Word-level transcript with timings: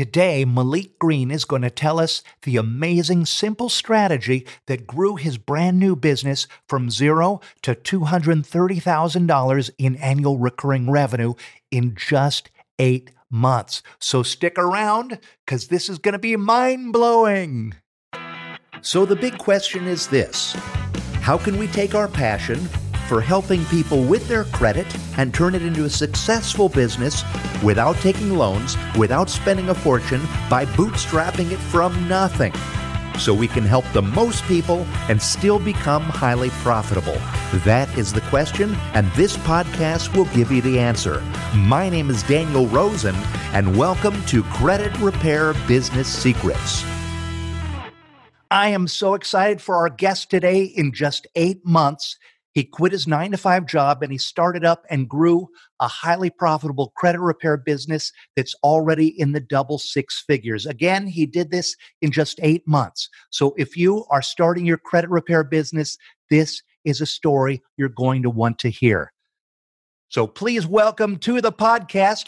Today, 0.00 0.46
Malik 0.46 0.98
Green 0.98 1.30
is 1.30 1.44
going 1.44 1.60
to 1.60 1.68
tell 1.68 2.00
us 2.00 2.22
the 2.44 2.56
amazing, 2.56 3.26
simple 3.26 3.68
strategy 3.68 4.46
that 4.64 4.86
grew 4.86 5.16
his 5.16 5.36
brand 5.36 5.78
new 5.78 5.94
business 5.94 6.46
from 6.66 6.88
zero 6.88 7.42
to 7.60 7.74
$230,000 7.74 9.70
in 9.76 9.96
annual 9.96 10.38
recurring 10.38 10.90
revenue 10.90 11.34
in 11.70 11.94
just 11.94 12.50
eight 12.78 13.10
months. 13.28 13.82
So 13.98 14.22
stick 14.22 14.56
around 14.56 15.18
because 15.44 15.68
this 15.68 15.90
is 15.90 15.98
going 15.98 16.14
to 16.14 16.18
be 16.18 16.34
mind 16.34 16.94
blowing. 16.94 17.74
So, 18.80 19.04
the 19.04 19.16
big 19.16 19.36
question 19.36 19.86
is 19.86 20.06
this 20.06 20.54
How 21.20 21.36
can 21.36 21.58
we 21.58 21.66
take 21.66 21.94
our 21.94 22.08
passion, 22.08 22.70
for 23.10 23.20
helping 23.20 23.64
people 23.64 24.04
with 24.04 24.28
their 24.28 24.44
credit 24.44 24.86
and 25.18 25.34
turn 25.34 25.56
it 25.56 25.62
into 25.62 25.84
a 25.84 25.90
successful 25.90 26.68
business 26.68 27.24
without 27.60 27.96
taking 27.96 28.36
loans, 28.36 28.76
without 28.96 29.28
spending 29.28 29.68
a 29.68 29.74
fortune, 29.74 30.22
by 30.48 30.64
bootstrapping 30.64 31.50
it 31.50 31.58
from 31.58 32.06
nothing. 32.06 32.52
So 33.18 33.34
we 33.34 33.48
can 33.48 33.64
help 33.64 33.84
the 33.92 34.00
most 34.00 34.44
people 34.44 34.86
and 35.08 35.20
still 35.20 35.58
become 35.58 36.02
highly 36.02 36.50
profitable? 36.62 37.18
That 37.64 37.88
is 37.98 38.12
the 38.12 38.20
question, 38.20 38.76
and 38.94 39.10
this 39.14 39.36
podcast 39.38 40.16
will 40.16 40.26
give 40.26 40.52
you 40.52 40.62
the 40.62 40.78
answer. 40.78 41.20
My 41.52 41.88
name 41.88 42.10
is 42.10 42.22
Daniel 42.22 42.68
Rosen, 42.68 43.16
and 43.52 43.76
welcome 43.76 44.24
to 44.26 44.44
Credit 44.44 44.96
Repair 45.00 45.54
Business 45.66 46.06
Secrets. 46.06 46.84
I 48.52 48.68
am 48.68 48.86
so 48.86 49.14
excited 49.14 49.60
for 49.60 49.76
our 49.76 49.88
guest 49.88 50.30
today. 50.30 50.62
In 50.62 50.92
just 50.92 51.26
eight 51.36 51.64
months, 51.64 52.16
he 52.52 52.64
quit 52.64 52.92
his 52.92 53.06
nine 53.06 53.30
to 53.30 53.36
five 53.36 53.66
job 53.66 54.02
and 54.02 54.10
he 54.10 54.18
started 54.18 54.64
up 54.64 54.84
and 54.90 55.08
grew 55.08 55.48
a 55.78 55.86
highly 55.86 56.30
profitable 56.30 56.92
credit 56.96 57.20
repair 57.20 57.56
business 57.56 58.12
that's 58.36 58.54
already 58.64 59.08
in 59.20 59.32
the 59.32 59.40
double 59.40 59.78
six 59.78 60.24
figures. 60.26 60.66
Again, 60.66 61.06
he 61.06 61.26
did 61.26 61.50
this 61.50 61.76
in 62.02 62.10
just 62.10 62.40
eight 62.42 62.66
months. 62.66 63.08
So 63.30 63.54
if 63.56 63.76
you 63.76 64.04
are 64.10 64.22
starting 64.22 64.66
your 64.66 64.78
credit 64.78 65.10
repair 65.10 65.44
business, 65.44 65.96
this 66.28 66.62
is 66.84 67.00
a 67.00 67.06
story 67.06 67.62
you're 67.76 67.88
going 67.88 68.22
to 68.22 68.30
want 68.30 68.58
to 68.60 68.70
hear. 68.70 69.12
So 70.08 70.26
please 70.26 70.66
welcome 70.66 71.18
to 71.18 71.40
the 71.40 71.52
podcast, 71.52 72.26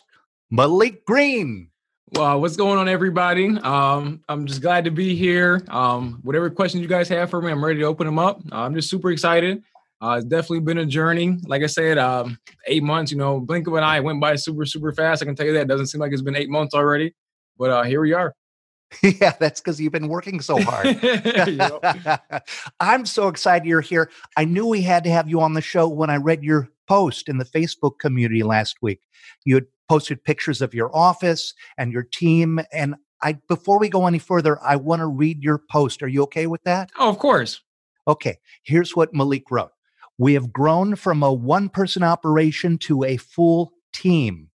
Malik 0.51 1.05
Green. 1.05 1.69
Well, 2.13 2.43
what's 2.43 2.57
going 2.57 2.79
on, 2.79 2.89
everybody? 2.89 3.57
Um, 3.63 4.23
I'm 4.29 4.47
just 4.47 4.61
glad 4.61 4.85
to 4.85 4.91
be 4.91 5.17
here. 5.17 5.65
Um, 5.69 6.21
whatever 6.23 6.51
questions 6.51 6.83
you 6.83 6.89
guys 6.89 7.09
have 7.09 7.31
for 7.31 7.41
me, 7.41 7.51
I'm 7.51 7.65
ready 7.65 7.81
to 7.81 7.87
open 7.87 8.05
them 8.07 8.19
up. 8.19 8.43
I'm 8.53 8.75
just 8.75 8.91
super 8.91 9.11
excited. 9.11 9.63
Uh, 10.03 10.17
it's 10.17 10.27
definitely 10.27 10.61
been 10.61 10.79
a 10.79 10.87
journey. 10.87 11.39
Like 11.45 11.63
I 11.63 11.67
said, 11.67 11.97
um, 11.97 12.37
eight 12.67 12.83
months, 12.83 13.13
you 13.13 13.19
know, 13.19 13.39
blink 13.39 13.69
of 13.69 13.75
an 13.75 13.85
eye 13.85 14.01
went 14.01 14.21
by 14.21 14.35
super, 14.35 14.67
super 14.67 14.93
fast. 14.93 15.23
I 15.23 15.27
can 15.27 15.37
tell 15.37 15.47
you 15.47 15.53
that. 15.53 15.63
It 15.63 15.69
doesn't 15.69 15.87
seem 15.87 16.01
like 16.01 16.13
it's 16.13 16.23
been 16.23 16.35
eight 16.35 16.51
months 16.51 16.75
already, 16.75 17.15
but 17.57 17.71
uh, 17.71 17.83
here 17.85 18.01
we 18.01 18.13
are. 18.13 18.35
yeah, 19.03 19.33
that's 19.39 19.61
because 19.61 19.81
you've 19.81 19.93
been 19.93 20.09
working 20.09 20.41
so 20.41 20.61
hard. 20.61 21.01
I'm 22.81 23.07
so 23.07 23.29
excited 23.29 23.67
you're 23.67 23.81
here. 23.81 24.11
I 24.37 24.45
knew 24.45 24.67
we 24.67 24.83
had 24.83 25.05
to 25.05 25.11
have 25.11 25.29
you 25.29 25.41
on 25.41 25.55
the 25.55 25.61
show 25.61 25.89
when 25.89 26.11
I 26.11 26.17
read 26.17 26.43
your 26.43 26.69
post 26.89 27.29
in 27.29 27.39
the 27.39 27.45
Facebook 27.45 28.01
community 28.01 28.43
last 28.43 28.79
week. 28.83 29.03
You 29.45 29.55
had 29.55 29.67
posted 29.89 30.25
pictures 30.25 30.61
of 30.61 30.75
your 30.75 30.95
office 30.95 31.55
and 31.79 31.93
your 31.93 32.03
team. 32.03 32.61
And 32.73 32.97
I 33.23 33.35
before 33.49 33.79
we 33.79 33.89
go 33.89 34.09
any 34.09 34.19
further, 34.19 34.61
I 34.63 34.77
want 34.77 35.01
to 35.01 35.07
read 35.07 35.43
your 35.45 35.63
post. 35.71 36.03
Are 36.03 36.09
you 36.09 36.23
okay 36.25 36.49
with 36.49 36.63
that? 36.65 36.91
Oh, 36.99 37.09
of 37.09 37.19
course. 37.19 37.61
Okay, 38.09 38.39
here's 38.65 38.97
what 38.97 39.15
Malik 39.15 39.45
wrote. 39.49 39.71
We 40.19 40.35
have 40.35 40.53
grown 40.53 40.97
from 40.97 41.23
a 41.23 41.33
one 41.33 41.69
person 41.69 42.03
operation 42.03 42.79
to 42.79 43.05
a 43.05 43.17
full 43.17 43.73
team. 43.93 44.49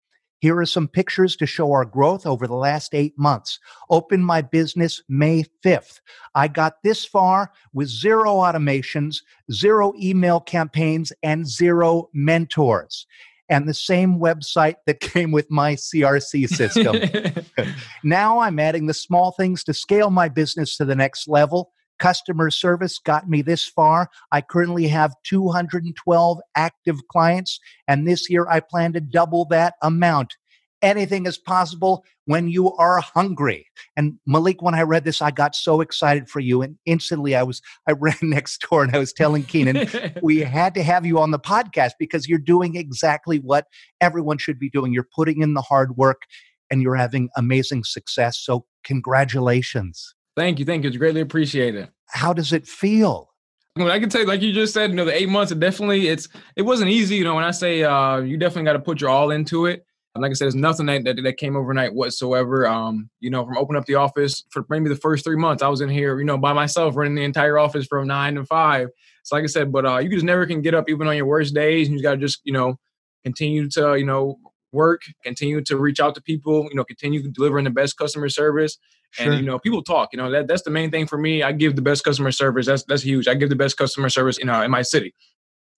Here 0.45 0.59
are 0.59 0.67
some 0.67 0.89
pictures 0.89 1.37
to 1.37 1.47
show 1.47 1.73
our 1.73 1.87
growth 1.87 2.27
over 2.27 2.47
the 2.47 2.55
last 2.55 2.95
eight 2.95 3.15
months. 3.17 3.59
Opened 3.89 4.27
my 4.27 4.43
business 4.43 5.03
May 5.09 5.47
5th. 5.65 6.01
I 6.35 6.49
got 6.49 6.83
this 6.83 7.03
far 7.03 7.51
with 7.73 7.89
zero 7.89 8.35
automations, 8.35 9.23
zero 9.51 9.95
email 9.99 10.41
campaigns, 10.41 11.15
and 11.23 11.49
zero 11.49 12.11
mentors. 12.13 13.07
And 13.49 13.67
the 13.67 13.73
same 13.73 14.19
website 14.19 14.75
that 14.85 15.01
came 15.01 15.31
with 15.31 15.51
my 15.51 15.77
CRC 15.77 16.47
system. 16.49 17.75
now 18.05 18.41
I'm 18.41 18.59
adding 18.59 18.85
the 18.85 18.93
small 18.93 19.33
things 19.33 19.65
to 19.65 19.73
scale 19.73 20.11
my 20.11 20.29
business 20.29 20.77
to 20.77 20.85
the 20.85 20.95
next 20.95 21.27
level 21.27 21.73
customer 21.99 22.51
service 22.51 22.99
got 22.99 23.29
me 23.29 23.43
this 23.43 23.67
far. 23.67 24.11
I 24.33 24.41
currently 24.41 24.89
have 24.89 25.15
212 25.25 26.39
active 26.57 27.09
clients, 27.09 27.61
and 27.89 28.07
this 28.07 28.29
year 28.31 28.47
I 28.49 28.61
plan 28.61 28.93
to 28.95 29.01
double 29.01 29.45
that 29.47 29.75
amount. 29.83 30.35
Anything 30.83 31.25
is 31.25 31.39
possible 31.39 32.05
when 32.27 32.49
you 32.49 32.73
are 32.75 33.01
hungry. 33.01 33.67
And 33.97 34.19
Malik, 34.27 34.61
when 34.63 34.75
I 34.75 34.83
read 34.83 35.05
this, 35.05 35.23
I 35.23 35.31
got 35.31 35.55
so 35.55 35.81
excited 35.81 36.29
for 36.29 36.41
you. 36.41 36.63
And 36.63 36.77
instantly 36.85 37.35
I 37.35 37.43
was, 37.43 37.63
I 37.89 37.93
ran 37.99 38.17
next 38.23 38.67
door 38.69 38.83
and 38.83 38.95
I 38.95 38.99
was 38.99 39.13
telling 39.13 39.45
Keenan, 39.45 39.89
we 40.23 40.41
had 40.41 40.75
to 40.75 40.83
have 40.83 41.07
you 41.07 41.19
on 41.19 41.31
the 41.31 41.39
podcast 41.39 41.93
because 41.99 42.29
you're 42.29 42.39
doing 42.39 42.77
exactly 42.77 43.39
what 43.39 43.67
everyone 44.01 44.39
should 44.39 44.59
be 44.59 44.71
doing. 44.71 44.93
You're 44.93 45.09
putting 45.15 45.43
in 45.43 45.55
the 45.55 45.63
hard 45.63 45.97
work 45.97 46.23
and 46.71 46.83
you're 46.83 46.97
having 46.97 47.29
amazing 47.37 47.85
success. 47.85 48.39
So, 48.39 48.67
congratulations. 48.85 50.14
Thank 50.37 50.59
you. 50.59 50.65
Thank 50.65 50.83
you. 50.83 50.89
It's 50.89 50.97
greatly 50.97 51.21
appreciated. 51.21 51.89
How 52.07 52.33
does 52.33 52.53
it 52.53 52.67
feel? 52.67 53.31
I, 53.77 53.81
mean, 53.81 53.91
I 53.91 53.99
can 53.99 54.09
tell 54.09 54.21
you, 54.21 54.27
like 54.27 54.43
you 54.43 54.53
just 54.53 54.73
said, 54.73 54.91
you 54.91 54.97
know, 54.97 55.05
the 55.05 55.15
eight 55.15 55.29
months, 55.29 55.51
it 55.51 55.59
definitely, 55.59 56.09
it's, 56.09 56.29
it 56.57 56.63
wasn't 56.63 56.91
easy. 56.91 57.17
You 57.17 57.25
know, 57.25 57.35
when 57.35 57.45
I 57.45 57.51
say 57.51 57.83
uh, 57.83 58.19
you 58.19 58.37
definitely 58.37 58.65
got 58.65 58.75
to 58.75 58.79
put 58.81 59.01
your 59.01 59.11
all 59.11 59.31
into 59.31 59.67
it. 59.67 59.85
And 60.15 60.23
like 60.23 60.31
I 60.31 60.35
said, 60.35 60.45
there's 60.45 60.55
nothing 60.55 60.87
that, 60.87 61.03
that, 61.05 61.21
that 61.25 61.37
came 61.39 61.57
overnight 61.57 61.93
whatsoever. 61.93 62.69
Um, 62.69 63.11
you 63.19 63.31
know, 63.31 63.45
from 63.45 63.57
opening 63.57 63.81
up 63.81 63.87
the 63.87 63.97
office 63.97 64.45
for 64.51 64.65
maybe 64.69 64.89
the 64.89 64.97
first 64.97 65.25
three 65.25 65.37
months, 65.37 65.61
I 65.61 65.69
was 65.69 65.81
in 65.81 65.89
here, 65.89 66.19
you 66.21 66.25
know, 66.25 66.39
by 66.39 66.53
myself, 66.53 66.95
running 66.95 67.17
the 67.17 67.25
entire 67.25 67.59
office 67.59 67.87
from 67.87 68.07
nine 68.07 68.37
to 68.37 68.45
five. 68.45 68.91
So, 69.25 69.35
like 69.35 69.43
I 69.43 69.49
said, 69.49 69.73
but 69.73 69.85
uh, 69.85 69.99
you 69.99 70.11
just 70.11 70.25
never 70.25 70.47
can 70.47 70.63
get 70.63 70.75
up 70.75 70.89
even 70.89 71.09
on 71.09 71.17
your 71.17 71.27
worst 71.27 71.53
days. 71.53 71.89
And 71.89 71.97
you 71.97 72.03
got 72.03 72.13
to 72.13 72.19
just, 72.19 72.41
you 72.45 72.53
know, 72.53 72.79
continue 73.25 73.69
to, 73.71 73.97
you 73.97 74.07
know, 74.07 74.39
work, 74.71 75.03
continue 75.25 75.63
to 75.63 75.79
reach 75.79 75.99
out 75.99 76.15
to 76.15 76.23
people, 76.23 76.69
you 76.71 76.77
know, 76.77 76.85
continue 76.85 77.29
delivering 77.31 77.65
the 77.65 77.71
best 77.71 77.97
customer 77.97 78.29
service. 78.29 78.79
Sure. 79.15 79.31
And 79.31 79.41
you 79.41 79.47
know, 79.47 79.59
people 79.59 79.83
talk. 79.83 80.11
You 80.13 80.19
know, 80.19 80.31
that 80.31 80.49
that's 80.49 80.63
the 80.63 80.71
main 80.71 80.91
thing 80.91 81.07
for 81.07 81.19
me. 81.19 81.43
I 81.43 81.53
give 81.53 81.77
the 81.77 81.83
best 81.83 82.05
customer 82.05 82.33
service. 82.33 82.67
That's 82.67 82.85
that's 82.85 83.03
huge. 83.03 83.29
I 83.29 83.35
give 83.35 83.49
the 83.49 83.57
best 83.57 83.77
customer 83.77 84.09
service, 84.09 84.39
you 84.39 84.45
know, 84.45 84.61
in 84.63 84.71
my 84.71 84.83
city. 84.83 85.15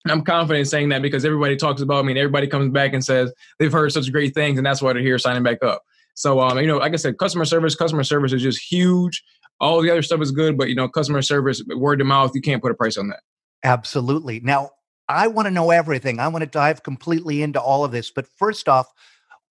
And 0.05 0.13
I'm 0.13 0.23
confident 0.23 0.69
saying 0.69 0.89
that 0.91 1.03
because 1.03 1.25
everybody 1.25 1.57
talks 1.57 1.83
about 1.83 2.05
me 2.05 2.13
and 2.13 2.19
everybody 2.19 2.47
comes 2.47 2.71
back 2.71 2.93
and 2.93 3.05
says 3.05 3.33
they've 3.59 3.73
heard 3.73 3.93
such 3.93 4.11
great 4.11 4.35
things, 4.35 4.59
and 4.59 4.67
that's 4.67 4.81
why 4.81 4.93
they're 4.93 5.03
here 5.03 5.19
signing 5.19 5.43
back 5.43 5.63
up. 5.63 5.83
So, 6.15 6.41
um, 6.41 6.59
you 6.59 6.67
know, 6.67 6.79
like 6.79 6.95
I 6.95 6.97
said, 6.97 7.19
customer 7.19 7.45
service, 7.45 7.75
customer 7.75 8.05
service 8.05 8.33
is 8.33 8.43
just 8.43 8.61
huge. 8.73 9.23
All 9.61 9.83
the 9.83 9.91
other 9.91 10.03
stuff 10.03 10.23
is 10.23 10.31
good, 10.31 10.57
but 10.57 10.69
you 10.69 10.75
know, 10.75 10.89
customer 10.89 11.21
service, 11.21 11.63
word 11.77 12.01
of 12.01 12.07
mouth, 12.07 12.33
you 12.35 12.41
can't 12.41 12.63
put 12.63 12.71
a 12.71 12.75
price 12.75 12.97
on 12.97 13.09
that. 13.09 13.21
Absolutely. 13.65 14.41
Now, 14.41 14.71
I 15.09 15.29
want 15.29 15.47
to 15.47 15.51
know 15.51 15.71
everything. 15.71 16.21
I 16.21 16.29
want 16.29 16.43
to 16.43 16.51
dive 16.51 16.83
completely 16.83 17.43
into 17.43 17.61
all 17.61 17.85
of 17.85 17.93
this. 17.93 18.11
But 18.11 18.27
first 18.37 18.69
off, 18.69 18.89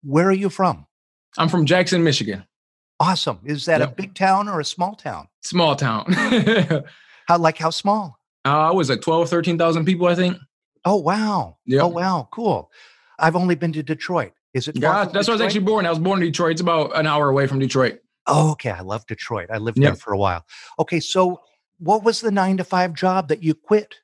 where 0.02 0.28
are 0.28 0.32
you 0.32 0.48
from? 0.48 0.86
I'm 1.38 1.48
from 1.48 1.66
Jackson, 1.66 2.02
Michigan. 2.02 2.44
Awesome. 2.98 3.40
Is 3.44 3.66
that 3.66 3.80
yep. 3.80 3.92
a 3.92 3.94
big 3.94 4.14
town 4.14 4.48
or 4.48 4.60
a 4.60 4.64
small 4.64 4.94
town? 4.94 5.28
Small 5.42 5.76
town. 5.76 6.12
how 7.26 7.38
like 7.38 7.58
how 7.58 7.70
small? 7.70 8.18
Uh, 8.44 8.68
I 8.68 8.72
was 8.72 8.88
like 8.88 9.00
12, 9.00 9.28
13,000 9.28 9.84
people, 9.84 10.06
I 10.06 10.14
think. 10.14 10.36
Oh 10.84 10.96
wow. 10.96 11.58
Yep. 11.66 11.82
Oh 11.82 11.88
wow, 11.88 12.28
cool. 12.30 12.70
I've 13.18 13.36
only 13.36 13.54
been 13.54 13.72
to 13.72 13.82
Detroit. 13.82 14.32
Is 14.54 14.68
it? 14.68 14.76
Yeah, 14.78 15.04
that's 15.04 15.08
Detroit? 15.08 15.26
where 15.26 15.32
I 15.32 15.36
was 15.36 15.40
actually 15.42 15.64
born. 15.66 15.86
I 15.86 15.90
was 15.90 15.98
born 15.98 16.20
in 16.20 16.26
Detroit. 16.28 16.52
It's 16.52 16.60
about 16.60 16.96
an 16.96 17.06
hour 17.06 17.28
away 17.28 17.46
from 17.46 17.58
Detroit. 17.58 18.00
Oh, 18.26 18.52
okay. 18.52 18.70
I 18.70 18.80
love 18.80 19.06
Detroit. 19.06 19.50
I 19.52 19.58
lived 19.58 19.78
yep. 19.78 19.92
there 19.92 19.96
for 19.96 20.12
a 20.12 20.18
while. 20.18 20.44
Okay, 20.78 21.00
so 21.00 21.40
what 21.78 22.04
was 22.04 22.20
the 22.20 22.30
nine 22.30 22.56
to 22.56 22.64
five 22.64 22.94
job 22.94 23.28
that 23.28 23.42
you 23.42 23.54
quit? 23.54 23.96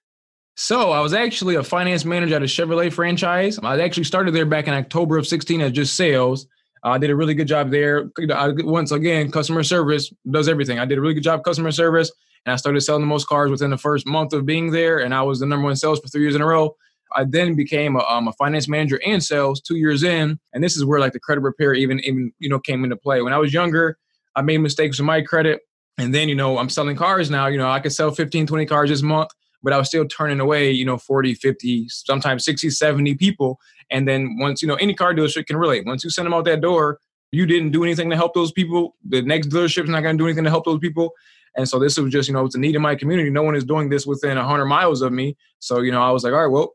So 0.54 0.92
I 0.92 1.00
was 1.00 1.14
actually 1.14 1.54
a 1.54 1.62
finance 1.62 2.04
manager 2.04 2.36
at 2.36 2.42
a 2.42 2.46
Chevrolet 2.46 2.92
franchise. 2.92 3.58
I 3.62 3.80
actually 3.80 4.04
started 4.04 4.34
there 4.34 4.44
back 4.44 4.68
in 4.68 4.74
October 4.74 5.16
of 5.16 5.26
16 5.26 5.60
as 5.62 5.72
just 5.72 5.96
sales. 5.96 6.46
I 6.82 6.98
did 6.98 7.10
a 7.10 7.16
really 7.16 7.34
good 7.34 7.46
job 7.46 7.70
there. 7.70 8.10
I, 8.32 8.52
once 8.58 8.90
again, 8.90 9.30
customer 9.30 9.62
service 9.62 10.12
does 10.30 10.48
everything. 10.48 10.78
I 10.78 10.84
did 10.84 10.98
a 10.98 11.00
really 11.00 11.14
good 11.14 11.22
job 11.22 11.44
customer 11.44 11.70
service, 11.70 12.10
and 12.44 12.52
I 12.52 12.56
started 12.56 12.80
selling 12.80 13.02
the 13.02 13.06
most 13.06 13.28
cars 13.28 13.50
within 13.50 13.70
the 13.70 13.78
first 13.78 14.06
month 14.06 14.32
of 14.32 14.44
being 14.44 14.72
there. 14.72 14.98
And 14.98 15.14
I 15.14 15.22
was 15.22 15.40
the 15.40 15.46
number 15.46 15.64
one 15.64 15.76
sales 15.76 16.00
for 16.00 16.08
three 16.08 16.22
years 16.22 16.34
in 16.34 16.42
a 16.42 16.46
row. 16.46 16.76
I 17.14 17.24
then 17.24 17.54
became 17.54 17.94
a, 17.96 18.00
um, 18.00 18.26
a 18.26 18.32
finance 18.32 18.68
manager 18.68 18.98
and 19.06 19.22
sales 19.22 19.60
two 19.60 19.76
years 19.76 20.02
in, 20.02 20.38
and 20.52 20.64
this 20.64 20.76
is 20.76 20.84
where 20.84 20.98
like 20.98 21.12
the 21.12 21.20
credit 21.20 21.42
repair 21.42 21.74
even 21.74 22.00
even 22.00 22.32
you 22.38 22.48
know 22.48 22.58
came 22.58 22.84
into 22.84 22.96
play. 22.96 23.22
When 23.22 23.32
I 23.32 23.38
was 23.38 23.52
younger, 23.52 23.98
I 24.34 24.42
made 24.42 24.58
mistakes 24.58 24.98
with 24.98 25.06
my 25.06 25.20
credit, 25.20 25.60
and 25.98 26.14
then 26.14 26.28
you 26.28 26.34
know 26.34 26.58
I'm 26.58 26.70
selling 26.70 26.96
cars 26.96 27.30
now. 27.30 27.46
You 27.46 27.58
know 27.58 27.70
I 27.70 27.80
could 27.80 27.92
sell 27.92 28.10
15, 28.10 28.46
20 28.46 28.66
cars 28.66 28.90
this 28.90 29.02
month 29.02 29.28
but 29.62 29.72
I 29.72 29.78
was 29.78 29.88
still 29.88 30.06
turning 30.06 30.40
away, 30.40 30.70
you 30.70 30.84
know, 30.84 30.98
40, 30.98 31.34
50, 31.34 31.88
sometimes 31.88 32.44
60, 32.44 32.70
70 32.70 33.14
people. 33.14 33.58
And 33.92 34.08
then 34.08 34.38
once, 34.38 34.62
you 34.62 34.68
know, 34.68 34.74
any 34.76 34.94
car 34.94 35.14
dealership 35.14 35.46
can 35.46 35.56
relate. 35.56 35.86
Once 35.86 36.02
you 36.02 36.10
send 36.10 36.26
them 36.26 36.34
out 36.34 36.44
that 36.46 36.60
door, 36.60 36.98
you 37.30 37.46
didn't 37.46 37.70
do 37.70 37.84
anything 37.84 38.10
to 38.10 38.16
help 38.16 38.34
those 38.34 38.50
people. 38.50 38.96
The 39.04 39.22
next 39.22 39.48
dealership's 39.48 39.88
not 39.88 40.00
going 40.00 40.16
to 40.16 40.22
do 40.22 40.26
anything 40.26 40.44
to 40.44 40.50
help 40.50 40.64
those 40.64 40.80
people. 40.80 41.12
And 41.56 41.68
so 41.68 41.78
this 41.78 41.98
was 41.98 42.10
just, 42.10 42.28
you 42.28 42.34
know, 42.34 42.44
it's 42.44 42.54
a 42.54 42.58
need 42.58 42.74
in 42.74 42.82
my 42.82 42.94
community. 42.94 43.30
No 43.30 43.42
one 43.42 43.54
is 43.54 43.64
doing 43.64 43.90
this 43.90 44.06
within 44.06 44.36
100 44.36 44.64
miles 44.66 45.02
of 45.02 45.12
me. 45.12 45.36
So, 45.58 45.80
you 45.80 45.92
know, 45.92 46.02
I 46.02 46.10
was 46.10 46.24
like, 46.24 46.32
all 46.32 46.40
right, 46.40 46.46
well, 46.46 46.74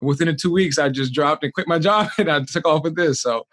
within 0.00 0.28
the 0.28 0.34
two 0.34 0.52
weeks, 0.52 0.78
I 0.78 0.88
just 0.90 1.12
dropped 1.12 1.44
and 1.44 1.52
quit 1.52 1.66
my 1.66 1.78
job 1.88 2.08
and 2.18 2.30
I 2.30 2.44
took 2.44 2.66
off 2.66 2.82
with 2.82 2.96
this. 2.96 3.22
So, 3.22 3.46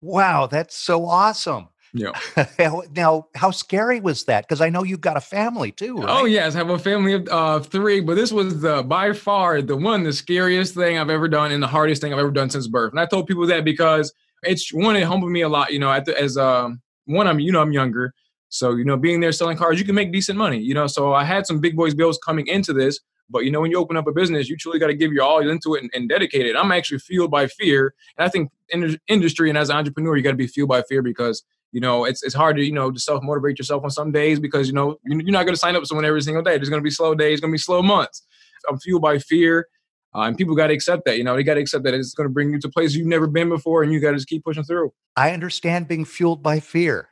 wow, 0.00 0.46
that's 0.46 0.76
so 0.76 1.06
awesome. 1.06 1.68
Yeah. 1.92 2.12
now, 2.94 3.26
how 3.34 3.50
scary 3.50 4.00
was 4.00 4.24
that? 4.24 4.46
Because 4.46 4.60
I 4.60 4.68
know 4.68 4.84
you've 4.84 5.00
got 5.00 5.16
a 5.16 5.20
family 5.20 5.72
too. 5.72 5.96
Right? 5.96 6.06
Oh 6.08 6.24
yes, 6.24 6.54
I 6.54 6.58
have 6.58 6.70
a 6.70 6.78
family 6.78 7.14
of 7.14 7.28
uh, 7.28 7.60
three, 7.60 8.00
but 8.00 8.14
this 8.14 8.32
was 8.32 8.60
the 8.60 8.82
by 8.82 9.12
far 9.12 9.60
the 9.62 9.76
one 9.76 10.02
the 10.02 10.12
scariest 10.12 10.74
thing 10.74 10.98
I've 10.98 11.10
ever 11.10 11.28
done 11.28 11.52
and 11.52 11.62
the 11.62 11.66
hardest 11.66 12.00
thing 12.00 12.12
I've 12.12 12.18
ever 12.18 12.30
done 12.30 12.50
since 12.50 12.68
birth. 12.68 12.92
And 12.92 13.00
I 13.00 13.06
told 13.06 13.26
people 13.26 13.46
that 13.46 13.64
because 13.64 14.12
it's 14.42 14.72
one 14.72 14.96
it 14.96 15.04
humbled 15.04 15.32
me 15.32 15.42
a 15.42 15.48
lot. 15.48 15.72
You 15.72 15.80
know, 15.80 16.00
the, 16.00 16.18
as 16.20 16.36
um 16.36 16.80
one 17.06 17.26
I'm 17.26 17.40
you 17.40 17.52
know 17.52 17.60
I'm 17.60 17.72
younger, 17.72 18.14
so 18.48 18.76
you 18.76 18.84
know 18.84 18.96
being 18.96 19.20
there 19.20 19.32
selling 19.32 19.56
cars, 19.56 19.78
you 19.78 19.84
can 19.84 19.94
make 19.94 20.12
decent 20.12 20.38
money. 20.38 20.58
You 20.58 20.74
know, 20.74 20.86
so 20.86 21.12
I 21.12 21.24
had 21.24 21.46
some 21.46 21.60
big 21.60 21.76
boys 21.76 21.94
bills 21.94 22.18
coming 22.24 22.46
into 22.46 22.72
this. 22.72 23.00
But 23.32 23.44
you 23.44 23.52
know, 23.52 23.60
when 23.60 23.70
you 23.70 23.78
open 23.78 23.96
up 23.96 24.08
a 24.08 24.12
business, 24.12 24.48
you 24.48 24.56
truly 24.56 24.80
got 24.80 24.88
to 24.88 24.94
give 24.94 25.12
your 25.12 25.22
all 25.22 25.48
into 25.48 25.76
it 25.76 25.82
and, 25.82 25.90
and, 25.94 26.08
dedicate 26.08 26.46
it. 26.46 26.56
I'm 26.56 26.72
actually 26.72 26.98
fueled 26.98 27.30
by 27.30 27.46
fear, 27.46 27.94
and 28.18 28.26
I 28.26 28.28
think 28.28 28.50
in 28.70 28.98
industry 29.06 29.48
and 29.50 29.56
as 29.56 29.70
an 29.70 29.76
entrepreneur, 29.76 30.16
you 30.16 30.22
got 30.24 30.32
to 30.32 30.36
be 30.36 30.48
fueled 30.48 30.68
by 30.68 30.82
fear 30.82 31.00
because 31.00 31.44
you 31.72 31.80
know 31.80 32.04
it's 32.04 32.22
it's 32.22 32.34
hard 32.34 32.56
to 32.56 32.64
you 32.64 32.72
know 32.72 32.90
to 32.90 32.98
self 32.98 33.22
motivate 33.22 33.58
yourself 33.58 33.84
on 33.84 33.90
some 33.90 34.12
days 34.12 34.40
because 34.40 34.66
you 34.66 34.74
know 34.74 34.96
you're 35.04 35.22
not 35.30 35.44
going 35.44 35.54
to 35.54 35.60
sign 35.60 35.74
up 35.76 35.82
with 35.82 35.88
someone 35.88 36.04
every 36.04 36.22
single 36.22 36.42
day. 36.42 36.56
There's 36.56 36.68
going 36.68 36.80
to 36.80 36.84
be 36.84 36.90
slow 36.90 37.14
days, 37.14 37.40
going 37.40 37.50
to 37.50 37.54
be 37.54 37.58
slow 37.58 37.82
months. 37.82 38.22
I'm 38.68 38.78
fueled 38.78 39.02
by 39.02 39.18
fear, 39.18 39.68
uh, 40.14 40.22
and 40.22 40.36
people 40.36 40.54
got 40.54 40.68
to 40.68 40.74
accept 40.74 41.04
that. 41.06 41.16
You 41.16 41.24
know, 41.24 41.36
they 41.36 41.42
got 41.42 41.54
to 41.54 41.60
accept 41.60 41.84
that 41.84 41.94
it's 41.94 42.14
going 42.14 42.28
to 42.28 42.32
bring 42.32 42.52
you 42.52 42.58
to 42.60 42.68
places 42.68 42.96
you've 42.96 43.06
never 43.06 43.26
been 43.26 43.48
before, 43.48 43.82
and 43.82 43.92
you 43.92 44.00
got 44.00 44.10
to 44.10 44.16
just 44.16 44.28
keep 44.28 44.44
pushing 44.44 44.64
through. 44.64 44.92
I 45.16 45.32
understand 45.32 45.88
being 45.88 46.04
fueled 46.04 46.42
by 46.42 46.60
fear. 46.60 47.08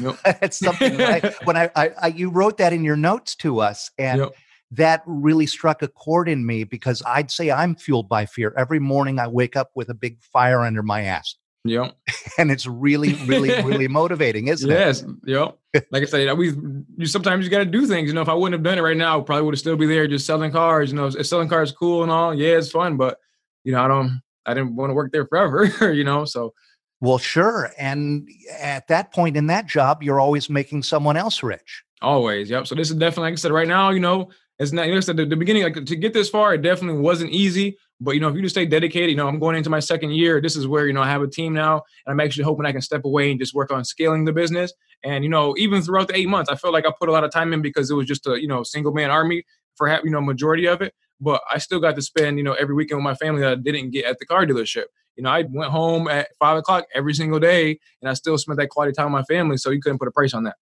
Yep. 0.00 0.18
That's 0.24 0.58
something 0.58 0.96
that 0.98 1.24
I, 1.24 1.34
when 1.44 1.56
I, 1.56 1.70
I, 1.74 1.90
I, 2.00 2.06
you 2.08 2.30
wrote 2.30 2.58
that 2.58 2.72
in 2.72 2.84
your 2.84 2.96
notes 2.96 3.34
to 3.36 3.60
us, 3.60 3.90
and 3.98 4.20
yep. 4.20 4.32
that 4.72 5.02
really 5.06 5.46
struck 5.46 5.82
a 5.82 5.88
chord 5.88 6.28
in 6.28 6.46
me 6.46 6.64
because 6.64 7.02
I'd 7.06 7.30
say 7.30 7.50
I'm 7.50 7.74
fueled 7.74 8.08
by 8.08 8.26
fear. 8.26 8.54
Every 8.56 8.78
morning 8.78 9.18
I 9.18 9.28
wake 9.28 9.56
up 9.56 9.70
with 9.74 9.88
a 9.88 9.94
big 9.94 10.22
fire 10.22 10.60
under 10.60 10.82
my 10.82 11.02
ass. 11.02 11.36
Yep. 11.64 11.96
and 12.38 12.50
it's 12.50 12.66
really, 12.66 13.14
really, 13.26 13.50
really 13.62 13.88
motivating, 13.88 14.48
isn't 14.48 14.68
yes. 14.68 15.02
it? 15.02 15.08
Yes. 15.26 15.56
Yep. 15.74 15.84
Like 15.90 16.02
I 16.02 16.06
said, 16.06 16.36
we 16.36 16.52
you 16.96 17.06
sometimes 17.06 17.44
you 17.44 17.50
got 17.50 17.58
to 17.58 17.64
do 17.64 17.86
things. 17.86 18.08
You 18.08 18.14
know, 18.14 18.22
if 18.22 18.28
I 18.28 18.34
wouldn't 18.34 18.54
have 18.54 18.64
done 18.64 18.78
it 18.78 18.82
right 18.82 18.96
now, 18.96 19.20
I 19.20 19.22
probably 19.22 19.44
would 19.44 19.54
have 19.54 19.60
still 19.60 19.76
be 19.76 19.86
there 19.86 20.06
just 20.08 20.26
selling 20.26 20.50
cars. 20.50 20.90
You 20.90 20.96
know, 20.96 21.10
selling 21.10 21.48
cars 21.48 21.72
cool 21.72 22.02
and 22.02 22.10
all. 22.10 22.34
Yeah, 22.34 22.58
it's 22.58 22.70
fun, 22.70 22.96
but 22.96 23.18
you 23.64 23.72
know, 23.72 23.82
I 23.82 23.88
don't. 23.88 24.22
I 24.44 24.54
didn't 24.54 24.74
want 24.74 24.90
to 24.90 24.94
work 24.94 25.12
there 25.12 25.26
forever. 25.26 25.92
you 25.92 26.04
know, 26.04 26.24
so. 26.24 26.52
Well, 27.00 27.18
sure. 27.18 27.72
And 27.78 28.28
at 28.60 28.86
that 28.88 29.12
point 29.12 29.36
in 29.36 29.48
that 29.48 29.66
job, 29.66 30.04
you're 30.04 30.20
always 30.20 30.48
making 30.48 30.84
someone 30.84 31.16
else 31.16 31.42
rich. 31.42 31.82
Always. 32.00 32.48
Yep. 32.48 32.68
So 32.68 32.76
this 32.76 32.90
is 32.90 32.96
definitely, 32.96 33.30
like 33.30 33.32
I 33.32 33.36
said, 33.36 33.50
right 33.50 33.66
now, 33.66 33.90
you 33.90 33.98
know, 33.98 34.30
it's 34.58 34.72
not. 34.72 34.86
You 34.86 34.92
know, 34.92 34.98
at 34.98 35.06
the, 35.06 35.26
the 35.26 35.36
beginning, 35.36 35.62
like 35.62 35.84
to 35.84 35.96
get 35.96 36.12
this 36.12 36.28
far, 36.28 36.54
it 36.54 36.62
definitely 36.62 37.00
wasn't 37.00 37.30
easy. 37.30 37.76
But 38.02 38.14
you 38.14 38.20
know, 38.20 38.28
if 38.28 38.34
you 38.34 38.42
just 38.42 38.54
stay 38.54 38.66
dedicated, 38.66 39.10
you 39.10 39.16
know, 39.16 39.28
I'm 39.28 39.38
going 39.38 39.56
into 39.56 39.70
my 39.70 39.78
second 39.78 40.10
year. 40.10 40.40
This 40.40 40.56
is 40.56 40.66
where 40.66 40.86
you 40.86 40.92
know 40.92 41.02
I 41.02 41.08
have 41.08 41.22
a 41.22 41.28
team 41.28 41.52
now, 41.52 41.82
and 42.06 42.12
I'm 42.12 42.20
actually 42.20 42.44
hoping 42.44 42.66
I 42.66 42.72
can 42.72 42.80
step 42.80 43.04
away 43.04 43.30
and 43.30 43.38
just 43.38 43.54
work 43.54 43.70
on 43.70 43.84
scaling 43.84 44.24
the 44.24 44.32
business. 44.32 44.72
And 45.04 45.22
you 45.22 45.30
know, 45.30 45.54
even 45.56 45.82
throughout 45.82 46.08
the 46.08 46.16
eight 46.16 46.28
months, 46.28 46.50
I 46.50 46.56
felt 46.56 46.72
like 46.72 46.84
I 46.86 46.92
put 46.98 47.08
a 47.08 47.12
lot 47.12 47.24
of 47.24 47.30
time 47.30 47.52
in 47.52 47.62
because 47.62 47.90
it 47.90 47.94
was 47.94 48.06
just 48.06 48.26
a 48.26 48.40
you 48.40 48.48
know 48.48 48.62
single 48.64 48.92
man 48.92 49.10
army 49.10 49.44
for 49.76 49.88
you 50.04 50.10
know 50.10 50.20
majority 50.20 50.66
of 50.66 50.82
it. 50.82 50.94
But 51.20 51.40
I 51.50 51.58
still 51.58 51.78
got 51.78 51.94
to 51.94 52.02
spend 52.02 52.38
you 52.38 52.44
know 52.44 52.54
every 52.54 52.74
weekend 52.74 52.98
with 52.98 53.04
my 53.04 53.14
family 53.14 53.40
that 53.42 53.52
I 53.52 53.54
didn't 53.54 53.90
get 53.90 54.04
at 54.04 54.18
the 54.18 54.26
car 54.26 54.44
dealership. 54.46 54.86
You 55.16 55.22
know, 55.22 55.30
I 55.30 55.44
went 55.48 55.70
home 55.70 56.08
at 56.08 56.28
five 56.38 56.56
o'clock 56.56 56.86
every 56.94 57.14
single 57.14 57.38
day, 57.38 57.78
and 58.00 58.10
I 58.10 58.14
still 58.14 58.36
spent 58.36 58.58
that 58.58 58.70
quality 58.70 58.92
time 58.92 59.12
with 59.12 59.20
my 59.20 59.34
family. 59.34 59.58
So 59.58 59.70
you 59.70 59.80
couldn't 59.80 59.98
put 59.98 60.08
a 60.08 60.12
price 60.12 60.34
on 60.34 60.44
that. 60.44 60.56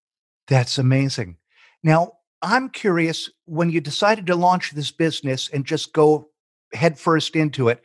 That's 0.47 0.77
amazing. 0.77 1.37
Now, 1.83 2.15
I'm 2.43 2.69
curious 2.69 3.31
when 3.47 3.71
you 3.71 3.81
decided 3.81 4.27
to 4.27 4.35
launch 4.35 4.73
this 4.73 4.91
business 4.91 5.49
and 5.49 5.65
just 5.65 5.93
go 5.93 6.31
headfirst 6.73 7.37
into 7.37 7.69
it. 7.69 7.83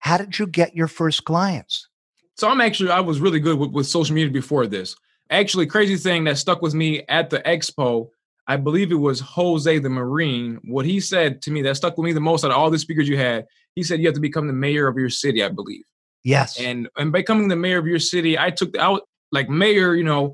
How 0.00 0.16
did 0.16 0.38
you 0.38 0.46
get 0.46 0.76
your 0.76 0.88
first 0.88 1.24
clients? 1.24 1.88
So 2.36 2.48
I'm 2.48 2.60
actually 2.60 2.90
I 2.90 3.00
was 3.00 3.20
really 3.20 3.40
good 3.40 3.58
with, 3.58 3.70
with 3.70 3.86
social 3.86 4.14
media 4.14 4.32
before 4.32 4.66
this. 4.66 4.94
Actually, 5.30 5.66
crazy 5.66 5.96
thing 5.96 6.24
that 6.24 6.38
stuck 6.38 6.62
with 6.62 6.72
me 6.72 7.04
at 7.08 7.30
the 7.30 7.40
expo, 7.40 8.08
I 8.46 8.56
believe 8.56 8.90
it 8.90 8.96
was 8.96 9.20
Jose 9.20 9.78
the 9.78 9.90
Marine. 9.90 10.58
What 10.64 10.86
he 10.86 11.00
said 11.00 11.42
to 11.42 11.50
me 11.50 11.62
that 11.62 11.76
stuck 11.76 11.98
with 11.98 12.04
me 12.04 12.12
the 12.12 12.20
most 12.20 12.44
out 12.44 12.50
of 12.50 12.56
all 12.56 12.70
the 12.70 12.78
speakers 12.78 13.08
you 13.08 13.18
had, 13.18 13.44
he 13.74 13.82
said 13.82 14.00
you 14.00 14.06
have 14.06 14.14
to 14.14 14.20
become 14.20 14.46
the 14.46 14.52
mayor 14.52 14.86
of 14.88 14.96
your 14.96 15.10
city, 15.10 15.42
I 15.42 15.48
believe. 15.48 15.84
Yes. 16.24 16.58
And 16.60 16.88
and 16.96 17.12
becoming 17.12 17.48
the 17.48 17.56
mayor 17.56 17.78
of 17.78 17.86
your 17.86 17.98
city, 17.98 18.38
I 18.38 18.50
took 18.50 18.72
the 18.72 18.80
out 18.80 19.02
like 19.32 19.48
mayor, 19.48 19.94
you 19.94 20.04
know, 20.04 20.32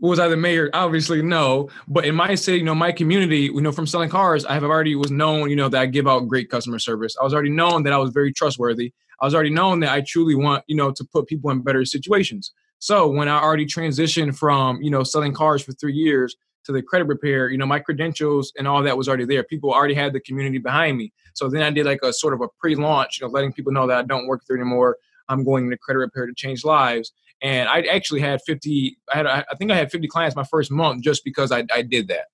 was 0.00 0.18
I 0.18 0.28
the 0.28 0.36
mayor? 0.36 0.70
Obviously, 0.72 1.22
no. 1.22 1.68
But 1.88 2.04
in 2.04 2.14
my 2.14 2.34
city, 2.34 2.58
you 2.58 2.64
know, 2.64 2.74
my 2.74 2.92
community, 2.92 3.42
you 3.42 3.60
know, 3.60 3.72
from 3.72 3.86
selling 3.86 4.10
cars, 4.10 4.44
I 4.44 4.54
have 4.54 4.64
already 4.64 4.94
was 4.94 5.10
known, 5.10 5.50
you 5.50 5.56
know, 5.56 5.68
that 5.68 5.80
I 5.80 5.86
give 5.86 6.06
out 6.06 6.28
great 6.28 6.50
customer 6.50 6.78
service. 6.78 7.16
I 7.20 7.24
was 7.24 7.34
already 7.34 7.50
known 7.50 7.82
that 7.84 7.92
I 7.92 7.98
was 7.98 8.10
very 8.10 8.32
trustworthy. 8.32 8.92
I 9.20 9.24
was 9.24 9.34
already 9.34 9.50
known 9.50 9.80
that 9.80 9.92
I 9.92 10.02
truly 10.06 10.34
want, 10.34 10.64
you 10.68 10.76
know, 10.76 10.92
to 10.92 11.04
put 11.04 11.26
people 11.26 11.50
in 11.50 11.62
better 11.62 11.84
situations. 11.84 12.52
So 12.78 13.08
when 13.08 13.28
I 13.28 13.40
already 13.40 13.66
transitioned 13.66 14.36
from, 14.36 14.80
you 14.80 14.90
know, 14.90 15.02
selling 15.02 15.34
cars 15.34 15.62
for 15.62 15.72
three 15.72 15.94
years 15.94 16.36
to 16.64 16.72
the 16.72 16.82
credit 16.82 17.06
repair, 17.06 17.48
you 17.48 17.58
know, 17.58 17.66
my 17.66 17.80
credentials 17.80 18.52
and 18.56 18.68
all 18.68 18.82
that 18.82 18.96
was 18.96 19.08
already 19.08 19.24
there. 19.24 19.42
People 19.42 19.72
already 19.72 19.94
had 19.94 20.12
the 20.12 20.20
community 20.20 20.58
behind 20.58 20.96
me. 20.96 21.12
So 21.34 21.48
then 21.48 21.62
I 21.62 21.70
did 21.70 21.86
like 21.86 22.00
a 22.02 22.12
sort 22.12 22.34
of 22.34 22.40
a 22.40 22.48
pre-launch, 22.60 23.18
you 23.20 23.26
know, 23.26 23.32
letting 23.32 23.52
people 23.52 23.72
know 23.72 23.86
that 23.88 23.98
I 23.98 24.02
don't 24.02 24.26
work 24.28 24.42
there 24.46 24.56
anymore. 24.56 24.96
I'm 25.28 25.44
going 25.44 25.64
into 25.64 25.76
credit 25.78 25.98
repair 25.98 26.26
to 26.26 26.34
change 26.34 26.64
lives 26.64 27.12
and 27.42 27.68
I 27.68 27.80
actually 27.82 28.20
had 28.20 28.40
50. 28.42 28.98
I 29.12 29.16
had 29.16 29.26
I 29.26 29.44
think 29.58 29.70
I 29.70 29.76
had 29.76 29.90
50 29.90 30.08
clients 30.08 30.36
my 30.36 30.44
first 30.44 30.70
month 30.70 31.02
just 31.02 31.24
because 31.24 31.52
I, 31.52 31.64
I 31.72 31.82
did 31.82 32.08
that. 32.08 32.26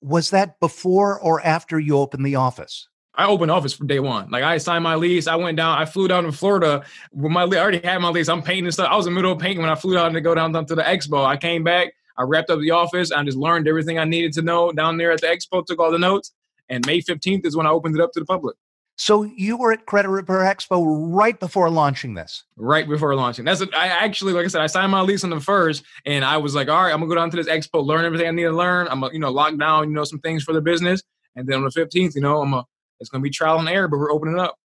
Was 0.00 0.30
that 0.30 0.60
before 0.60 1.20
or 1.20 1.40
after 1.40 1.80
you 1.80 1.96
opened 1.96 2.26
the 2.26 2.36
office? 2.36 2.88
I 3.14 3.26
opened 3.26 3.50
office 3.50 3.72
for 3.72 3.84
day 3.84 3.98
one. 3.98 4.30
Like 4.30 4.44
I 4.44 4.58
signed 4.58 4.84
my 4.84 4.94
lease. 4.94 5.26
I 5.26 5.36
went 5.36 5.56
down. 5.56 5.78
I 5.78 5.86
flew 5.86 6.06
down 6.06 6.24
to 6.24 6.32
Florida 6.32 6.84
with 7.12 7.32
my. 7.32 7.44
I 7.44 7.56
already 7.56 7.80
had 7.80 7.98
my 7.98 8.10
lease. 8.10 8.28
I'm 8.28 8.42
painting 8.42 8.66
and 8.66 8.74
stuff. 8.74 8.88
I 8.90 8.96
was 8.96 9.06
in 9.06 9.14
the 9.14 9.16
middle 9.16 9.32
of 9.32 9.38
painting 9.38 9.60
when 9.60 9.70
I 9.70 9.74
flew 9.74 9.94
down 9.94 10.12
to 10.12 10.20
go 10.20 10.34
down, 10.34 10.52
down 10.52 10.66
to 10.66 10.74
the 10.74 10.82
expo. 10.82 11.24
I 11.24 11.36
came 11.36 11.64
back. 11.64 11.94
I 12.18 12.22
wrapped 12.22 12.50
up 12.50 12.60
the 12.60 12.70
office. 12.70 13.12
I 13.12 13.22
just 13.24 13.38
learned 13.38 13.68
everything 13.68 13.98
I 13.98 14.04
needed 14.04 14.32
to 14.34 14.42
know 14.42 14.70
down 14.72 14.98
there 14.98 15.12
at 15.12 15.20
the 15.22 15.28
expo. 15.28 15.64
Took 15.64 15.80
all 15.80 15.90
the 15.90 15.98
notes. 15.98 16.32
And 16.68 16.84
May 16.86 17.00
15th 17.00 17.46
is 17.46 17.56
when 17.56 17.66
I 17.66 17.70
opened 17.70 17.94
it 17.96 18.02
up 18.02 18.12
to 18.12 18.20
the 18.20 18.26
public. 18.26 18.56
So 18.96 19.24
you 19.24 19.58
were 19.58 19.72
at 19.72 19.84
Credit 19.84 20.08
Repair 20.08 20.38
Expo 20.38 20.82
right 21.14 21.38
before 21.38 21.68
launching 21.68 22.14
this. 22.14 22.44
Right 22.56 22.88
before 22.88 23.14
launching. 23.14 23.44
That's 23.44 23.60
a, 23.60 23.68
I 23.76 23.88
actually, 23.88 24.32
like 24.32 24.46
I 24.46 24.48
said, 24.48 24.62
I 24.62 24.66
signed 24.66 24.90
my 24.90 25.02
lease 25.02 25.22
on 25.22 25.30
the 25.30 25.40
first, 25.40 25.84
and 26.06 26.24
I 26.24 26.38
was 26.38 26.54
like, 26.54 26.68
all 26.68 26.82
right, 26.82 26.92
I'm 26.92 27.00
gonna 27.00 27.10
go 27.10 27.14
down 27.14 27.30
to 27.30 27.36
this 27.36 27.48
expo, 27.48 27.84
learn 27.84 28.06
everything 28.06 28.26
I 28.26 28.30
need 28.30 28.44
to 28.44 28.52
learn. 28.52 28.88
I'm, 28.88 29.02
you 29.12 29.18
know, 29.18 29.30
lock 29.30 29.56
down, 29.58 29.90
you 29.90 29.94
know, 29.94 30.04
some 30.04 30.18
things 30.20 30.42
for 30.42 30.54
the 30.54 30.62
business, 30.62 31.02
and 31.36 31.46
then 31.46 31.58
on 31.58 31.64
the 31.64 31.70
15th, 31.70 32.14
you 32.14 32.22
know, 32.22 32.40
I'm 32.40 32.54
a, 32.54 32.64
it's 32.98 33.10
gonna 33.10 33.22
be 33.22 33.30
trial 33.30 33.58
and 33.58 33.68
error, 33.68 33.86
but 33.86 33.98
we're 33.98 34.12
opening 34.12 34.38
up. 34.38 34.56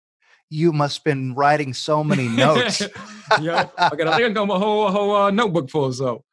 You 0.49 0.71
must 0.71 0.99
have 0.99 1.03
been 1.03 1.35
writing 1.35 1.73
so 1.73 2.01
many 2.01 2.29
notes. 2.29 2.81
yeah, 3.41 3.67
I 3.77 3.95
got, 3.95 4.07
I 4.07 4.29
got 4.29 4.37
a 4.37 4.45
whole, 4.57 4.87
a 4.87 4.91
whole 4.91 5.15
uh, 5.15 5.31
notebook 5.31 5.69
full. 5.69 5.91
So 5.91 6.23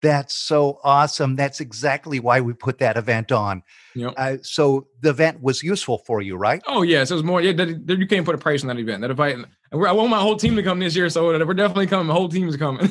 that's 0.00 0.34
so 0.34 0.78
awesome. 0.84 1.34
That's 1.36 1.60
exactly 1.60 2.20
why 2.20 2.40
we 2.40 2.52
put 2.52 2.78
that 2.78 2.96
event 2.96 3.32
on. 3.32 3.62
Yep. 3.94 4.14
Uh, 4.16 4.36
so 4.42 4.86
the 5.00 5.10
event 5.10 5.42
was 5.42 5.62
useful 5.62 5.98
for 5.98 6.22
you, 6.22 6.36
right? 6.36 6.62
Oh 6.66 6.82
yes, 6.82 7.10
it 7.10 7.14
was 7.14 7.24
more. 7.24 7.40
Yeah, 7.40 7.64
you 7.64 8.06
can't 8.06 8.24
put 8.24 8.34
a 8.34 8.38
price 8.38 8.62
on 8.62 8.68
that 8.68 8.78
event. 8.78 9.00
That 9.00 9.10
invite. 9.10 9.36
I 9.72 9.76
want 9.76 10.08
my 10.08 10.20
whole 10.20 10.36
team 10.36 10.56
to 10.56 10.62
come 10.62 10.78
this 10.78 10.96
year, 10.96 11.10
so 11.10 11.26
we're 11.26 11.54
definitely 11.54 11.88
coming. 11.88 12.06
The 12.06 12.14
whole 12.14 12.28
team 12.28 12.48
is 12.48 12.56
coming. 12.56 12.86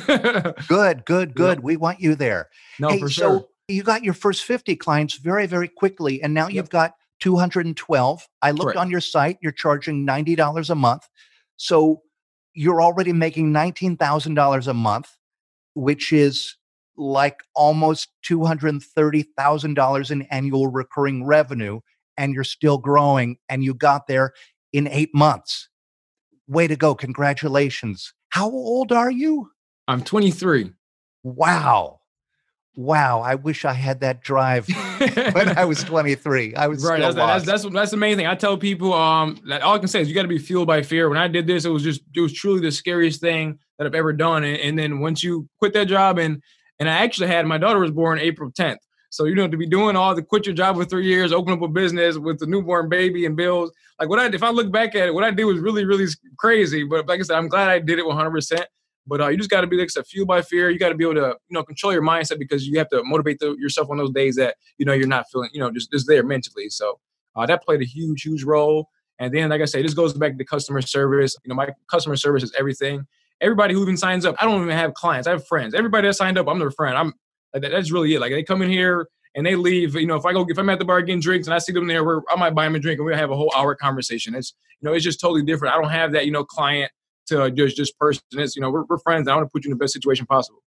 good, 0.67 1.05
good, 1.05 1.33
good. 1.33 1.57
Yep. 1.57 1.63
We 1.63 1.77
want 1.77 1.99
you 1.99 2.15
there. 2.15 2.49
No, 2.79 2.89
hey, 2.89 2.99
for 2.99 3.09
sure. 3.09 3.39
So 3.39 3.47
you 3.67 3.83
got 3.83 4.03
your 4.03 4.13
first 4.13 4.43
fifty 4.43 4.75
clients 4.75 5.15
very, 5.15 5.47
very 5.47 5.67
quickly, 5.67 6.21
and 6.21 6.33
now 6.33 6.47
yep. 6.47 6.55
you've 6.55 6.69
got 6.69 6.93
two 7.19 7.37
hundred 7.37 7.65
and 7.65 7.77
twelve. 7.77 8.27
I 8.41 8.51
looked 8.51 8.63
Correct. 8.63 8.77
on 8.77 8.89
your 8.89 9.01
site. 9.01 9.37
You're 9.41 9.53
charging 9.53 10.03
ninety 10.03 10.35
dollars 10.35 10.69
a 10.69 10.75
month, 10.75 11.07
so 11.55 12.01
you're 12.53 12.81
already 12.81 13.13
making 13.13 13.51
nineteen 13.51 13.95
thousand 13.95 14.33
dollars 14.33 14.67
a 14.67 14.73
month, 14.73 15.09
which 15.73 16.11
is 16.11 16.57
like 16.97 17.41
almost 17.55 18.09
$230,000 18.25 20.11
in 20.11 20.21
annual 20.23 20.67
recurring 20.67 21.25
revenue 21.25 21.79
and 22.17 22.33
you're 22.33 22.43
still 22.43 22.77
growing 22.77 23.37
and 23.47 23.63
you 23.63 23.73
got 23.73 24.07
there 24.07 24.33
in 24.73 24.87
8 24.87 25.13
months. 25.13 25.69
Way 26.47 26.67
to 26.67 26.75
go. 26.75 26.95
Congratulations. 26.95 28.13
How 28.29 28.49
old 28.49 28.91
are 28.91 29.11
you? 29.11 29.51
I'm 29.87 30.03
23. 30.03 30.71
Wow. 31.23 31.99
Wow, 32.77 33.21
I 33.21 33.33
wish 33.33 33.65
I 33.65 33.73
had 33.73 34.01
that 34.01 34.21
drive 34.21 34.67
when 34.99 35.57
I 35.57 35.65
was 35.65 35.83
23. 35.83 36.53
I 36.53 36.67
was 36.67 36.85
right. 36.85 37.01
That's, 37.01 37.15
that's, 37.15 37.45
that's 37.45 37.73
that's 37.73 37.91
the 37.91 37.97
main 37.97 38.17
thing. 38.17 38.27
I 38.27 38.35
tell 38.35 38.55
people, 38.55 38.93
um, 38.93 39.39
that 39.47 39.63
all 39.63 39.75
I 39.75 39.79
can 39.79 39.87
say 39.87 39.99
is 39.99 40.07
you 40.07 40.13
got 40.13 40.21
to 40.21 40.27
be 40.27 40.37
fueled 40.37 40.67
by 40.67 40.83
fear. 40.83 41.09
When 41.09 41.17
I 41.17 41.27
did 41.27 41.47
this, 41.47 41.65
it 41.65 41.69
was 41.69 41.81
just 41.81 42.01
it 42.15 42.21
was 42.21 42.33
truly 42.33 42.61
the 42.61 42.71
scariest 42.71 43.19
thing 43.19 43.57
that 43.77 43.87
I've 43.87 43.95
ever 43.95 44.13
done. 44.13 44.43
And, 44.43 44.57
and 44.57 44.77
then 44.77 44.99
once 44.99 45.23
you 45.23 45.49
quit 45.57 45.73
that 45.73 45.87
job 45.87 46.19
and 46.19 46.43
and 46.79 46.89
I 46.89 46.97
actually 46.97 47.27
had 47.27 47.45
my 47.45 47.57
daughter 47.57 47.79
was 47.79 47.91
born 47.91 48.19
April 48.19 48.51
10th. 48.51 48.77
So 49.09 49.25
you 49.25 49.35
know 49.35 49.47
to 49.47 49.57
be 49.57 49.65
doing 49.65 49.95
all 49.95 50.13
the 50.13 50.21
quit 50.21 50.45
your 50.45 50.55
job 50.55 50.75
for 50.75 50.85
three 50.85 51.05
years, 51.05 51.31
open 51.31 51.53
up 51.53 51.61
a 51.61 51.67
business 51.67 52.17
with 52.17 52.39
the 52.39 52.45
newborn 52.45 52.89
baby 52.89 53.25
and 53.25 53.35
bills. 53.35 53.71
Like 53.99 54.09
what 54.09 54.19
I 54.19 54.27
if 54.27 54.43
I 54.43 54.49
look 54.49 54.71
back 54.71 54.95
at 54.95 55.07
it, 55.07 55.13
what 55.13 55.23
I 55.23 55.31
did 55.31 55.45
was 55.45 55.59
really 55.59 55.85
really 55.85 56.07
crazy. 56.37 56.83
But 56.83 57.07
like 57.07 57.19
I 57.19 57.23
said, 57.23 57.37
I'm 57.37 57.47
glad 57.47 57.69
I 57.69 57.79
did 57.79 57.99
it 57.99 58.05
100. 58.05 58.31
percent 58.31 58.65
But 59.05 59.21
uh, 59.21 59.29
you 59.29 59.37
just 59.37 59.49
got 59.49 59.61
to 59.61 59.67
be 59.67 59.77
like 59.77 59.89
fueled 60.07 60.27
by 60.27 60.41
fear. 60.41 60.69
You 60.69 60.77
got 60.77 60.89
to 60.89 60.95
be 60.95 61.05
able 61.05 61.15
to 61.15 61.37
you 61.49 61.53
know 61.53 61.63
control 61.63 61.93
your 61.93 62.01
mindset 62.01 62.37
because 62.37 62.67
you 62.67 62.77
have 62.77 62.89
to 62.89 63.01
motivate 63.03 63.39
the, 63.39 63.55
yourself 63.57 63.89
on 63.89 63.97
those 63.97 64.11
days 64.11 64.35
that 64.35 64.55
you 64.77 64.85
know 64.85 64.93
you're 64.93 65.07
not 65.07 65.25
feeling 65.31 65.49
you 65.53 65.61
know 65.61 65.71
just 65.71 65.91
just 65.91 66.07
there 66.07 66.23
mentally. 66.23 66.69
So 66.69 66.99
uh, 67.35 67.45
that 67.45 67.63
played 67.63 67.81
a 67.81 67.85
huge 67.85 68.23
huge 68.23 68.43
role. 68.43 68.89
And 69.19 69.33
then 69.33 69.49
like 69.49 69.61
I 69.61 69.65
say, 69.65 69.81
this 69.81 69.95
goes 69.95 70.13
back 70.13 70.37
to 70.37 70.45
customer 70.45 70.81
service. 70.81 71.35
You 71.45 71.49
know 71.49 71.55
my 71.55 71.69
customer 71.89 72.17
service 72.17 72.43
is 72.43 72.53
everything. 72.59 73.07
Everybody 73.41 73.73
who 73.73 73.81
even 73.81 73.97
signs 73.97 74.25
up, 74.25 74.35
I 74.39 74.45
don't 74.45 74.61
even 74.61 74.75
have 74.75 74.93
clients. 74.93 75.27
I 75.27 75.31
have 75.31 75.47
friends. 75.47 75.73
Everybody 75.73 76.07
that 76.07 76.13
signed 76.13 76.37
up, 76.37 76.47
I'm 76.47 76.59
their 76.59 76.71
friend. 76.71 76.97
I'm 76.97 77.13
that's 77.53 77.91
really 77.91 78.13
it. 78.13 78.19
Like 78.19 78.31
they 78.31 78.43
come 78.43 78.61
in 78.61 78.69
here 78.69 79.07
and 79.35 79.45
they 79.45 79.55
leave. 79.55 79.95
You 79.95 80.05
know, 80.05 80.15
if 80.15 80.25
I 80.25 80.33
go, 80.33 80.45
if 80.47 80.57
I'm 80.57 80.69
at 80.69 80.79
the 80.79 80.85
bar 80.85 81.01
getting 81.01 81.21
drinks 81.21 81.47
and 81.47 81.53
I 81.53 81.59
see 81.59 81.71
them 81.71 81.87
there, 81.87 82.21
I 82.29 82.35
might 82.35 82.53
buy 82.53 82.65
them 82.65 82.75
a 82.75 82.79
drink 82.79 82.99
and 82.99 83.05
we 83.05 83.13
have 83.13 83.31
a 83.31 83.35
whole 83.35 83.51
hour 83.55 83.75
conversation. 83.75 84.35
It's 84.35 84.53
you 84.81 84.87
know, 84.87 84.93
it's 84.93 85.03
just 85.03 85.19
totally 85.19 85.43
different. 85.43 85.75
I 85.75 85.81
don't 85.81 85.89
have 85.91 86.11
that 86.11 86.25
you 86.25 86.31
know 86.31 86.43
client 86.43 86.91
to 87.27 87.49
just 87.51 87.77
just 87.77 87.97
person. 87.97 88.21
It's 88.33 88.55
you 88.55 88.61
know, 88.61 88.69
we're, 88.69 88.83
we're 88.89 88.99
friends. 88.99 89.27
I 89.27 89.35
want 89.35 89.47
to 89.47 89.51
put 89.51 89.65
you 89.65 89.71
in 89.71 89.77
the 89.77 89.83
best 89.83 89.93
situation 89.93 90.25
possible. 90.25 90.61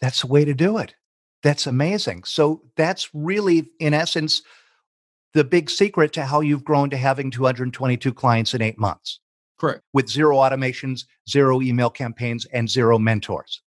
That's 0.00 0.22
the 0.22 0.28
way 0.28 0.44
to 0.44 0.54
do 0.54 0.78
it. 0.78 0.94
That's 1.42 1.66
amazing. 1.66 2.24
So 2.24 2.62
that's 2.76 3.14
really, 3.14 3.70
in 3.78 3.94
essence, 3.94 4.42
the 5.32 5.44
big 5.44 5.70
secret 5.70 6.12
to 6.14 6.24
how 6.24 6.40
you've 6.40 6.64
grown 6.64 6.90
to 6.90 6.96
having 6.96 7.30
222 7.30 8.12
clients 8.12 8.54
in 8.54 8.62
eight 8.62 8.78
months. 8.78 9.20
Correct. 9.60 9.82
With 9.92 10.08
zero 10.08 10.38
automations, 10.38 11.04
zero 11.28 11.60
email 11.60 11.90
campaigns, 11.90 12.46
and 12.46 12.68
zero 12.68 12.98
mentors. 12.98 13.60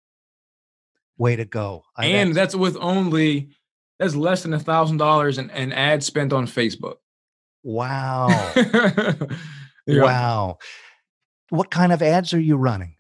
Way 1.20 1.36
to 1.36 1.46
go. 1.46 1.84
And 1.98 2.30
that's, 2.30 2.54
that's 2.54 2.56
with 2.56 2.76
only 2.82 3.50
that's 4.00 4.16
less 4.16 4.42
than 4.42 4.54
a 4.54 4.60
thousand 4.60 4.98
dollars 4.98 5.38
in, 5.38 5.52
ads 5.52 6.08
spent 6.08 6.34
on 6.34 6.48
Facebook. 6.48 6.96
Wow. 7.62 8.28
yeah. 9.86 10.02
Wow. 10.02 10.58
What 11.50 11.70
kind 11.70 11.94
of 11.94 12.02
ads 12.02 12.34
are 12.34 12.40
you 12.40 12.58
running? 12.58 12.96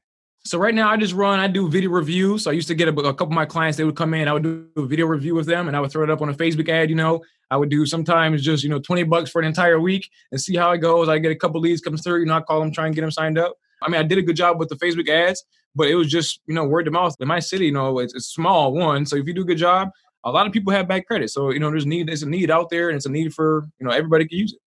So 0.46 0.58
right 0.58 0.76
now 0.76 0.90
I 0.90 0.98
just 0.98 1.14
run, 1.14 1.40
I 1.40 1.48
do 1.48 1.70
video 1.70 1.90
reviews. 1.90 2.44
So 2.44 2.52
I 2.52 2.54
used 2.54 2.68
to 2.68 2.76
get 2.76 2.90
a, 2.90 2.92
a, 2.92 3.14
couple 3.14 3.28
of 3.28 3.32
my 3.32 3.46
clients, 3.46 3.78
they 3.78 3.86
would 3.86 3.96
come 3.96 4.14
in, 4.14 4.28
I 4.28 4.34
would 4.34 4.44
do 4.44 4.68
a 4.76 4.86
video 4.86 5.06
review 5.06 5.36
with 5.36 5.46
them 5.46 5.70
and 5.70 5.78
I 5.78 5.80
would 5.80 5.90
throw 5.90 6.04
it 6.04 6.10
up 6.10 6.22
on 6.22 6.28
a 6.28 6.34
Facebook 6.34 6.68
ad, 6.68 6.90
you 6.90 6.98
know. 6.98 7.24
I 7.50 7.56
would 7.56 7.70
do 7.70 7.86
sometimes 7.86 8.42
just, 8.42 8.62
you 8.64 8.70
know, 8.70 8.80
20 8.80 9.04
bucks 9.04 9.30
for 9.30 9.40
an 9.40 9.48
entire 9.48 9.80
week 9.80 10.10
and 10.32 10.42
see 10.42 10.56
how 10.56 10.72
it 10.72 10.80
goes. 10.80 11.08
I 11.08 11.20
get 11.20 11.32
a 11.32 11.36
couple 11.36 11.62
leads 11.62 11.80
come 11.80 11.96
through, 11.96 12.20
you 12.20 12.26
know, 12.26 12.36
I 12.36 12.42
call 12.42 12.60
them, 12.60 12.72
try 12.72 12.88
and 12.88 12.96
get 12.96 13.02
them 13.02 13.12
signed 13.12 13.38
up. 13.38 13.56
I 13.82 13.90
mean, 13.90 14.02
I 14.02 14.04
did 14.04 14.18
a 14.18 14.22
good 14.22 14.36
job 14.36 14.60
with 14.60 14.68
the 14.68 14.76
Facebook 14.76 15.08
ads, 15.08 15.46
but 15.76 15.88
it 15.88 15.96
was 15.96 16.10
just, 16.10 16.42
you 16.46 16.56
know, 16.56 16.66
word 16.66 16.88
of 16.88 16.94
mouth. 16.94 17.16
In 17.22 17.28
my 17.28 17.40
city, 17.40 17.68
you 17.68 17.72
know, 17.72 18.00
it's, 18.00 18.14
it's 18.14 18.28
small 18.28 18.74
one. 18.74 19.06
So 19.06 19.16
if 19.16 19.26
you 19.28 19.34
do 19.34 19.42
a 19.42 19.46
good 19.46 19.58
job, 19.58 19.92
a 20.26 20.32
lot 20.32 20.46
of 20.46 20.52
people 20.52 20.74
have 20.74 20.88
bad 20.88 21.06
credit. 21.06 21.30
So, 21.30 21.52
you 21.52 21.60
know, 21.60 21.70
there's 21.70 21.86
need, 21.86 22.08
there's 22.08 22.24
a 22.24 22.30
need 22.30 22.52
out 22.52 22.70
there 22.70 22.90
and 22.90 22.98
it's 22.98 23.06
a 23.06 23.12
need 23.12 23.34
for, 23.34 23.66
you 23.80 23.88
know, 23.88 23.94
everybody 23.94 24.28
can 24.28 24.40
use 24.40 24.54
it. 24.54 24.60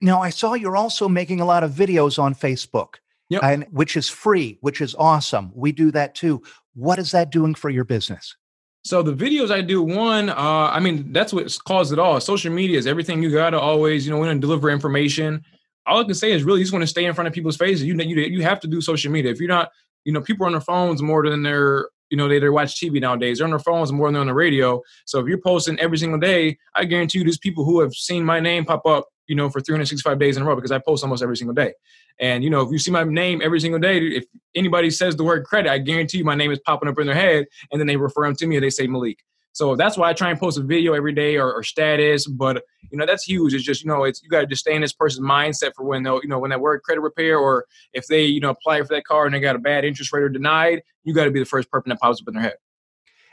Now 0.00 0.22
I 0.22 0.30
saw 0.30 0.54
you're 0.54 0.76
also 0.76 1.08
making 1.08 1.40
a 1.40 1.44
lot 1.44 1.64
of 1.64 1.72
videos 1.72 2.18
on 2.18 2.34
Facebook 2.34 2.94
yep. 3.30 3.42
and 3.42 3.66
which 3.70 3.96
is 3.96 4.08
free, 4.08 4.58
which 4.60 4.82
is 4.82 4.94
awesome. 4.98 5.50
We 5.54 5.72
do 5.72 5.90
that 5.92 6.14
too. 6.14 6.42
What 6.74 6.98
is 6.98 7.12
that 7.12 7.30
doing 7.30 7.54
for 7.54 7.70
your 7.70 7.84
business? 7.84 8.36
So 8.82 9.02
the 9.02 9.12
videos 9.12 9.50
I 9.50 9.60
do, 9.60 9.82
one, 9.82 10.30
uh, 10.30 10.34
I 10.72 10.80
mean, 10.80 11.12
that's 11.12 11.32
what 11.32 11.56
caused 11.66 11.92
it 11.92 11.98
all. 11.98 12.18
Social 12.20 12.52
media 12.52 12.78
is 12.78 12.86
everything. 12.86 13.22
You 13.22 13.30
gotta 13.30 13.58
always, 13.58 14.06
you 14.06 14.12
know, 14.12 14.18
want 14.18 14.30
to 14.30 14.38
deliver 14.38 14.70
information. 14.70 15.42
All 15.86 16.00
I 16.00 16.04
can 16.04 16.14
say 16.14 16.32
is 16.32 16.44
really, 16.44 16.60
you 16.60 16.64
just 16.64 16.72
want 16.72 16.82
to 16.82 16.86
stay 16.86 17.04
in 17.04 17.14
front 17.14 17.28
of 17.28 17.34
people's 17.34 17.56
faces. 17.56 17.84
You 17.84 17.94
know, 17.94 18.04
you 18.04 18.16
you 18.16 18.42
have 18.42 18.60
to 18.60 18.68
do 18.68 18.80
social 18.80 19.12
media. 19.12 19.30
If 19.30 19.38
you're 19.38 19.48
not, 19.48 19.70
you 20.04 20.12
know, 20.12 20.20
people 20.20 20.44
are 20.44 20.46
on 20.46 20.52
their 20.52 20.60
phones 20.60 21.02
more 21.02 21.28
than 21.28 21.42
they're, 21.42 21.88
you 22.10 22.16
know, 22.16 22.26
they 22.26 22.38
they 22.38 22.48
watch 22.48 22.80
TV 22.80 23.00
nowadays. 23.00 23.38
They're 23.38 23.46
on 23.46 23.50
their 23.50 23.58
phones 23.58 23.92
more 23.92 24.06
than 24.06 24.14
they're 24.14 24.20
on 24.22 24.26
the 24.28 24.34
radio. 24.34 24.80
So 25.04 25.20
if 25.20 25.26
you're 25.26 25.40
posting 25.40 25.78
every 25.78 25.98
single 25.98 26.18
day, 26.18 26.56
I 26.74 26.84
guarantee 26.84 27.18
you, 27.18 27.24
there's 27.24 27.38
people 27.38 27.64
who 27.64 27.80
have 27.80 27.92
seen 27.92 28.24
my 28.24 28.40
name 28.40 28.64
pop 28.64 28.86
up 28.86 29.08
you 29.30 29.36
know, 29.36 29.48
for 29.48 29.60
365 29.60 30.18
days 30.18 30.36
in 30.36 30.42
a 30.42 30.46
row 30.46 30.56
because 30.56 30.72
I 30.72 30.80
post 30.80 31.04
almost 31.04 31.22
every 31.22 31.36
single 31.36 31.54
day. 31.54 31.72
And, 32.18 32.42
you 32.42 32.50
know, 32.50 32.62
if 32.62 32.72
you 32.72 32.80
see 32.80 32.90
my 32.90 33.04
name 33.04 33.40
every 33.44 33.60
single 33.60 33.78
day, 33.78 33.98
if 33.98 34.24
anybody 34.56 34.90
says 34.90 35.14
the 35.14 35.22
word 35.22 35.44
credit, 35.44 35.70
I 35.70 35.78
guarantee 35.78 36.18
you 36.18 36.24
my 36.24 36.34
name 36.34 36.50
is 36.50 36.58
popping 36.58 36.88
up 36.88 36.98
in 36.98 37.06
their 37.06 37.14
head 37.14 37.46
and 37.70 37.80
then 37.80 37.86
they 37.86 37.96
refer 37.96 38.24
them 38.24 38.34
to 38.34 38.46
me 38.48 38.56
and 38.56 38.64
they 38.64 38.70
say 38.70 38.88
Malik. 38.88 39.18
So 39.52 39.76
that's 39.76 39.96
why 39.96 40.10
I 40.10 40.14
try 40.14 40.30
and 40.30 40.38
post 40.38 40.58
a 40.58 40.62
video 40.62 40.94
every 40.94 41.12
day 41.12 41.36
or, 41.36 41.52
or 41.52 41.62
status. 41.62 42.26
But, 42.26 42.64
you 42.90 42.98
know, 42.98 43.06
that's 43.06 43.22
huge. 43.22 43.54
It's 43.54 43.62
just, 43.62 43.84
you 43.84 43.88
know, 43.88 44.02
it's, 44.02 44.20
you 44.20 44.28
got 44.28 44.40
to 44.40 44.46
just 44.48 44.62
stay 44.62 44.74
in 44.74 44.80
this 44.82 44.92
person's 44.92 45.24
mindset 45.24 45.74
for 45.76 45.84
when 45.84 46.02
they'll, 46.02 46.20
you 46.22 46.28
know, 46.28 46.40
when 46.40 46.50
that 46.50 46.60
word 46.60 46.82
credit 46.82 47.02
repair 47.02 47.38
or 47.38 47.66
if 47.92 48.08
they, 48.08 48.24
you 48.24 48.40
know, 48.40 48.50
apply 48.50 48.80
for 48.80 48.88
that 48.88 49.04
car 49.04 49.26
and 49.26 49.34
they 49.34 49.38
got 49.38 49.54
a 49.54 49.60
bad 49.60 49.84
interest 49.84 50.12
rate 50.12 50.24
or 50.24 50.28
denied, 50.28 50.82
you 51.04 51.14
got 51.14 51.26
to 51.26 51.30
be 51.30 51.38
the 51.38 51.44
first 51.46 51.70
person 51.70 51.90
that 51.90 52.00
pops 52.00 52.20
up 52.20 52.26
in 52.26 52.34
their 52.34 52.42
head. 52.42 52.56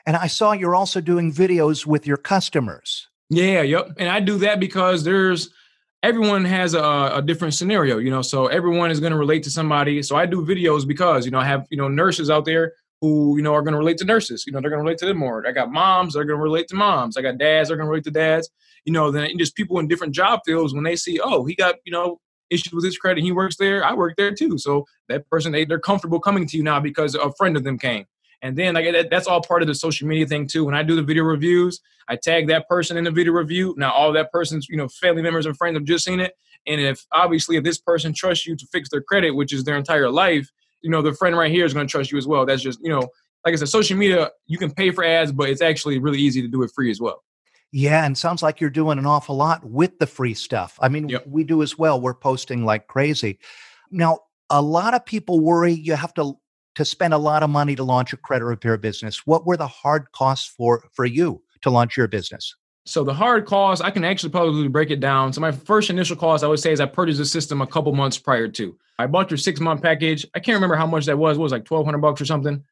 And 0.06 0.16
I 0.16 0.28
saw 0.28 0.52
you're 0.52 0.76
also 0.76 1.02
doing 1.02 1.34
videos 1.34 1.88
with 1.88 2.06
your 2.06 2.18
customers. 2.18 3.08
Yeah, 3.30 3.62
yep. 3.62 3.92
And 3.98 4.10
I 4.10 4.20
do 4.20 4.38
that 4.40 4.60
because 4.60 5.04
there's 5.04 5.50
everyone 6.04 6.46
has 6.46 6.74
a, 6.74 7.12
a, 7.16 7.22
different 7.22 7.54
scenario, 7.54 7.98
you 7.98 8.12
know, 8.12 8.22
so 8.22 8.48
everyone 8.48 8.92
is 8.92 9.00
going 9.00 9.12
to 9.12 9.18
relate 9.18 9.44
to 9.44 9.50
somebody. 9.50 10.02
So 10.04 10.16
I 10.16 10.26
do 10.26 10.46
videos 10.46 10.88
because, 10.88 11.26
you 11.26 11.32
know, 11.32 11.40
I 11.40 11.46
have, 11.46 11.66
you 11.70 11.78
know, 11.78 11.88
nurses 11.88 12.30
out 12.30 12.46
there 12.46 12.74
who, 13.02 13.38
you 13.38 13.44
know, 13.44 13.54
are 13.54 13.62
going 13.62 13.74
to 13.74 13.78
relate 13.78 13.98
to 13.98 14.06
nurses. 14.06 14.46
You 14.46 14.54
know, 14.54 14.62
they're 14.62 14.70
going 14.70 14.80
to 14.80 14.84
relate 14.84 15.00
to 15.00 15.06
them 15.06 15.18
more. 15.18 15.46
I 15.48 15.52
got 15.52 15.72
moms 15.72 16.14
that 16.14 16.20
are 16.20 16.26
going 16.26 16.38
to 16.38 16.44
relate 16.44 16.68
to 16.70 16.76
moms. 16.76 17.18
I 17.18 17.22
got 17.22 17.38
dads 17.38 17.70
that 17.70 17.74
are 17.74 17.78
going 17.78 17.88
to 17.88 17.92
relate 17.92 18.06
to 18.06 18.12
dads. 18.12 18.50
You 18.86 18.94
know, 18.94 19.12
then 19.12 19.38
just 19.38 19.56
people 19.56 19.80
in 19.80 19.88
different 19.88 20.14
job 20.14 20.42
fields 20.46 20.74
when 20.74 20.84
they 20.84 20.96
see, 20.96 21.20
oh, 21.20 21.46
he 21.46 21.56
got, 21.56 21.76
you 21.84 21.92
know, 21.92 22.20
issues 22.50 22.74
with 22.74 22.86
his 22.86 22.98
credit. 22.98 23.24
He 23.24 23.32
works 23.32 23.58
there. 23.58 23.84
I 23.84 23.94
work 23.94 24.16
there 24.18 24.34
too. 24.34 24.58
So 24.58 24.86
that 25.10 25.30
person, 25.30 25.52
they, 25.52 25.66
they're 25.66 25.80
comfortable 25.80 26.20
coming 26.20 26.48
to 26.48 26.58
you 26.58 26.64
now 26.64 26.80
because 26.80 27.16
a 27.16 27.32
friend 27.34 27.58
of 27.58 27.64
them 27.64 27.78
came. 27.78 28.06
And 28.42 28.56
then 28.56 28.76
like 28.76 28.92
that, 28.92 29.10
that's 29.10 29.28
all 29.28 29.42
part 29.42 29.62
of 29.62 29.68
the 29.68 29.76
social 29.76 30.08
media 30.08 30.28
thing 30.28 30.48
too. 30.48 30.66
When 30.66 30.76
I 30.76 30.84
do 30.84 30.96
the 30.96 31.02
video 31.02 31.24
reviews, 31.24 31.82
I 32.08 32.16
tag 32.16 32.48
that 32.48 32.68
person 32.70 32.98
in 32.98 33.04
the 33.04 33.12
video 33.12 33.34
review. 33.34 33.74
Now 33.78 33.92
all 33.92 34.12
that 34.14 34.32
person's, 34.32 34.70
you 34.70 34.78
know, 34.78 34.88
family 34.88 35.22
members 35.22 35.46
and 35.46 35.58
friends 35.58 35.76
have 35.76 35.86
just 35.86 36.06
seen 36.06 36.20
it. 36.20 36.34
And 36.68 36.80
if 36.80 37.06
obviously 37.14 37.58
if 37.58 37.64
this 37.64 37.80
person 37.80 38.14
trusts 38.14 38.46
you 38.46 38.56
to 38.56 38.68
fix 38.68 38.90
their 38.90 39.02
credit, 39.02 39.32
which 39.32 39.54
is 39.54 39.64
their 39.64 39.78
entire 39.78 40.10
life, 40.10 40.50
you 40.82 40.90
know, 40.90 41.02
the 41.02 41.14
friend 41.14 41.36
right 41.36 41.52
here 41.52 41.66
is 41.66 41.74
going 41.74 41.88
to 41.88 41.92
trust 41.92 42.12
you 42.12 42.18
as 42.18 42.28
well. 42.28 42.46
That's 42.46 42.62
just, 42.62 42.80
you 42.82 42.90
know, 42.90 43.10
like 43.46 43.54
I 43.54 43.56
said, 43.56 43.70
social 43.70 43.98
media, 43.98 44.32
you 44.46 44.58
can 44.58 44.72
pay 44.72 44.92
for 44.92 45.04
ads, 45.04 45.32
but 45.32 45.50
it's 45.50 45.62
actually 45.62 46.00
really 46.00 46.20
easy 46.20 46.42
to 46.42 46.48
do 46.48 46.64
it 46.64 46.72
free 46.76 46.92
as 46.92 47.00
well. 47.00 47.24
Yeah, 47.72 48.06
and 48.06 48.18
sounds 48.18 48.42
like 48.42 48.62
you're 48.62 48.70
doing 48.70 48.98
an 48.98 49.06
awful 49.06 49.36
lot 49.36 49.64
with 49.66 50.00
the 50.00 50.08
free 50.08 50.34
stuff. 50.34 50.78
I 50.82 50.88
mean, 50.90 51.10
yep. 51.10 51.26
we 51.28 51.44
do 51.44 51.62
as 51.62 51.78
well. 51.78 52.00
We're 52.00 52.14
posting 52.14 52.64
like 52.64 52.88
crazy. 52.88 53.40
Now, 53.92 54.20
a 54.50 54.62
lot 54.62 54.94
of 54.94 55.06
people 55.06 55.42
worry 55.42 55.74
you 55.74 55.96
have 55.96 56.14
to 56.14 56.38
to 56.78 56.86
spend 56.86 57.12
a 57.12 57.18
lot 57.18 57.42
of 57.42 57.50
money 57.50 57.76
to 57.76 57.84
launch 57.84 58.14
a 58.14 58.18
credit 58.18 58.46
repair 58.46 58.78
business. 58.78 59.26
What 59.26 59.48
were 59.48 59.58
the 59.58 59.66
hard 59.66 60.12
costs 60.12 60.48
for 60.48 60.88
for 60.94 61.06
you 61.06 61.42
to 61.64 61.72
launch 61.72 61.98
your 61.98 62.08
business? 62.08 62.56
So 62.86 63.04
the 63.04 63.16
hard 63.16 63.48
cost, 63.48 63.84
I 63.84 63.90
can 63.90 64.06
actually 64.06 64.30
probably 64.30 64.68
break 64.68 64.92
it 64.92 65.00
down. 65.00 65.34
So 65.34 65.42
my 65.42 65.52
first 65.52 65.90
initial 65.90 66.16
cost, 66.16 66.44
I 66.44 66.48
would 66.48 66.60
say, 66.60 66.72
is 66.72 66.80
I 66.80 66.86
purchased 66.86 67.18
the 67.18 67.26
system 67.26 67.62
a 67.62 67.68
couple 67.68 67.94
months 67.96 68.20
prior 68.20 68.48
to. 68.48 68.78
I 69.00 69.08
bought 69.08 69.32
your 69.32 69.40
six 69.40 69.60
month 69.60 69.82
package. 69.82 70.24
I 70.36 70.40
can't 70.40 70.54
remember 70.54 70.76
how 70.76 70.86
much 70.86 71.08
that 71.08 71.18
was. 71.18 71.40
What 71.40 71.44
was 71.44 71.52
like 71.52 71.66
twelve 71.66 71.86
hundred 71.86 71.98
bucks 71.98 72.22
or 72.22 72.26
something? 72.26 72.64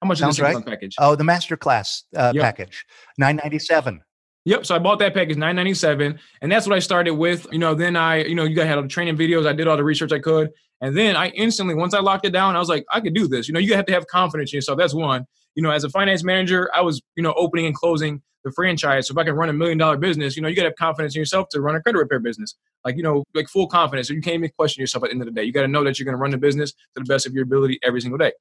How 0.00 0.08
much 0.08 0.20
Sounds 0.20 0.36
is 0.36 0.38
the 0.38 0.46
six 0.46 0.54
month 0.54 0.66
package? 0.66 0.94
Oh, 0.98 1.14
the 1.14 1.24
masterclass 1.24 2.04
uh, 2.16 2.32
yep. 2.34 2.42
package, 2.42 2.86
nine 3.18 3.36
ninety 3.36 3.58
seven. 3.58 4.00
Yep. 4.46 4.64
So 4.64 4.74
I 4.74 4.78
bought 4.78 5.00
that 5.00 5.12
package, 5.12 5.36
nine 5.36 5.54
ninety 5.54 5.74
seven, 5.74 6.18
and 6.40 6.50
that's 6.50 6.66
what 6.66 6.74
I 6.74 6.78
started 6.78 7.12
with. 7.12 7.46
You 7.52 7.58
know, 7.58 7.74
then 7.74 7.94
I, 7.94 8.24
you 8.24 8.34
know, 8.34 8.44
you 8.44 8.56
guys 8.56 8.68
had 8.68 8.78
all 8.78 8.82
the 8.82 8.88
training 8.88 9.18
videos. 9.18 9.46
I 9.46 9.52
did 9.52 9.68
all 9.68 9.76
the 9.76 9.84
research 9.84 10.12
I 10.12 10.18
could, 10.18 10.50
and 10.80 10.96
then 10.96 11.16
I 11.16 11.28
instantly, 11.28 11.74
once 11.74 11.94
I 11.94 12.00
locked 12.00 12.26
it 12.26 12.30
down, 12.30 12.56
I 12.56 12.58
was 12.58 12.68
like, 12.68 12.84
I 12.90 13.00
could 13.00 13.14
do 13.14 13.28
this. 13.28 13.48
You 13.48 13.54
know, 13.54 13.60
you 13.60 13.74
have 13.74 13.86
to 13.86 13.92
have 13.92 14.06
confidence 14.06 14.52
in 14.52 14.56
yourself. 14.56 14.78
That's 14.78 14.94
one. 14.94 15.26
You 15.54 15.62
know, 15.62 15.70
as 15.70 15.84
a 15.84 15.90
finance 15.90 16.24
manager, 16.24 16.70
I 16.74 16.80
was, 16.80 17.02
you 17.16 17.22
know, 17.22 17.34
opening 17.36 17.66
and 17.66 17.74
closing 17.74 18.22
the 18.44 18.52
franchise. 18.52 19.08
So 19.08 19.12
if 19.12 19.18
I 19.18 19.24
can 19.24 19.34
run 19.34 19.50
a 19.50 19.52
million 19.52 19.76
dollar 19.76 19.98
business, 19.98 20.36
you 20.36 20.42
know, 20.42 20.48
you 20.48 20.56
got 20.56 20.62
to 20.62 20.68
have 20.68 20.76
confidence 20.76 21.14
in 21.14 21.18
yourself 21.18 21.48
to 21.50 21.60
run 21.60 21.74
a 21.76 21.82
credit 21.82 21.98
repair 21.98 22.18
business. 22.18 22.56
Like, 22.84 22.96
you 22.96 23.02
know, 23.02 23.24
like 23.34 23.48
full 23.48 23.66
confidence. 23.66 24.08
So 24.08 24.14
you 24.14 24.22
can't 24.22 24.36
even 24.36 24.50
question 24.56 24.80
yourself 24.80 25.04
at 25.04 25.08
the 25.08 25.12
end 25.12 25.22
of 25.22 25.26
the 25.26 25.32
day. 25.32 25.44
You 25.44 25.52
got 25.52 25.62
to 25.62 25.68
know 25.68 25.84
that 25.84 25.98
you're 25.98 26.04
going 26.04 26.16
to 26.16 26.20
run 26.20 26.30
the 26.30 26.38
business 26.38 26.72
to 26.72 26.78
the 26.96 27.04
best 27.04 27.26
of 27.26 27.34
your 27.34 27.42
ability 27.42 27.78
every 27.82 28.00
single 28.00 28.16
day. 28.16 28.32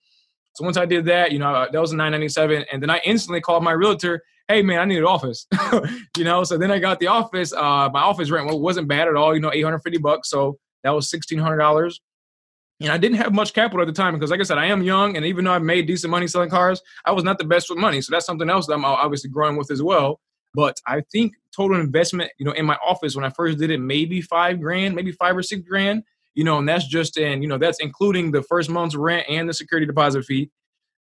So 0.54 0.64
once 0.64 0.78
I 0.78 0.86
did 0.86 1.06
that, 1.06 1.32
you 1.32 1.40
know, 1.40 1.68
that 1.70 1.80
was 1.80 1.92
a 1.92 1.96
997. 1.96 2.66
And 2.72 2.82
then 2.82 2.90
I 2.90 3.02
instantly 3.04 3.42
called 3.42 3.64
my 3.64 3.72
realtor, 3.72 4.24
hey 4.48 4.62
man, 4.62 4.80
I 4.80 4.86
need 4.86 4.98
an 4.98 5.06
office. 5.06 5.46
you 6.18 6.24
know, 6.24 6.44
so 6.44 6.58
then 6.58 6.72
I 6.72 6.80
got 6.80 7.00
the 7.00 7.08
office. 7.08 7.54
Uh, 7.54 7.90
my 7.92 8.02
office 8.02 8.30
rent 8.30 8.50
wasn't 8.60 8.88
bad 8.88 9.08
at 9.08 9.16
all, 9.16 9.36
you 9.36 9.42
know, 9.42 9.52
850 9.52 10.00
bucks. 10.00 10.30
So 10.30 10.58
that 10.84 10.92
was 10.92 11.12
$1,600. 11.12 12.00
And 12.82 12.92
I 12.92 12.98
didn't 12.98 13.18
have 13.18 13.34
much 13.34 13.54
capital 13.54 13.82
at 13.82 13.88
the 13.88 13.94
time 13.94 14.14
because, 14.14 14.32
like 14.32 14.40
I 14.40 14.44
said, 14.44 14.58
I 14.58 14.68
am 14.68 14.82
young, 14.82 15.18
and 15.18 15.26
even 15.26 15.44
though 15.44 15.52
I've 15.52 15.62
made 15.62 15.86
decent 15.86 16.12
money 16.12 16.28
selling 16.28 16.50
cars, 16.50 16.82
I 17.06 17.12
was 17.12 17.26
not 17.26 17.38
the 17.38 17.44
best 17.44 17.70
with 17.70 17.78
money. 17.78 18.00
So 18.02 18.12
that's 18.12 18.26
something 18.26 18.50
else 18.50 18.68
that 18.68 18.74
I'm 18.74 18.86
obviously 18.86 19.30
growing 19.30 19.58
with 19.58 19.70
as 19.70 19.84
well. 19.84 20.22
But 20.54 20.80
I 20.88 21.02
think 21.12 21.34
total 21.56 21.80
investment, 21.80 22.32
you 22.40 22.46
know, 22.46 22.52
in 22.54 22.66
my 22.66 22.78
office 22.86 23.16
when 23.16 23.26
I 23.26 23.30
first 23.30 23.58
did 23.58 23.70
it, 23.70 23.80
maybe 23.80 24.22
five 24.22 24.60
grand, 24.60 24.96
maybe 24.96 25.12
five 25.12 25.36
or 25.36 25.44
six 25.44 25.62
grand, 25.68 26.04
you 26.34 26.44
know, 26.44 26.58
and 26.58 26.68
that's 26.68 26.88
just 26.88 27.18
in, 27.18 27.42
you 27.42 27.48
know, 27.48 27.58
that's 27.58 27.80
including 27.80 28.32
the 28.32 28.42
first 28.44 28.70
month's 28.70 28.96
rent 28.96 29.26
and 29.30 29.48
the 29.48 29.54
security 29.54 29.86
deposit 29.86 30.24
fee. 30.24 30.50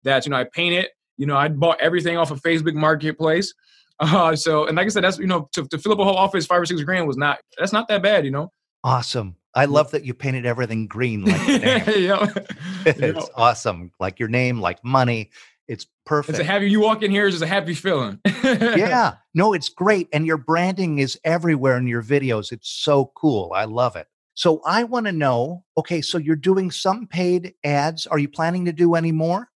That's, 0.03 0.27
you 0.27 0.31
know, 0.31 0.37
I 0.37 0.45
painted, 0.45 0.89
you 1.17 1.27
know, 1.27 1.37
I 1.37 1.49
bought 1.49 1.81
everything 1.81 2.17
off 2.17 2.31
of 2.31 2.43
Facebook 2.43 2.75
Marketplace. 2.75 3.55
Uh, 4.01 4.37
so, 4.37 4.65
and 4.69 4.77
like 4.77 4.87
I 4.87 4.91
said, 4.91 5.03
that's, 5.03 5.19
you 5.19 5.27
know, 5.27 5.49
to, 5.55 5.67
to 5.67 5.77
fill 5.77 5.91
up 5.91 5.99
a 5.99 6.05
whole 6.05 6.15
office, 6.15 6.47
five 6.47 6.61
or 6.61 6.67
six 6.67 6.81
grand 6.85 7.09
was 7.09 7.17
not, 7.17 7.41
that's 7.59 7.73
not 7.73 7.89
that 7.89 8.01
bad, 8.01 8.25
you 8.25 8.31
know. 8.31 8.53
Awesome. 8.85 9.35
I 9.59 9.65
love 9.65 9.91
that 9.91 10.05
you 10.05 10.15
painted 10.15 10.47
everything 10.47 10.87
green 10.87 11.25
like 11.25 11.49
yeah. 11.49 12.33
it's 12.87 13.29
awesome. 13.35 13.91
Like 13.99 14.21
your 14.21 14.29
name, 14.29 14.61
like 14.61 14.85
money. 14.85 15.31
It's 15.67 15.87
perfect. 16.07 16.39
It's 16.39 16.49
a 16.49 16.51
happy 16.51 16.71
you 16.71 16.79
walk 16.79 17.03
in 17.03 17.11
here 17.11 17.27
is 17.27 17.35
just 17.35 17.45
a 17.45 17.49
happy 17.49 17.75
feeling. 17.75 18.21
yeah. 18.45 19.17
No, 19.35 19.53
it's 19.53 19.69
great. 19.69 20.09
And 20.13 20.25
your 20.25 20.37
branding 20.37 21.01
is 21.01 21.19
everywhere 21.25 21.77
in 21.77 21.89
your 21.89 22.05
videos. 22.05 22.53
It's 22.53 22.71
so 22.71 23.11
cool. 23.17 23.53
I 23.53 23.65
love 23.65 23.97
it. 23.97 24.07
So 24.35 24.63
I 24.65 24.85
want 24.85 25.07
to 25.07 25.13
know, 25.13 25.65
okay, 25.77 26.01
so 26.03 26.19
you're 26.19 26.37
doing 26.37 26.71
some 26.71 27.09
paid 27.09 27.55
ads. 27.65 28.07
Are 28.07 28.19
you 28.21 28.29
planning 28.29 28.65
to 28.67 28.73
do 28.73 28.95
any 28.95 29.11
more? 29.11 29.51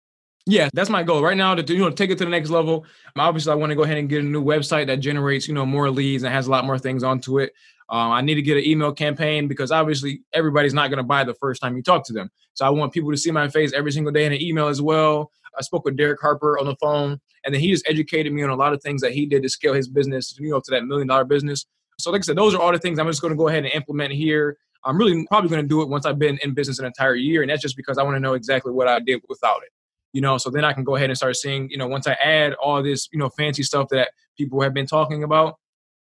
Yeah, 0.45 0.67
that's 0.73 0.89
my 0.89 1.03
goal 1.03 1.23
right 1.23 1.37
now 1.37 1.55
to 1.55 1.73
you 1.73 1.79
know 1.79 1.89
take 1.89 2.09
it 2.09 2.17
to 2.17 2.25
the 2.25 2.29
next 2.29 2.49
level. 2.49 2.85
Obviously, 3.17 3.53
I 3.53 3.55
want 3.55 3.69
to 3.69 3.77
go 3.77 3.83
ahead 3.83 3.97
and 3.97 4.09
get 4.09 4.19
a 4.19 4.27
new 4.27 4.43
website 4.43 4.87
that 4.87 4.97
generates 4.97 5.47
you 5.47 5.53
know 5.53 5.65
more 5.65 5.89
leads 5.89 6.23
and 6.23 6.33
has 6.33 6.47
a 6.47 6.51
lot 6.51 6.65
more 6.65 6.77
things 6.77 7.01
onto 7.01 7.39
it. 7.39 7.53
Um, 7.89 8.11
I 8.11 8.21
need 8.21 8.35
to 8.35 8.41
get 8.41 8.57
an 8.57 8.65
email 8.65 8.91
campaign 8.91 9.47
because 9.47 9.71
obviously 9.71 10.21
everybody's 10.33 10.73
not 10.73 10.87
going 10.89 10.97
to 10.97 11.03
buy 11.03 11.23
the 11.23 11.33
first 11.35 11.61
time 11.61 11.75
you 11.75 11.83
talk 11.83 12.05
to 12.05 12.13
them. 12.13 12.29
So 12.53 12.65
I 12.65 12.69
want 12.69 12.93
people 12.93 13.11
to 13.11 13.17
see 13.17 13.31
my 13.31 13.47
face 13.49 13.73
every 13.73 13.91
single 13.91 14.11
day 14.11 14.25
in 14.25 14.33
an 14.33 14.41
email 14.41 14.67
as 14.67 14.81
well. 14.81 15.31
I 15.57 15.61
spoke 15.61 15.85
with 15.85 15.97
Derek 15.97 16.19
Harper 16.21 16.57
on 16.59 16.65
the 16.65 16.75
phone, 16.75 17.19
and 17.45 17.53
then 17.53 17.61
he 17.61 17.71
just 17.71 17.87
educated 17.87 18.33
me 18.33 18.43
on 18.43 18.49
a 18.49 18.55
lot 18.55 18.73
of 18.73 18.81
things 18.81 19.01
that 19.01 19.11
he 19.11 19.25
did 19.25 19.43
to 19.43 19.49
scale 19.49 19.73
his 19.73 19.87
business, 19.87 20.35
you 20.39 20.49
know, 20.49 20.59
to 20.59 20.71
that 20.71 20.85
million 20.85 21.07
dollar 21.07 21.25
business. 21.25 21.65
So, 21.99 22.11
like 22.11 22.21
I 22.21 22.23
said, 22.23 22.37
those 22.37 22.55
are 22.55 22.61
all 22.61 22.71
the 22.71 22.79
things 22.79 22.99
I'm 22.99 23.07
just 23.07 23.21
going 23.21 23.33
to 23.33 23.37
go 23.37 23.47
ahead 23.47 23.63
and 23.63 23.73
implement 23.73 24.13
here. 24.13 24.57
I'm 24.83 24.97
really 24.97 25.25
probably 25.27 25.49
going 25.49 25.61
to 25.61 25.67
do 25.67 25.81
it 25.81 25.89
once 25.89 26.05
I've 26.05 26.19
been 26.19 26.39
in 26.43 26.53
business 26.53 26.79
an 26.79 26.85
entire 26.85 27.15
year, 27.15 27.41
and 27.41 27.49
that's 27.49 27.61
just 27.61 27.77
because 27.77 27.97
I 27.97 28.03
want 28.03 28.15
to 28.15 28.19
know 28.19 28.33
exactly 28.33 28.71
what 28.71 28.87
I 28.87 28.99
did 28.99 29.21
without 29.29 29.61
it. 29.63 29.69
You 30.11 30.21
know, 30.21 30.37
so 30.37 30.49
then 30.49 30.63
I 30.63 30.73
can 30.73 30.83
go 30.83 30.95
ahead 30.95 31.09
and 31.09 31.17
start 31.17 31.35
seeing, 31.35 31.69
you 31.69 31.77
know, 31.77 31.87
once 31.87 32.05
I 32.05 32.13
add 32.13 32.53
all 32.53 32.83
this, 32.83 33.09
you 33.11 33.19
know, 33.19 33.29
fancy 33.29 33.63
stuff 33.63 33.89
that 33.89 34.11
people 34.37 34.61
have 34.61 34.73
been 34.73 34.85
talking 34.85 35.23
about, 35.23 35.57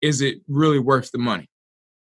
is 0.01 0.21
it 0.21 0.37
really 0.47 0.79
worth 0.79 1.11
the 1.11 1.17
money? 1.17 1.49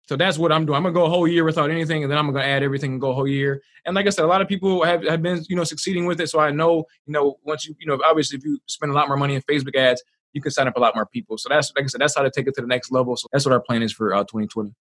So 0.07 0.15
that's 0.15 0.37
what 0.37 0.53
I'm 0.53 0.65
doing. 0.65 0.77
I'm 0.77 0.83
gonna 0.83 0.93
go 0.93 1.05
a 1.05 1.09
whole 1.09 1.27
year 1.27 1.43
without 1.43 1.69
anything, 1.69 2.01
and 2.01 2.11
then 2.11 2.17
I'm 2.17 2.27
gonna 2.31 2.45
add 2.45 2.63
everything 2.63 2.93
and 2.93 3.01
go 3.01 3.11
a 3.11 3.13
whole 3.13 3.27
year. 3.27 3.61
And 3.85 3.93
like 3.93 4.07
I 4.07 4.09
said, 4.09 4.23
a 4.23 4.27
lot 4.27 4.41
of 4.41 4.47
people 4.47 4.83
have, 4.85 5.03
have 5.03 5.21
been, 5.21 5.43
you 5.49 5.55
know, 5.55 5.65
succeeding 5.65 6.05
with 6.05 6.21
it. 6.21 6.29
So 6.29 6.39
I 6.39 6.49
know, 6.49 6.85
you 7.05 7.13
know, 7.13 7.35
once 7.43 7.67
you, 7.67 7.75
you 7.77 7.85
know, 7.85 7.99
obviously 8.05 8.37
if 8.37 8.45
you 8.45 8.57
spend 8.67 8.91
a 8.91 8.95
lot 8.95 9.09
more 9.09 9.17
money 9.17 9.35
in 9.35 9.41
Facebook 9.41 9.75
ads, 9.75 10.01
you 10.31 10.41
can 10.41 10.51
sign 10.51 10.65
up 10.65 10.77
a 10.77 10.79
lot 10.79 10.95
more 10.95 11.05
people. 11.05 11.37
So 11.37 11.49
that's 11.49 11.73
like 11.75 11.83
I 11.83 11.87
said, 11.87 11.99
that's 11.99 12.15
how 12.15 12.23
to 12.23 12.31
take 12.31 12.47
it 12.47 12.55
to 12.55 12.61
the 12.61 12.67
next 12.67 12.89
level. 12.89 13.17
So 13.17 13.27
that's 13.33 13.45
what 13.45 13.51
our 13.51 13.59
plan 13.59 13.83
is 13.83 13.91
for 13.91 14.13
uh, 14.13 14.23
2020. 14.23 14.73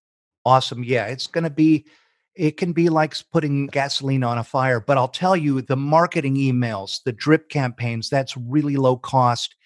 Awesome. 0.44 0.84
Yeah, 0.84 1.06
it's 1.06 1.26
gonna 1.26 1.50
be. 1.50 1.86
It 2.36 2.58
can 2.58 2.74
be 2.74 2.90
like 2.90 3.16
putting 3.32 3.66
gasoline 3.68 4.22
on 4.22 4.36
a 4.36 4.44
fire, 4.44 4.78
but 4.78 4.98
I'll 4.98 5.08
tell 5.08 5.34
you, 5.34 5.62
the 5.62 5.74
marketing 5.74 6.36
emails, 6.36 7.02
the 7.02 7.12
drip 7.12 7.48
campaigns, 7.48 8.10
that's 8.10 8.36
really 8.36 8.76
low 8.76 8.98
cost, 8.98 9.56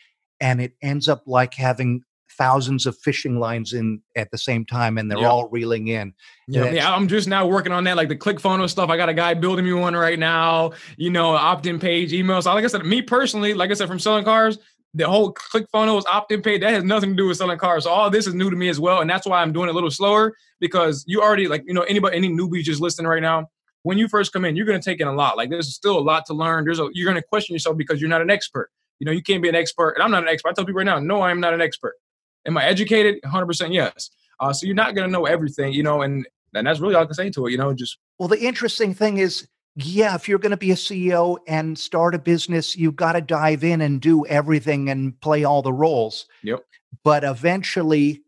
and 0.40 0.61
it 0.61 0.75
ends 0.81 1.09
up 1.09 1.25
like 1.26 1.52
having 1.55 2.05
thousands 2.40 2.87
of 2.87 2.97
fishing 2.97 3.38
lines 3.38 3.75
in 3.75 4.00
at 4.16 4.30
the 4.30 4.38
same 4.38 4.64
time 4.64 4.97
and 4.97 5.11
they're 5.11 5.18
yep. 5.18 5.30
all 5.30 5.49
reeling 5.50 5.88
in. 5.88 6.14
Yeah, 6.49 6.70
yeah, 6.70 6.94
I'm 6.94 7.06
just 7.06 7.28
now 7.28 7.47
working 7.47 7.70
on 7.70 7.85
that, 7.85 7.99
like 7.99 8.09
the 8.09 8.16
ClickFunnels 8.16 8.70
stuff. 8.70 8.88
I 8.88 8.97
got 8.97 9.11
a 9.11 9.14
guy 9.14 9.35
building 9.35 9.66
me 9.66 9.75
one 9.75 9.94
right 9.94 10.18
now, 10.18 10.73
you 10.97 11.11
know, 11.11 11.32
opt-in 11.32 11.78
page 11.78 12.12
emails. 12.12 12.44
So 12.44 12.54
like 12.54 12.64
I 12.64 12.68
said, 12.68 12.87
me 12.87 13.02
personally, 13.02 13.52
like 13.52 13.70
I 13.70 13.75
said, 13.75 13.88
from 13.88 13.99
selling 13.99 14.25
cars, 14.25 14.59
the 14.94 15.06
whole 15.06 15.32
click 15.32 15.66
ClickFunnels 15.70 16.04
opt-in 16.11 16.40
page, 16.40 16.62
that 16.62 16.73
has 16.73 16.82
nothing 16.82 17.11
to 17.11 17.16
do 17.16 17.28
with 17.28 17.37
selling 17.37 17.59
cars. 17.59 17.85
So 17.85 17.90
all 17.90 18.09
this 18.09 18.26
is 18.26 18.32
new 18.32 18.49
to 18.49 18.56
me 18.56 18.70
as 18.70 18.80
well. 18.80 19.02
And 19.02 19.11
that's 19.11 19.26
why 19.26 19.42
I'm 19.42 19.52
doing 19.52 19.68
it 19.68 19.73
a 19.73 19.75
little 19.75 19.90
slower 19.90 20.35
because 20.61 21.04
you 21.06 21.20
already 21.20 21.47
like, 21.47 21.62
you 21.66 21.75
know, 21.75 21.82
anybody, 21.82 22.16
any 22.16 22.30
newbie 22.30 22.62
just 22.62 22.80
listening 22.80 23.06
right 23.06 23.23
now, 23.23 23.49
when 23.82 23.99
you 23.99 24.09
first 24.09 24.32
come 24.32 24.47
in, 24.47 24.56
you're 24.56 24.66
going 24.66 24.80
to 24.80 24.85
take 24.85 25.00
in 25.00 25.09
a 25.09 25.12
lot. 25.12 25.37
Like 25.37 25.50
there's 25.50 25.75
still 25.75 25.99
a 25.99 26.00
lot 26.00 26.25
to 26.26 26.32
learn. 26.32 26.64
There's 26.64 26.80
a, 26.80 26.88
you're 26.94 27.06
going 27.06 27.20
to 27.20 27.26
question 27.26 27.52
yourself 27.52 27.76
because 27.76 28.00
you're 28.00 28.11
not 28.11 28.23
an 28.23 28.30
expert. 28.30 28.70
You 28.99 29.04
know, 29.04 29.12
you 29.12 29.23
can't 29.23 29.42
be 29.42 29.49
an 29.50 29.54
expert. 29.54 29.92
And 29.92 30.02
I'm 30.02 30.11
not 30.11 30.23
an 30.23 30.28
expert. 30.30 30.50
I 30.50 30.52
tell 30.54 30.64
people 30.64 30.78
right 30.78 30.85
now, 30.85 30.99
no, 30.99 31.20
I'm 31.20 31.40
not 31.40 31.52
an 31.52 31.61
expert. 31.61 31.94
Am 32.47 32.56
I 32.56 32.64
educated? 32.64 33.20
100% 33.23 33.73
yes. 33.73 34.11
Uh, 34.40 34.52
so 34.52 34.66
you're 34.66 34.75
not 34.75 34.94
going 34.94 35.06
to 35.06 35.12
know 35.12 35.26
everything, 35.26 35.73
you 35.73 35.82
know, 35.82 36.02
and 36.02 36.26
and 36.54 36.66
that's 36.66 36.80
really 36.80 36.94
all 36.94 37.02
I 37.02 37.06
can 37.06 37.14
say 37.14 37.30
to 37.30 37.47
it, 37.47 37.52
you 37.52 37.59
know, 37.59 37.73
just. 37.73 37.99
Well, 38.18 38.28
the 38.28 38.40
interesting 38.40 38.92
thing 38.92 39.18
is, 39.18 39.47
yeah, 39.76 40.14
if 40.14 40.28
you're 40.28 40.38
going 40.38 40.50
to 40.50 40.56
be 40.56 40.73
a 40.73 40.76
CEO 40.76 41.38
and 41.47 41.78
start 41.78 42.14
a 42.14 42.18
business, 42.18 42.76
you've 42.76 42.97
got 42.97 43.12
to 43.12 43.20
dive 43.20 43.62
in 43.62 43.80
and 43.80 44.00
do 44.00 44.26
everything 44.26 44.90
and 44.90 45.18
play 45.20 45.44
all 45.44 45.62
the 45.62 45.73
roles. 45.73 46.26
Yep. 46.42 46.64
But 47.04 47.23
eventually, 47.23 48.23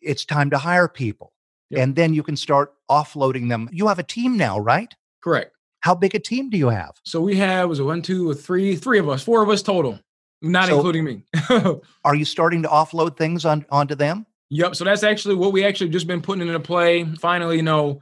it's 0.00 0.24
time 0.24 0.50
to 0.50 0.58
hire 0.58 0.88
people. 0.88 1.32
Yep. 1.70 1.82
And 1.82 1.96
then 1.96 2.14
you 2.14 2.22
can 2.22 2.36
start 2.36 2.74
offloading 2.90 3.48
them. 3.48 3.68
You 3.72 3.88
have 3.88 3.98
a 3.98 4.04
team 4.04 4.36
now, 4.36 4.60
right? 4.60 4.94
Correct. 5.22 5.52
How 5.80 5.96
big 5.96 6.14
a 6.14 6.20
team 6.20 6.48
do 6.48 6.56
you 6.56 6.68
have? 6.68 6.92
So 7.04 7.20
we 7.20 7.34
have 7.36 7.68
was 7.68 7.80
it 7.80 7.84
one, 7.84 8.02
two, 8.02 8.34
three, 8.34 8.76
three 8.76 9.00
of 9.00 9.08
us, 9.08 9.24
four 9.24 9.42
of 9.42 9.48
us 9.48 9.62
total 9.62 9.98
not 10.42 10.68
so 10.68 10.76
including 10.76 11.04
me. 11.04 11.24
are 12.04 12.14
you 12.14 12.24
starting 12.24 12.62
to 12.62 12.68
offload 12.68 13.16
things 13.16 13.44
on 13.44 13.64
onto 13.70 13.94
them? 13.94 14.26
Yep. 14.50 14.76
So 14.76 14.84
that's 14.84 15.02
actually 15.02 15.36
what 15.36 15.52
we 15.52 15.64
actually 15.64 15.90
just 15.90 16.06
been 16.06 16.20
putting 16.20 16.46
into 16.46 16.60
play. 16.60 17.04
Finally, 17.16 17.56
you 17.56 17.62
know, 17.62 18.00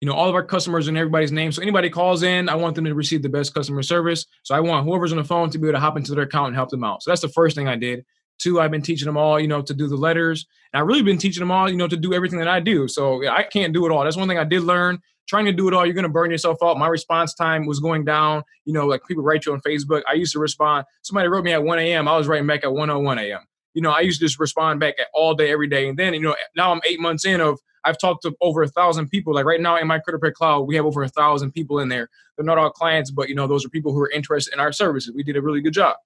you 0.00 0.08
know, 0.08 0.14
all 0.14 0.28
of 0.28 0.34
our 0.34 0.42
customers 0.42 0.88
and 0.88 0.96
everybody's 0.96 1.30
name. 1.30 1.52
So 1.52 1.60
anybody 1.60 1.90
calls 1.90 2.22
in, 2.22 2.48
I 2.48 2.54
want 2.54 2.74
them 2.74 2.86
to 2.86 2.94
receive 2.94 3.22
the 3.22 3.28
best 3.28 3.52
customer 3.52 3.82
service. 3.82 4.24
So 4.42 4.54
I 4.54 4.60
want 4.60 4.86
whoever's 4.86 5.12
on 5.12 5.18
the 5.18 5.24
phone 5.24 5.50
to 5.50 5.58
be 5.58 5.68
able 5.68 5.76
to 5.76 5.80
hop 5.80 5.98
into 5.98 6.14
their 6.14 6.24
account 6.24 6.48
and 6.48 6.56
help 6.56 6.70
them 6.70 6.84
out. 6.84 7.02
So 7.02 7.10
that's 7.10 7.20
the 7.20 7.28
first 7.28 7.54
thing 7.54 7.68
I 7.68 7.76
did. 7.76 8.06
Two, 8.38 8.60
I've 8.60 8.70
been 8.70 8.80
teaching 8.80 9.04
them 9.04 9.18
all, 9.18 9.38
you 9.38 9.48
know, 9.48 9.60
to 9.60 9.74
do 9.74 9.86
the 9.86 9.96
letters. 9.96 10.46
And 10.72 10.80
I've 10.80 10.86
really 10.86 11.02
been 11.02 11.18
teaching 11.18 11.42
them 11.42 11.50
all, 11.50 11.68
you 11.68 11.76
know, 11.76 11.88
to 11.88 11.98
do 11.98 12.14
everything 12.14 12.38
that 12.38 12.48
I 12.48 12.60
do. 12.60 12.88
So 12.88 13.28
I 13.28 13.42
can't 13.42 13.74
do 13.74 13.84
it 13.84 13.92
all. 13.92 14.02
That's 14.02 14.16
one 14.16 14.26
thing 14.26 14.38
I 14.38 14.44
did 14.44 14.62
learn 14.62 15.00
trying 15.30 15.44
to 15.44 15.52
do 15.52 15.68
it 15.68 15.74
all, 15.74 15.86
you're 15.86 15.94
going 15.94 16.02
to 16.02 16.08
burn 16.08 16.30
yourself 16.30 16.58
out. 16.60 16.76
My 16.76 16.88
response 16.88 17.32
time 17.34 17.64
was 17.64 17.78
going 17.78 18.04
down. 18.04 18.42
You 18.64 18.72
know, 18.72 18.84
like 18.86 19.06
people 19.06 19.22
write 19.22 19.46
you 19.46 19.52
on 19.52 19.60
Facebook. 19.60 20.02
I 20.10 20.14
used 20.14 20.32
to 20.32 20.40
respond. 20.40 20.86
Somebody 21.02 21.28
wrote 21.28 21.44
me 21.44 21.52
at 21.52 21.62
1 21.62 21.78
a.m. 21.78 22.08
I 22.08 22.16
was 22.16 22.26
writing 22.26 22.48
back 22.48 22.64
at 22.64 22.72
101 22.72 23.18
a.m. 23.18 23.40
You 23.72 23.80
know, 23.80 23.92
I 23.92 24.00
used 24.00 24.18
to 24.18 24.26
just 24.26 24.40
respond 24.40 24.80
back 24.80 24.94
at 24.98 25.06
all 25.14 25.34
day, 25.34 25.52
every 25.52 25.68
day. 25.68 25.88
And 25.88 25.96
then, 25.96 26.14
you 26.14 26.20
know, 26.20 26.34
now 26.56 26.72
I'm 26.72 26.80
eight 26.84 26.98
months 26.98 27.24
in 27.24 27.40
of 27.40 27.60
I've 27.84 27.96
talked 27.96 28.22
to 28.22 28.34
over 28.40 28.62
a 28.62 28.68
thousand 28.68 29.08
people. 29.08 29.32
Like 29.32 29.44
right 29.44 29.60
now 29.60 29.76
in 29.76 29.86
my 29.86 30.00
Credit 30.00 30.34
Cloud, 30.34 30.62
we 30.62 30.74
have 30.74 30.84
over 30.84 31.04
a 31.04 31.08
thousand 31.08 31.52
people 31.52 31.78
in 31.78 31.88
there. 31.88 32.08
They're 32.36 32.44
not 32.44 32.58
all 32.58 32.70
clients, 32.70 33.12
but 33.12 33.28
you 33.28 33.36
know, 33.36 33.46
those 33.46 33.64
are 33.64 33.68
people 33.68 33.92
who 33.92 34.00
are 34.00 34.10
interested 34.10 34.52
in 34.52 34.58
our 34.58 34.72
services. 34.72 35.14
We 35.14 35.22
did 35.22 35.36
a 35.36 35.42
really 35.42 35.60
good 35.60 35.74
job. 35.74 35.96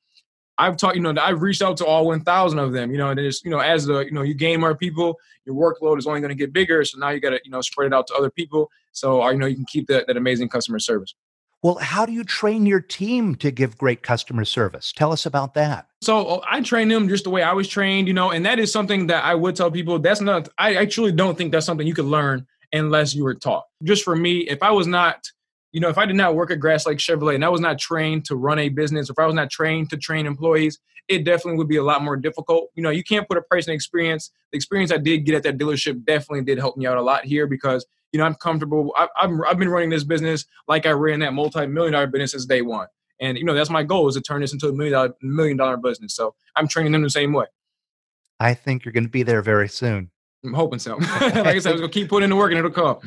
I've 0.59 0.77
talked, 0.77 0.97
you 0.97 1.03
know, 1.03 1.15
I've 1.21 1.43
reached 1.43 1.63
out 1.63 1.77
to 1.79 1.87
all 1.87 2.07
1,000 2.07 2.59
of 2.59 2.73
them, 2.73 2.91
you 2.93 2.99
know, 2.99 3.11
and 3.11 3.19
it's, 3.19 3.45
you 3.45 3.51
know, 3.51 3.59
as 3.59 3.87
the, 3.87 4.01
you 4.01 4.13
know, 4.13 4.23
you 4.23 4.35
gain 4.35 4.61
more 4.61 4.75
people, 4.75 5.19
your 5.45 5.55
workload 5.55 5.99
is 5.99 6.07
only 6.07 6.21
going 6.21 6.31
to 6.31 6.37
get 6.37 6.53
bigger. 6.53 6.85
So 6.85 6.99
now 6.99 7.11
you 7.11 7.21
got 7.21 7.31
to, 7.31 7.41
you 7.45 7.51
know, 7.51 7.61
spread 7.61 7.87
it 7.87 7.93
out 7.93 8.07
to 8.09 8.15
other 8.15 8.31
people. 8.31 8.71
So, 8.93 9.23
uh, 9.23 9.31
you 9.31 9.39
know, 9.39 9.47
you 9.47 9.57
can 9.57 9.65
keep 9.67 9.89
that, 9.89 10.07
that 10.07 10.17
amazing 10.17 10.49
customer 10.49 10.79
service. 10.79 11.15
Well, 11.63 11.77
how 11.77 12.05
do 12.05 12.13
you 12.13 12.25
train 12.25 12.67
your 12.67 12.81
team 12.81 13.35
to 13.37 13.51
give 13.51 13.79
great 13.79 14.03
customer 14.03 14.45
service? 14.45 14.93
Tell 14.93 15.13
us 15.13 15.25
about 15.25 15.55
that. 15.55 15.87
So 16.03 16.27
uh, 16.27 16.41
I 16.49 16.61
train 16.61 16.89
them 16.89 17.09
just 17.09 17.25
the 17.25 17.31
way 17.31 17.43
I 17.43 17.55
was 17.55 17.69
trained, 17.69 18.07
you 18.07 18.15
know, 18.15 18.31
and 18.31 18.45
that 18.45 18.59
is 18.59 18.71
something 18.71 19.07
that 19.07 19.25
I 19.25 19.35
would 19.35 19.57
tell 19.57 19.71
people 19.71 19.99
that's 19.99 20.21
not, 20.21 20.49
I 20.59 20.85
truly 20.85 21.13
don't 21.13 21.37
think 21.39 21.53
that's 21.53 21.67
something 21.67 21.87
you 21.87 21.95
could 21.95 22.05
learn 22.05 22.47
unless 22.73 23.15
you 23.15 23.25
were 23.25 23.35
taught. 23.35 23.65
Just 23.83 24.05
for 24.05 24.15
me, 24.15 24.41
if 24.41 24.63
I 24.63 24.71
was 24.71 24.87
not 24.87 25.25
you 25.75 25.81
know, 25.81 25.89
if 25.89 25.99
I 25.99 26.07
did 26.07 26.15
not 26.15 26.37
work 26.37 26.53
at 26.53 26.61
Grass 26.61 26.87
Lake 26.87 26.99
Chevrolet 26.99 27.35
and 27.35 27.45
I 27.45 27.49
was 27.49 27.61
not 27.61 27.81
trained 27.81 28.25
to 28.27 28.37
run 28.37 28.61
a 28.61 28.69
business, 28.69 29.11
if 29.11 29.19
I 29.19 29.27
was 29.27 29.35
not 29.35 29.51
trained 29.51 29.91
to 29.91 29.97
train 29.97 30.25
employees, 30.25 30.79
it 31.09 31.25
definitely 31.25 31.59
would 31.59 31.67
be 31.67 31.79
a 31.79 31.83
lot 31.83 32.01
more 32.01 32.17
difficult. 32.17 32.71
You 32.77 32.85
know, 32.85 32.91
you 32.91 33.03
can't 33.03 33.27
put 33.27 33.37
a 33.39 33.43
price 33.43 33.67
on 33.67 33.75
experience. 33.75 34.31
The 34.53 34.57
experience 34.57 34.93
I 34.93 34.99
did 34.99 35.27
get 35.27 35.35
at 35.35 35.43
that 35.43 35.59
dealership 35.59 36.05
definitely 36.05 36.45
did 36.45 36.59
help 36.59 36.77
me 36.77 36.87
out 36.87 36.97
a 36.97 37.03
lot 37.03 37.25
here 37.25 37.49
because, 37.49 37.85
you 38.13 38.19
know, 38.19 38.25
I'm 38.25 38.37
comfortable. 38.37 38.95
I, 38.97 39.09
have 39.17 39.33
I've 39.49 39.59
been 39.59 39.69
running 39.69 39.91
this 39.91 40.05
business 40.05 40.47
like 40.69 40.87
I 40.87 40.93
ran 40.93 41.19
that 41.21 41.33
multi-million 41.33 41.93
dollar 41.93 42.07
business 42.07 42.31
since 42.31 42.47
day 42.47 42.63
one. 42.63 42.87
And, 43.21 43.37
you 43.37 43.45
know, 43.45 43.53
that's 43.53 43.69
my 43.69 43.83
goal 43.83 44.07
is 44.07 44.15
to 44.15 44.21
turn 44.21 44.43
this 44.43 44.53
into 44.53 44.69
a 44.69 44.73
million 44.73 44.93
dollar, 44.93 45.15
million 45.23 45.57
dollar 45.57 45.77
business. 45.77 46.15
So 46.15 46.37
I'm 46.55 46.69
training 46.69 46.93
them 46.93 47.03
the 47.03 47.11
same 47.11 47.33
way. 47.33 47.47
I 48.39 48.55
think 48.55 48.85
you're 48.85 48.93
going 48.93 49.05
to 49.05 49.11
be 49.11 49.25
there 49.25 49.43
very 49.43 49.69
soon. 49.69 50.13
I'm 50.45 50.53
hoping 50.53 50.79
so. 50.79 50.97
like 51.01 51.13
I 51.13 51.59
said, 51.59 51.71
I 51.71 51.73
was 51.73 51.81
going 51.81 51.81
to 51.81 51.89
keep 51.89 52.09
putting 52.09 52.25
in 52.25 52.31
the 52.31 52.37
work 52.37 52.53
and 52.53 52.59
it'll 52.59 52.71
come. 52.71 52.99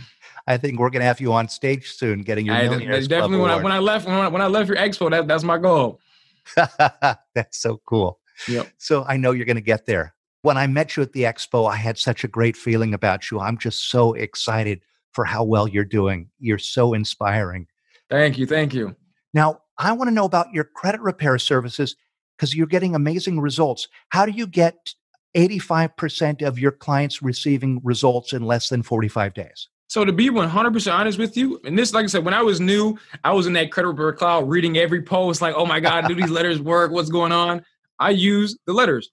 I 0.47 0.57
think 0.57 0.79
we're 0.79 0.89
going 0.89 1.01
to 1.01 1.05
have 1.05 1.19
you 1.19 1.33
on 1.33 1.49
stage 1.49 1.91
soon, 1.91 2.21
getting 2.21 2.45
your 2.45 2.55
I, 2.55 2.63
millionaires 2.63 3.07
definitely 3.07 3.39
when 3.39 3.51
I, 3.51 3.57
when 3.57 3.73
I 3.73 3.79
left 3.79 4.07
when 4.07 4.15
I, 4.15 4.27
when 4.29 4.41
I 4.41 4.47
left 4.47 4.69
your 4.69 4.77
expo, 4.77 5.12
that, 5.12 5.27
that's 5.27 5.43
my 5.43 5.57
goal. 5.57 5.99
that's 6.55 7.60
so 7.60 7.81
cool. 7.86 8.19
Yep. 8.47 8.69
So 8.77 9.03
I 9.07 9.17
know 9.17 9.31
you're 9.31 9.45
going 9.45 9.57
to 9.57 9.62
get 9.62 9.86
there. 9.86 10.13
When 10.43 10.57
I 10.57 10.67
met 10.67 10.95
you 10.95 11.03
at 11.03 11.12
the 11.12 11.23
expo, 11.23 11.69
I 11.69 11.75
had 11.75 11.97
such 11.97 12.23
a 12.23 12.27
great 12.27 12.55
feeling 12.55 12.93
about 12.93 13.29
you. 13.29 13.39
I'm 13.39 13.57
just 13.57 13.89
so 13.89 14.13
excited 14.13 14.81
for 15.12 15.25
how 15.25 15.43
well 15.43 15.67
you're 15.67 15.83
doing. 15.83 16.29
You're 16.39 16.60
so 16.60 16.93
inspiring. 16.93 17.67
Thank 18.10 18.38
you. 18.38 18.45
Thank 18.45 18.73
you. 18.73 18.95
Now, 19.33 19.62
I 19.77 19.91
want 19.91 20.07
to 20.07 20.13
know 20.13 20.25
about 20.25 20.53
your 20.53 20.63
credit 20.63 21.01
repair 21.01 21.38
services 21.38 21.95
because 22.38 22.55
you're 22.55 22.67
getting 22.67 22.95
amazing 22.95 23.39
results. 23.39 23.88
How 24.10 24.25
do 24.25 24.31
you 24.31 24.47
get 24.47 24.93
85% 25.36 26.41
of 26.41 26.57
your 26.57 26.71
clients 26.71 27.21
receiving 27.21 27.81
results 27.83 28.31
in 28.31 28.43
less 28.43 28.69
than 28.69 28.83
45 28.83 29.33
days? 29.33 29.67
So 29.88 30.04
to 30.04 30.12
be 30.12 30.30
100% 30.30 30.93
honest 30.93 31.17
with 31.17 31.38
you, 31.38 31.62
and 31.63 31.78
this, 31.78 31.93
like 31.93 32.04
I 32.04 32.08
said, 32.08 32.26
when 32.26 32.34
I 32.34 32.41
was 32.41 32.60
new, 32.60 32.97
I 33.23 33.32
was 33.32 33.47
in 33.47 33.54
that 33.54 33.71
credit 33.71 34.17
cloud 34.17 34.50
reading 34.50 34.78
every 34.78 35.02
post, 35.02 35.41
like, 35.41 35.56
oh 35.56 35.65
my 35.65 35.80
God, 35.80 36.08
do 36.08 36.15
these 36.15 36.30
letters 36.30 36.62
work? 36.62 36.91
What's 36.91 37.10
going 37.10 37.32
on? 37.32 37.63
I 37.97 38.10
use 38.12 38.58
the 38.65 38.73
letters. 38.73 39.10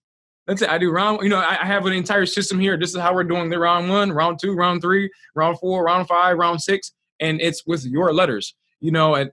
That's 0.47 0.63
it. 0.63 0.69
I 0.69 0.77
do 0.77 0.91
round, 0.91 1.21
you 1.23 1.31
know, 1.31 1.39
I 1.39 1.65
have 1.65 1.87
an 1.87 1.93
entire 1.93 2.27
system 2.27 2.59
here. 2.59 2.77
This 2.77 2.91
is 2.91 3.01
how 3.01 3.15
we're 3.15 3.25
doing 3.25 3.49
the 3.49 3.59
round 3.59 3.89
one, 3.89 4.13
round 4.13 4.39
two, 4.41 4.55
round 4.55 4.83
three, 4.83 5.11
round 5.35 5.59
four, 5.59 5.85
round 5.85 6.07
five, 6.07 6.37
round 6.37 6.61
six. 6.61 6.93
And 7.21 7.41
it's 7.41 7.65
with 7.67 7.87
your 7.87 8.13
letters, 8.13 8.55
you 8.81 8.91
know, 8.91 9.15
and 9.15 9.31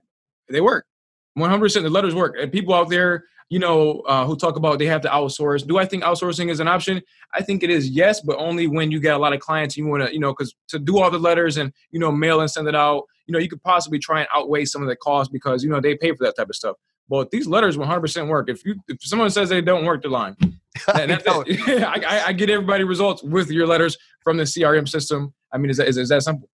they 0.48 0.60
work. 0.60 0.86
100% 1.36 1.82
the 1.82 1.90
letters 1.90 2.14
work. 2.14 2.36
And 2.40 2.52
people 2.52 2.72
out 2.72 2.88
there, 2.88 3.24
you 3.52 3.58
know, 3.58 4.00
uh, 4.06 4.24
who 4.24 4.34
talk 4.34 4.56
about 4.56 4.78
they 4.78 4.86
have 4.86 5.02
to 5.02 5.10
outsource. 5.10 5.66
Do 5.66 5.76
I 5.76 5.84
think 5.84 6.04
outsourcing 6.04 6.50
is 6.50 6.58
an 6.58 6.68
option? 6.68 7.02
I 7.34 7.42
think 7.42 7.62
it 7.62 7.68
is, 7.68 7.90
yes, 7.90 8.22
but 8.22 8.38
only 8.38 8.66
when 8.66 8.90
you 8.90 8.98
get 8.98 9.12
a 9.12 9.18
lot 9.18 9.34
of 9.34 9.40
clients. 9.40 9.76
You 9.76 9.86
want 9.86 10.06
to, 10.06 10.10
you 10.10 10.20
know, 10.20 10.32
because 10.32 10.54
to 10.68 10.78
do 10.78 10.98
all 10.98 11.10
the 11.10 11.18
letters 11.18 11.58
and 11.58 11.70
you 11.90 12.00
know 12.00 12.10
mail 12.10 12.40
and 12.40 12.50
send 12.50 12.66
it 12.66 12.74
out, 12.74 13.02
you 13.26 13.32
know, 13.34 13.38
you 13.38 13.50
could 13.50 13.62
possibly 13.62 13.98
try 13.98 14.20
and 14.20 14.28
outweigh 14.34 14.64
some 14.64 14.80
of 14.80 14.88
the 14.88 14.96
cost 14.96 15.30
because 15.30 15.62
you 15.62 15.68
know 15.68 15.82
they 15.82 15.98
pay 15.98 16.12
for 16.12 16.24
that 16.24 16.34
type 16.34 16.48
of 16.48 16.56
stuff. 16.56 16.76
But 17.10 17.30
these 17.30 17.46
letters 17.46 17.76
100% 17.76 18.26
work. 18.26 18.48
If 18.48 18.64
you 18.64 18.76
if 18.88 18.96
someone 19.02 19.28
says 19.28 19.50
they 19.50 19.60
don't 19.60 19.84
work, 19.84 20.00
they're 20.00 20.10
lying. 20.10 20.36
I, 20.88 22.00
I, 22.08 22.22
I, 22.28 22.32
get 22.32 22.48
everybody 22.48 22.84
results 22.84 23.22
with 23.22 23.50
your 23.50 23.66
letters 23.66 23.98
from 24.24 24.38
the 24.38 24.44
CRM 24.44 24.88
system. 24.88 25.34
I 25.52 25.58
mean, 25.58 25.68
is 25.68 25.76
that, 25.76 25.88
is, 25.88 25.98
is 25.98 26.08
that 26.08 26.22
simple? 26.22 26.48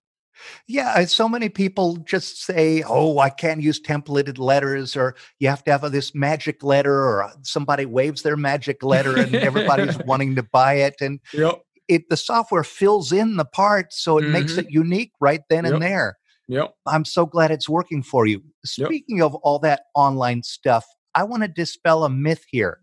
Yeah, 0.66 1.04
so 1.06 1.28
many 1.28 1.48
people 1.48 1.96
just 1.98 2.42
say, 2.44 2.82
"Oh, 2.86 3.18
I 3.18 3.30
can't 3.30 3.62
use 3.62 3.80
templated 3.80 4.38
letters," 4.38 4.96
or 4.96 5.14
you 5.38 5.48
have 5.48 5.64
to 5.64 5.70
have 5.72 5.90
this 5.92 6.14
magic 6.14 6.62
letter, 6.62 6.94
or 6.94 7.30
somebody 7.42 7.86
waves 7.86 8.22
their 8.22 8.36
magic 8.36 8.82
letter, 8.82 9.16
and 9.18 9.34
everybody's 9.34 9.98
wanting 10.06 10.34
to 10.36 10.42
buy 10.42 10.74
it. 10.74 10.96
And 11.00 11.20
yep. 11.32 11.60
it 11.88 12.08
the 12.10 12.16
software 12.16 12.64
fills 12.64 13.12
in 13.12 13.36
the 13.36 13.44
parts 13.44 14.02
so 14.02 14.18
it 14.18 14.28
makes 14.28 14.52
Mhm. 14.54 14.58
it 14.58 14.66
unique 14.70 15.12
right 15.20 15.40
then 15.48 15.64
Yep. 15.64 15.72
and 15.74 15.82
there. 15.82 16.18
Yep. 16.48 16.74
I'm 16.86 17.04
so 17.04 17.26
glad 17.26 17.50
it's 17.50 17.68
working 17.68 18.02
for 18.02 18.26
you. 18.26 18.42
Speaking 18.64 19.20
of 19.22 19.34
all 19.36 19.58
that 19.60 19.82
online 19.94 20.42
stuff, 20.42 20.84
I 21.14 21.22
want 21.24 21.42
to 21.42 21.48
dispel 21.48 22.04
a 22.04 22.10
myth 22.10 22.44
here. 22.50 22.80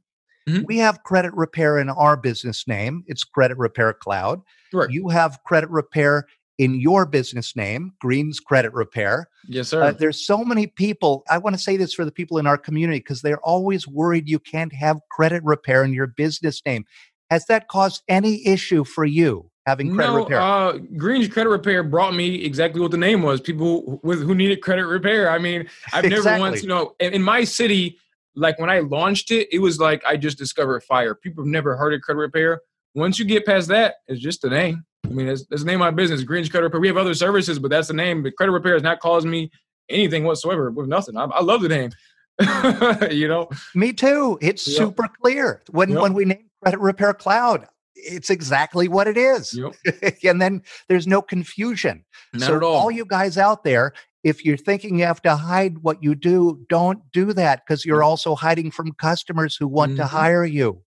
Mhm. 0.47 0.65
We 0.67 0.77
have 0.77 1.01
credit 1.03 1.33
repair 1.33 1.79
in 1.79 1.89
our 1.89 2.15
business 2.17 2.67
name. 2.67 3.03
It's 3.07 3.23
Credit 3.23 3.57
Repair 3.57 3.93
Cloud. 3.93 4.41
You 4.89 5.09
have 5.09 5.39
credit 5.45 5.69
repair 5.71 6.25
in 6.57 6.79
your 6.79 7.05
business 7.05 7.55
name, 7.55 7.93
Green's 7.99 8.39
Credit 8.39 8.73
Repair. 8.73 9.29
Yes, 9.47 9.69
sir. 9.69 9.83
Uh, 9.83 9.91
there's 9.91 10.25
so 10.25 10.43
many 10.43 10.67
people. 10.67 11.23
I 11.29 11.37
want 11.37 11.55
to 11.55 11.61
say 11.61 11.77
this 11.77 11.93
for 11.93 12.05
the 12.05 12.11
people 12.11 12.37
in 12.37 12.47
our 12.47 12.57
community 12.57 12.99
because 12.99 13.21
they're 13.21 13.41
always 13.41 13.87
worried 13.87 14.29
you 14.29 14.39
can't 14.39 14.73
have 14.73 14.99
credit 15.11 15.43
repair 15.43 15.83
in 15.83 15.93
your 15.93 16.07
business 16.07 16.61
name. 16.65 16.85
Has 17.29 17.45
that 17.47 17.67
caused 17.67 18.03
any 18.07 18.45
issue 18.47 18.83
for 18.83 19.03
you 19.03 19.49
having 19.65 19.93
credit 19.93 20.11
no, 20.11 20.17
repair? 20.19 20.39
uh, 20.39 20.77
Green's 20.95 21.27
Credit 21.27 21.49
Repair 21.49 21.83
brought 21.83 22.13
me 22.13 22.43
exactly 22.45 22.79
what 22.79 22.91
the 22.91 22.97
name 22.97 23.23
was. 23.23 23.41
People 23.41 23.81
who- 23.81 23.99
with 24.03 24.21
who 24.21 24.35
needed 24.35 24.61
credit 24.61 24.85
repair. 24.85 25.29
I 25.29 25.39
mean, 25.39 25.67
I've 25.93 26.03
never 26.03 26.17
Exactly. 26.17 26.39
once, 26.39 26.61
you 26.61 26.69
know, 26.69 26.95
in, 26.99 27.15
in 27.15 27.21
my 27.21 27.43
city, 27.43 27.97
like 28.35 28.59
when 28.59 28.69
I 28.69 28.79
launched 28.79 29.31
it, 29.31 29.47
it 29.51 29.59
was 29.59 29.79
like 29.79 30.03
I 30.05 30.17
just 30.17 30.37
discovered 30.37 30.83
fire. 30.83 31.15
People 31.15 31.43
have 31.43 31.51
never 31.51 31.75
heard 31.75 31.93
of 31.93 32.01
credit 32.01 32.19
repair. 32.19 32.61
Once 32.95 33.19
you 33.19 33.25
get 33.25 33.45
past 33.45 33.67
that, 33.67 33.95
it's 34.07 34.21
just 34.21 34.41
the 34.41 34.49
name. 34.49 34.83
I 35.05 35.09
mean, 35.09 35.27
it's, 35.27 35.45
it's 35.51 35.61
the 35.61 35.67
name 35.67 35.81
of 35.81 35.85
my 35.85 35.91
business, 35.91 36.23
Green's 36.23 36.49
Credit 36.49 36.65
Repair. 36.65 36.79
We 36.79 36.87
have 36.87 36.97
other 36.97 37.13
services, 37.13 37.59
but 37.59 37.69
that's 37.69 37.89
the 37.89 37.93
name. 37.93 38.23
But 38.23 38.35
credit 38.37 38.51
repair 38.53 38.73
has 38.73 38.81
not 38.83 38.99
caused 38.99 39.27
me 39.27 39.51
anything 39.89 40.23
whatsoever 40.23 40.71
with 40.71 40.87
nothing. 40.87 41.15
I, 41.17 41.25
I 41.25 41.41
love 41.43 41.61
the 41.61 41.69
name. 41.69 41.91
you 43.11 43.27
know, 43.27 43.49
Me 43.75 43.93
too. 43.93 44.37
It's 44.41 44.67
Yep. 44.67 44.77
super 44.77 45.07
clear. 45.21 45.61
When 45.69 45.89
Yep. 45.91 46.01
when 46.01 46.13
we 46.13 46.25
name 46.25 46.49
Credit 46.61 46.79
Repair 46.79 47.13
Cloud, 47.13 47.65
it's 47.95 48.29
exactly 48.29 48.87
what 48.87 49.07
it 49.07 49.17
is. 49.17 49.53
Yep. 49.53 50.15
and 50.23 50.41
then 50.41 50.61
there's 50.89 51.07
no 51.07 51.21
confusion. 51.21 52.03
not 52.33 52.41
so 52.47 52.55
at 52.57 52.63
all. 52.63 52.75
all 52.75 52.91
you 52.91 53.05
guys 53.05 53.37
out 53.37 53.63
there, 53.63 53.93
if 54.23 54.43
you're 54.43 54.57
thinking 54.57 54.99
you 54.99 55.05
have 55.05 55.21
to 55.21 55.35
hide 55.35 55.77
what 55.79 56.01
you 56.03 56.15
do, 56.15 56.65
don't 56.67 56.99
do 57.13 57.31
that 57.33 57.61
because 57.65 57.85
you're 57.85 58.03
also 58.03 58.35
hiding 58.35 58.71
from 58.71 58.91
customers 58.93 59.55
who 59.55 59.67
want 59.67 59.95
to 59.97 60.03
Mhm. 60.03 60.09
hire 60.09 60.45
you. 60.45 60.81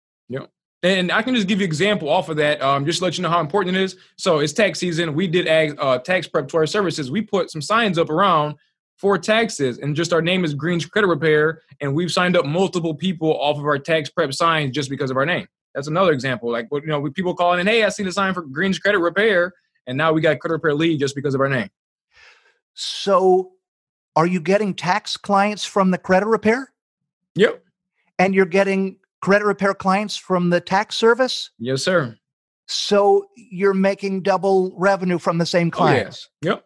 And 0.83 1.11
I 1.11 1.23
can 1.23 1.35
just 1.35 1.49
give 1.49 1.59
you 1.61 1.65
an 1.65 1.71
example 1.71 2.09
off 2.09 2.29
of 2.29 2.37
that, 2.37 2.61
um, 2.63 2.85
just 2.85 2.99
to 2.99 3.05
let 3.05 3.17
you 3.17 3.23
know 3.23 3.31
how 3.31 3.41
important 3.41 3.77
it 3.77 3.83
is. 3.83 3.97
So 4.17 4.39
it's 4.41 4.53
tax 4.53 4.79
season. 4.79 5.15
We 5.15 5.27
did 5.27 5.49
ag, 5.49 5.77
uh, 5.81 5.99
tax 5.99 6.29
prep 6.29 6.49
to 6.49 6.59
our 6.59 6.67
services. 6.67 7.11
We 7.11 7.23
put 7.23 7.51
some 7.51 7.63
signs 7.63 7.99
up 7.99 8.11
around 8.11 8.57
for 8.97 9.19
taxes, 9.19 9.79
and 9.79 9.95
just 9.95 10.13
our 10.13 10.23
name 10.23 10.45
is 10.45 10.55
Green's 10.55 10.87
Credit 10.87 11.09
Repair, 11.09 11.63
and 11.81 11.95
we've 11.95 12.11
signed 12.11 12.37
up 12.37 12.47
multiple 12.47 12.95
people 12.95 13.39
off 13.41 13.59
of 13.59 13.65
our 13.65 13.79
tax 13.79 14.09
prep 14.09 14.33
signs 14.33 14.73
just 14.73 14.89
because 14.89 15.11
of 15.11 15.17
our 15.17 15.27
name. 15.27 15.47
That's 15.75 15.89
another 15.89 16.13
example. 16.13 16.51
Like, 16.51 16.67
what 16.71 16.83
you 16.83 16.89
know, 16.89 17.11
people 17.11 17.35
calling 17.35 17.61
in, 17.61 17.67
hey, 17.67 17.85
I 17.85 17.91
see 17.91 18.03
the 18.03 18.13
sign 18.13 18.33
for 18.33 18.43
Green's 18.43 18.79
Credit 18.79 18.99
Repair, 18.99 19.53
and 19.87 19.99
now 19.99 20.13
we 20.13 20.21
got 20.21 20.39
credit 20.41 20.55
repair 20.55 20.75
lead 20.75 20.99
just 20.99 21.15
because 21.15 21.35
of 21.35 21.41
our 21.41 21.49
name. 21.49 21.69
So 22.75 23.53
are 24.15 24.27
you 24.27 24.41
getting 24.41 24.75
tax 24.75 25.17
clients 25.17 25.65
from 25.65 25.91
the 25.91 25.99
credit 25.99 26.27
repair? 26.27 26.73
Yep. 27.35 27.63
And 28.19 28.35
you're 28.35 28.47
getting 28.47 28.97
credit 29.27 29.45
repair 29.45 29.75
clients 29.75 30.17
from 30.17 30.51
the 30.51 30.61
tax 30.61 30.97
service? 30.97 31.51
Yes, 31.59 31.83
sir. 31.83 32.17
So 32.69 33.27
you're 33.37 33.75
making 33.75 34.23
double 34.23 34.73
revenue 34.77 35.19
from 35.19 35.39
the 35.39 35.47
same 35.47 35.67
Oh, 35.69 35.79
clients. 35.79 36.29
yes. 36.43 36.53
Yep. 36.53 36.65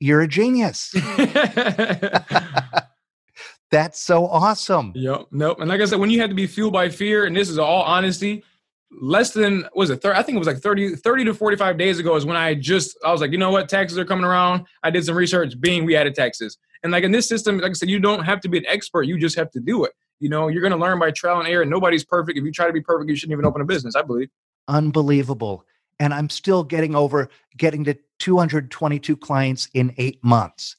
You're 0.00 0.22
a 0.22 0.28
genius. 0.28 0.94
That's 3.70 4.00
so 4.00 4.26
awesome. 4.26 4.92
Yep. 4.96 5.26
Nope. 5.30 5.60
And 5.60 5.68
like 5.68 5.82
I 5.82 5.84
said, 5.84 6.00
when 6.00 6.08
you 6.08 6.20
had 6.22 6.30
to 6.30 6.34
be 6.34 6.46
fueled 6.46 6.72
by 6.72 6.88
fear, 6.88 7.26
and 7.26 7.36
this 7.36 7.50
is 7.50 7.58
all 7.58 7.82
honesty, 7.82 8.42
less 9.02 9.32
than 9.32 9.66
was 9.74 9.90
it? 9.90 10.00
Thir- 10.00 10.14
I 10.14 10.22
think 10.22 10.36
it 10.36 10.38
was 10.38 10.48
like 10.48 10.56
30, 10.58 10.96
30 10.96 11.24
to 11.26 11.34
45 11.34 11.76
days 11.76 11.98
ago 11.98 12.16
is 12.16 12.24
when 12.24 12.36
I 12.36 12.54
just 12.54 12.96
I 13.04 13.12
was 13.12 13.20
like, 13.20 13.30
you 13.30 13.38
know 13.38 13.50
what, 13.50 13.68
taxes 13.68 13.98
are 13.98 14.06
coming 14.06 14.24
around. 14.24 14.64
I 14.82 14.88
did 14.90 15.04
some 15.04 15.16
research, 15.16 15.60
being 15.60 15.84
we 15.84 15.96
added 15.96 16.14
taxes. 16.14 16.56
And 16.82 16.92
like 16.92 17.04
in 17.04 17.12
this 17.12 17.28
system, 17.28 17.58
like 17.58 17.70
I 17.70 17.74
said, 17.74 17.90
you 17.90 18.00
don't 18.00 18.24
have 18.24 18.40
to 18.40 18.48
be 18.48 18.56
an 18.56 18.64
expert, 18.68 19.02
you 19.02 19.18
just 19.18 19.36
have 19.36 19.50
to 19.50 19.60
do 19.60 19.84
it. 19.84 19.92
You 20.20 20.28
know, 20.28 20.48
you're 20.48 20.62
gonna 20.62 20.76
learn 20.76 20.98
by 20.98 21.10
trial 21.10 21.40
and 21.40 21.48
error. 21.48 21.64
Nobody's 21.64 22.04
perfect. 22.04 22.38
If 22.38 22.44
you 22.44 22.52
try 22.52 22.66
to 22.66 22.72
be 22.72 22.80
perfect, 22.80 23.10
you 23.10 23.16
shouldn't 23.16 23.32
even 23.32 23.44
open 23.44 23.62
a 23.62 23.64
business, 23.64 23.96
I 23.96 24.02
believe. 24.02 24.28
Unbelievable. 24.68 25.64
And 25.98 26.14
I'm 26.14 26.30
still 26.30 26.62
getting 26.62 26.94
over 26.94 27.28
getting 27.56 27.84
to 27.84 27.96
222 28.20 29.16
clients 29.16 29.68
in 29.74 29.92
eight 29.96 30.22
months. 30.22 30.76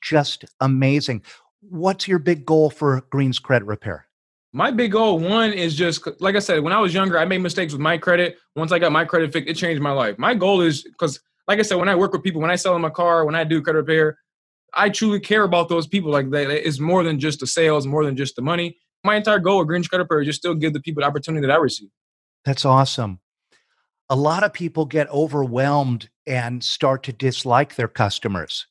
Just 0.00 0.44
amazing. 0.60 1.22
What's 1.60 2.08
your 2.08 2.18
big 2.18 2.44
goal 2.44 2.70
for 2.70 3.02
Green's 3.10 3.38
Credit 3.38 3.64
Repair? 3.64 4.06
My 4.52 4.70
big 4.70 4.92
goal, 4.92 5.18
one, 5.18 5.52
is 5.52 5.74
just 5.74 6.06
like 6.20 6.36
I 6.36 6.38
said, 6.38 6.62
when 6.62 6.72
I 6.72 6.78
was 6.78 6.94
younger, 6.94 7.18
I 7.18 7.24
made 7.24 7.38
mistakes 7.38 7.72
with 7.72 7.82
my 7.82 7.98
credit. 7.98 8.38
Once 8.54 8.70
I 8.70 8.78
got 8.78 8.92
my 8.92 9.04
credit 9.04 9.32
fixed, 9.32 9.48
it 9.48 9.54
changed 9.54 9.82
my 9.82 9.90
life. 9.90 10.16
My 10.16 10.34
goal 10.34 10.60
is 10.60 10.84
because, 10.84 11.18
like 11.48 11.58
I 11.58 11.62
said, 11.62 11.76
when 11.76 11.88
I 11.88 11.96
work 11.96 12.12
with 12.12 12.22
people, 12.22 12.40
when 12.40 12.52
I 12.52 12.56
sell 12.56 12.72
them 12.72 12.84
a 12.84 12.90
car, 12.90 13.24
when 13.24 13.34
I 13.34 13.42
do 13.42 13.60
credit 13.60 13.80
repair, 13.80 14.18
I 14.72 14.90
truly 14.90 15.18
care 15.18 15.42
about 15.42 15.68
those 15.68 15.86
people. 15.88 16.12
Like 16.12 16.30
that, 16.30 16.50
it's 16.50 16.78
more 16.78 17.02
than 17.02 17.18
just 17.18 17.40
the 17.40 17.46
sales, 17.46 17.86
more 17.86 18.04
than 18.04 18.16
just 18.16 18.36
the 18.36 18.42
money. 18.42 18.76
My 19.04 19.16
entire 19.16 19.38
goal 19.38 19.58
with 19.58 19.68
Green's 19.68 19.86
Credit 19.86 20.04
Repair 20.04 20.22
is 20.22 20.26
just 20.26 20.38
still 20.40 20.54
give 20.54 20.72
the 20.72 20.80
people 20.80 21.02
the 21.02 21.06
opportunity 21.06 21.46
that 21.46 21.52
I 21.52 21.56
receive. 21.56 21.90
That's 22.44 22.64
awesome. 22.64 23.20
A 24.10 24.16
lot 24.16 24.42
of 24.44 24.52
people 24.52 24.86
get 24.86 25.08
overwhelmed 25.10 26.08
and 26.26 26.62
start 26.64 27.02
to 27.04 27.12
dislike 27.12 27.76
their 27.76 27.88
customers. 27.88 28.66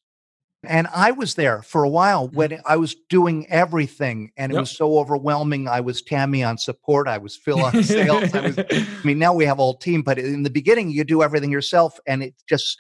And 0.66 0.88
I 0.96 1.12
was 1.12 1.36
there 1.36 1.62
for 1.62 1.84
a 1.84 1.90
while 1.90 2.28
mm-hmm. 2.28 2.38
when 2.38 2.62
I 2.66 2.78
was 2.78 2.96
doing 3.10 3.46
everything 3.50 4.32
and 4.38 4.52
it 4.52 4.56
Yep. 4.56 4.62
was 4.62 4.72
so 4.72 4.98
overwhelming. 4.98 5.68
I 5.68 5.82
was 5.82 6.02
Tammy 6.02 6.44
on 6.44 6.58
support, 6.58 7.08
I 7.08 7.18
was 7.18 7.36
Phil 7.36 7.64
on 7.64 7.84
sales. 7.84 8.34
I 8.34 8.42
was 8.42 8.60
I 8.60 8.88
mean, 9.04 9.20
now 9.20 9.34
we 9.34 9.46
have 9.46 9.60
a 9.60 9.62
whole 9.62 9.78
team, 9.78 10.02
but 10.02 10.18
in 10.18 10.44
the 10.44 10.50
beginning, 10.50 10.90
you 10.90 11.04
do 11.04 11.22
everything 11.22 11.52
yourself. 11.52 12.00
And 12.08 12.24
it 12.24 12.36
just, 12.48 12.78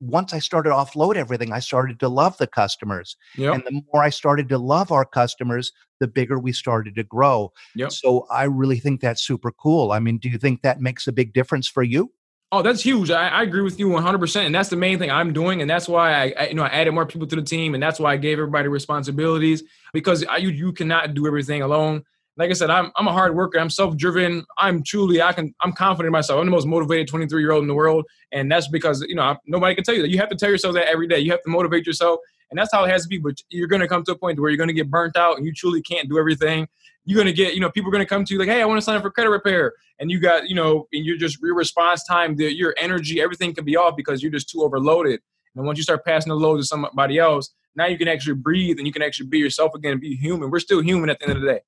once 0.00 0.34
I 0.34 0.38
started 0.38 0.70
to 0.70 0.74
offload 0.74 1.16
everything, 1.16 1.52
I 1.52 1.60
started 1.60 2.00
to 2.00 2.08
love 2.08 2.36
the 2.38 2.46
customers. 2.46 3.16
yep. 3.36 3.54
And 3.54 3.62
the 3.64 3.82
more 3.92 4.02
I 4.02 4.10
started 4.10 4.48
to 4.50 4.58
love 4.58 4.92
our 4.92 5.04
customers, 5.04 5.72
the 6.00 6.08
bigger 6.08 6.38
we 6.38 6.52
started 6.52 6.94
to 6.96 7.04
grow. 7.04 7.52
Yep. 7.74 7.92
So 7.92 8.26
I 8.30 8.44
really 8.44 8.78
think 8.78 9.00
that's 9.00 9.22
super 9.22 9.52
cool. 9.52 9.92
I 9.92 10.00
mean, 10.00 10.18
do 10.18 10.28
you 10.28 10.38
think 10.38 10.62
that 10.62 10.80
makes 10.80 11.06
a 11.06 11.12
big 11.12 11.32
difference 11.32 11.68
for 11.68 11.82
you? 11.82 12.10
Oh, 12.52 12.62
that's 12.62 12.82
huge. 12.82 13.10
I, 13.10 13.28
I 13.28 13.42
agree 13.42 13.62
with 13.62 13.80
you 13.80 13.88
100%. 13.88 14.46
And 14.46 14.54
that's 14.54 14.68
the 14.68 14.76
main 14.76 14.98
thing 14.98 15.10
I'm 15.10 15.32
doing. 15.32 15.60
And 15.60 15.68
that's 15.68 15.88
why 15.88 16.12
I, 16.12 16.34
I, 16.38 16.46
you 16.48 16.54
know, 16.54 16.62
I 16.62 16.68
added 16.68 16.92
more 16.92 17.06
people 17.06 17.26
to 17.26 17.36
the 17.36 17.42
team. 17.42 17.74
And 17.74 17.82
that's 17.82 17.98
why 17.98 18.12
I 18.12 18.16
gave 18.16 18.38
everybody 18.38 18.68
responsibilities 18.68 19.64
because 19.92 20.24
I, 20.24 20.36
you, 20.36 20.50
you 20.50 20.72
cannot 20.72 21.14
do 21.14 21.26
everything 21.26 21.62
alone. 21.62 22.04
Like 22.36 22.50
I 22.50 22.54
said, 22.54 22.70
I'm, 22.70 22.90
I'm 22.96 23.06
a 23.06 23.12
hard 23.12 23.36
worker. 23.36 23.58
I'm 23.58 23.70
self-driven. 23.70 24.44
I'm 24.58 24.82
truly, 24.82 25.22
I 25.22 25.32
can, 25.32 25.54
I'm 25.60 25.72
confident 25.72 26.08
in 26.08 26.12
myself. 26.12 26.40
I'm 26.40 26.46
the 26.46 26.50
most 26.50 26.66
motivated 26.66 27.06
23 27.06 27.40
year 27.40 27.52
old 27.52 27.62
in 27.62 27.68
the 27.68 27.74
world. 27.74 28.04
And 28.32 28.50
that's 28.50 28.68
because, 28.68 29.02
you 29.02 29.14
know, 29.14 29.22
I, 29.22 29.36
nobody 29.46 29.74
can 29.74 29.84
tell 29.84 29.94
you 29.94 30.02
that. 30.02 30.08
You 30.08 30.18
have 30.18 30.30
to 30.30 30.36
tell 30.36 30.50
yourself 30.50 30.74
that 30.74 30.88
every 30.88 31.06
day. 31.06 31.20
You 31.20 31.30
have 31.30 31.42
to 31.42 31.50
motivate 31.50 31.86
yourself. 31.86 32.18
And 32.50 32.58
that's 32.58 32.70
how 32.72 32.84
it 32.84 32.90
has 32.90 33.02
to 33.04 33.08
be. 33.08 33.18
But 33.18 33.34
you're 33.50 33.68
going 33.68 33.82
to 33.82 33.88
come 33.88 34.02
to 34.04 34.12
a 34.12 34.18
point 34.18 34.40
where 34.40 34.50
you're 34.50 34.58
going 34.58 34.68
to 34.68 34.74
get 34.74 34.90
burnt 34.90 35.16
out 35.16 35.36
and 35.36 35.46
you 35.46 35.52
truly 35.52 35.80
can't 35.80 36.08
do 36.08 36.18
everything. 36.18 36.66
You're 37.04 37.16
going 37.16 37.26
to 37.26 37.32
get, 37.32 37.54
you 37.54 37.60
know, 37.60 37.70
people 37.70 37.88
are 37.88 37.92
going 37.92 38.04
to 38.04 38.08
come 38.08 38.24
to 38.24 38.32
you 38.32 38.40
like, 38.40 38.48
hey, 38.48 38.62
I 38.62 38.64
want 38.64 38.78
to 38.78 38.82
sign 38.82 38.96
up 38.96 39.02
for 39.02 39.10
credit 39.10 39.30
repair. 39.30 39.72
And 40.00 40.10
you 40.10 40.18
got, 40.18 40.48
you 40.48 40.54
know, 40.54 40.88
and 40.92 41.04
you're 41.04 41.18
just, 41.18 41.40
your 41.40 41.54
response 41.54 42.04
time, 42.04 42.34
the, 42.36 42.52
your 42.52 42.74
energy, 42.78 43.20
everything 43.20 43.54
can 43.54 43.64
be 43.64 43.76
off 43.76 43.94
because 43.96 44.22
you're 44.22 44.32
just 44.32 44.48
too 44.48 44.62
overloaded. 44.62 45.20
And 45.54 45.66
once 45.66 45.76
you 45.76 45.82
start 45.84 46.04
passing 46.04 46.30
the 46.30 46.36
load 46.36 46.56
to 46.56 46.64
somebody 46.64 47.18
else, 47.18 47.50
now 47.76 47.86
you 47.86 47.98
can 47.98 48.08
actually 48.08 48.34
breathe 48.34 48.78
and 48.78 48.86
you 48.86 48.92
can 48.92 49.02
actually 49.02 49.28
be 49.28 49.38
yourself 49.38 49.72
again 49.74 49.92
and 49.92 50.00
be 50.00 50.16
human. 50.16 50.50
We're 50.50 50.60
still 50.60 50.80
human 50.80 51.10
at 51.10 51.20
the 51.20 51.28
end 51.28 51.36
of 51.36 51.42
the 51.42 51.48
day. 51.48 51.60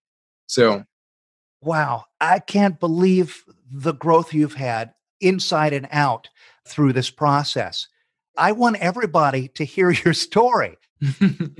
So, 0.46 0.84
Wow. 1.62 2.04
I 2.20 2.38
can't 2.38 2.78
believe 2.78 3.44
the 3.70 3.92
growth 3.92 4.32
you've 4.32 4.54
had 4.54 4.94
inside 5.20 5.72
and 5.72 5.88
out 5.90 6.28
through 6.66 6.92
this 6.92 7.10
process. 7.10 7.88
I 8.36 8.52
want 8.52 8.76
everybody 8.76 9.48
to 9.48 9.64
hear 9.64 9.90
your 10.04 10.14
story. 10.14 10.76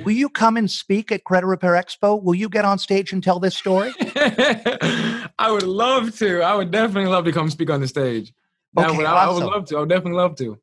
Will 0.05 0.13
you 0.13 0.29
come 0.31 0.57
and 0.57 0.71
speak 0.71 1.13
at 1.13 1.25
Credit 1.25 1.47
Repair 1.47 1.73
Expo? 1.73 2.23
Will 2.23 2.35
you 2.35 2.49
get 2.49 2.65
on 2.65 2.79
stage 2.79 3.13
and 3.13 3.23
tell 3.23 3.39
this 3.39 3.55
story? 3.57 3.93
I 4.01 5.51
would 5.51 5.63
love 5.65 6.17
to. 6.19 6.41
I 6.41 6.55
would 6.55 6.71
definitely 6.71 7.11
love 7.11 7.27
to 7.27 7.33
come 7.33 7.51
speak 7.51 7.69
on 7.69 7.81
the 7.81 7.89
stage. 7.89 8.33
Okay, 8.79 8.97
would, 8.97 9.07
I, 9.07 9.25
I 9.27 9.31
would 9.31 9.45
love 9.45 9.67
to. 9.67 9.77
I 9.77 9.81
would 9.81 9.89
definitely 9.91 10.19
love 10.19 10.37
to. 10.37 10.59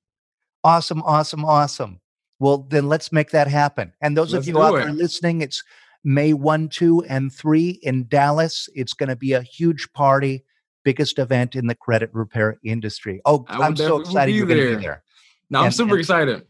Awesome, 0.64 1.04
awesome, 1.04 1.46
awesome. 1.46 2.00
Well, 2.40 2.66
then 2.70 2.88
let's 2.88 3.12
make 3.12 3.30
that 3.32 3.48
happen. 3.48 3.94
And 4.02 4.18
those 4.18 4.34
Let's 4.34 4.48
of 4.48 4.54
you 4.54 4.62
out 4.62 4.76
it. 4.76 4.80
there 4.80 4.92
listening, 4.92 5.42
it's 5.42 5.64
May 6.04 6.34
1, 6.34 6.70
2, 6.70 7.04
and 7.08 7.32
3 7.32 7.80
in 7.84 8.08
Dallas. 8.08 8.68
It's 8.76 8.94
going 8.94 9.10
to 9.10 9.16
be 9.16 9.34
a 9.34 9.42
huge 9.42 9.92
party, 9.94 10.44
biggest 10.84 11.18
event 11.20 11.56
in 11.56 11.68
the 11.68 11.76
credit 11.76 12.10
repair 12.14 12.58
industry. 12.64 13.22
Oh, 13.26 13.46
I 13.48 13.58
I'm 13.66 13.76
so 13.76 14.00
excited 14.02 14.34
you're 14.36 14.46
going 14.46 14.60
to 14.60 14.78
be 14.78 14.84
there. 14.84 15.04
No, 15.50 15.62
I'm 15.62 15.72
super 15.72 15.92
and- 15.94 16.00
excited. 16.00 16.46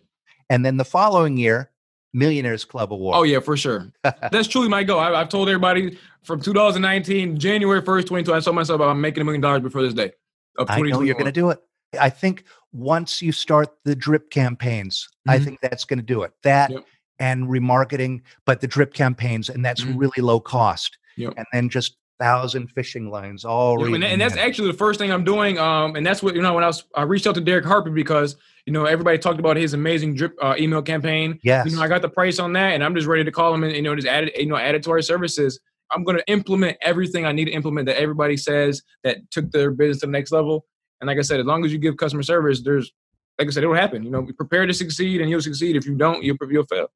And 0.49 0.65
then 0.65 0.77
the 0.77 0.85
following 0.85 1.37
year, 1.37 1.71
Millionaires 2.13 2.63
Club 2.63 2.93
Award. 2.93 3.15
Oh 3.17 3.23
yeah, 3.23 3.39
for 3.39 3.57
sure. 3.57 3.91
That's 4.03 4.47
truly 4.47 4.67
my 4.69 4.83
goal. 4.83 4.99
I, 4.99 5.13
I've 5.13 5.29
told 5.29 5.49
everybody 5.49 5.97
from 6.23 6.41
2019, 6.41 7.39
January 7.39 7.81
1st, 7.81 8.01
2020, 8.01 8.33
I 8.37 8.39
told 8.39 8.55
myself 8.55 8.81
I'm 8.81 9.01
making 9.01 9.21
a 9.21 9.23
million 9.25 9.41
dollars 9.41 9.61
before 9.63 9.81
this 9.81 9.95
day 9.95 10.11
of 10.59 10.69
I 10.69 10.79
know 10.81 11.01
you're 11.01 11.15
going 11.15 11.25
to 11.25 11.31
do 11.31 11.49
it. 11.49 11.59
I 11.99 12.09
think 12.11 12.43
once 12.71 13.19
you 13.21 13.31
start 13.31 13.69
the 13.83 13.95
drip 13.95 14.29
campaigns, 14.29 15.09
I 15.27 15.39
Mhm. 15.39 15.43
think 15.43 15.61
that's 15.61 15.85
going 15.85 15.97
to 15.99 16.05
do 16.05 16.21
it. 16.21 16.33
That 16.43 16.69
Yep. 16.71 16.85
And 17.23 17.47
remarketing, 17.47 18.21
but 18.45 18.59
the 18.59 18.67
drip 18.67 18.93
campaigns, 18.93 19.47
and 19.47 19.63
that's 19.63 19.81
Mhm. 19.85 19.97
really 19.97 20.21
low 20.21 20.41
cost. 20.41 20.97
Yep. 21.15 21.33
And 21.37 21.45
then 21.53 21.69
just 21.69 21.95
thousand 22.19 22.67
fishing 22.67 23.09
lines 23.09 23.43
all 23.43 23.79
yeah, 23.79 23.95
and, 23.95 24.03
and, 24.03 24.21
that's 24.21 24.37
actually 24.37 24.71
the 24.71 24.77
first 24.77 24.99
thing 24.99 25.11
i'm 25.11 25.23
doing 25.23 25.57
um 25.57 25.95
and 25.95 26.05
that's 26.05 26.21
what 26.21 26.35
you 26.35 26.41
know 26.43 26.53
when 26.53 26.63
i 26.63 26.67
was 26.67 26.85
i 26.95 27.01
reached 27.01 27.25
out 27.25 27.33
to 27.33 27.41
derek 27.41 27.65
harper 27.65 27.89
because 27.89 28.35
you 28.67 28.71
know 28.71 28.85
everybody 28.85 29.17
talked 29.17 29.39
about 29.39 29.57
his 29.57 29.73
amazing 29.73 30.13
drip 30.15 30.33
uh, 30.41 30.53
email 30.57 30.81
campaign. 30.81 31.39
Yes 31.43 31.65
you 31.67 31.75
know 31.75 31.81
i 31.81 31.87
got 31.87 32.03
the 32.03 32.07
price 32.07 32.37
on 32.37 32.53
that 32.53 32.73
and 32.75 32.83
i'm 32.83 32.93
just 32.93 33.07
ready 33.07 33.23
to 33.23 33.31
call 33.31 33.51
him 33.53 33.63
and 33.63 33.75
you 33.75 33.81
know 33.81 33.95
just 33.95 34.07
add 34.07 34.25
it 34.25 34.39
you 34.39 34.45
know 34.45 34.55
add 34.55 34.75
it 34.75 34.83
to 34.83 34.91
our 34.91 35.01
services. 35.01 35.59
I'm 35.91 36.03
going 36.03 36.17
to 36.17 36.23
implement 36.27 36.77
everything 36.81 37.25
i 37.25 37.31
need 37.31 37.45
to 37.45 37.51
implement 37.51 37.87
that 37.87 37.97
everybody 37.99 38.37
says 38.37 38.83
that 39.03 39.17
took 39.31 39.49
their 39.51 39.71
business 39.71 40.01
to 40.01 40.05
the 40.05 40.11
next 40.11 40.31
level. 40.31 40.65
And 41.01 41.07
like 41.07 41.17
i 41.17 41.23
said 41.23 41.39
as 41.39 41.47
long 41.47 41.65
as 41.65 41.73
you 41.73 41.79
give 41.79 41.97
customer 41.97 42.23
service 42.23 42.61
there's 42.61 42.93
like 43.39 43.47
i 43.47 43.51
said 43.51 43.63
it'll 43.63 43.75
happen. 43.75 44.03
You 44.03 44.11
know 44.11 44.25
prepare 44.37 44.65
to 44.67 44.73
succeed 44.73 45.19
and 45.19 45.29
you'll 45.31 45.41
succeed. 45.41 45.75
If 45.75 45.85
you 45.87 45.95
don't 45.95 46.23
you'll, 46.23 46.37
you'll 46.49 46.67
fail 46.67 46.89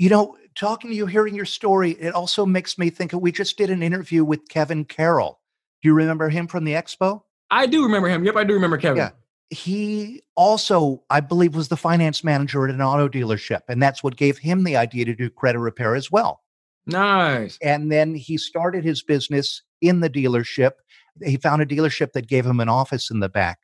you 0.00 0.08
know, 0.08 0.34
talking 0.54 0.88
to 0.88 0.96
you, 0.96 1.04
hearing 1.04 1.34
your 1.34 1.44
story, 1.44 1.90
it 1.90 2.14
also 2.14 2.46
makes 2.46 2.78
me 2.78 2.88
think 2.88 3.12
of 3.12 3.20
we 3.20 3.30
just 3.30 3.58
did 3.58 3.68
an 3.68 3.82
interview 3.82 4.24
with 4.24 4.48
Kevin 4.48 4.86
Carroll. 4.86 5.38
Do 5.82 5.90
you 5.90 5.94
remember 5.94 6.30
him 6.30 6.46
from 6.46 6.64
the 6.64 6.72
expo? 6.72 7.20
I 7.50 7.66
do 7.66 7.82
remember 7.82 8.08
him. 8.08 8.24
Yep, 8.24 8.34
I 8.34 8.44
do 8.44 8.54
remember 8.54 8.78
Kevin. 8.78 8.96
Yeah. 8.96 9.10
He 9.50 10.22
also, 10.36 11.02
I 11.10 11.20
believe, 11.20 11.54
was 11.54 11.68
the 11.68 11.76
finance 11.76 12.24
manager 12.24 12.66
at 12.66 12.74
an 12.74 12.80
auto 12.80 13.10
dealership. 13.10 13.60
And 13.68 13.82
that's 13.82 14.02
what 14.02 14.16
gave 14.16 14.38
him 14.38 14.64
the 14.64 14.74
idea 14.74 15.04
to 15.04 15.14
do 15.14 15.28
credit 15.28 15.58
repair 15.58 15.94
as 15.94 16.10
well. 16.10 16.40
Nice. 16.86 17.58
And 17.60 17.92
then 17.92 18.14
he 18.14 18.38
started 18.38 18.84
his 18.84 19.02
business 19.02 19.60
in 19.82 20.00
the 20.00 20.08
dealership. 20.08 20.72
He 21.22 21.36
found 21.36 21.60
a 21.60 21.66
dealership 21.66 22.12
that 22.12 22.26
gave 22.26 22.46
him 22.46 22.60
an 22.60 22.70
office 22.70 23.10
in 23.10 23.20
the 23.20 23.28
back. 23.28 23.58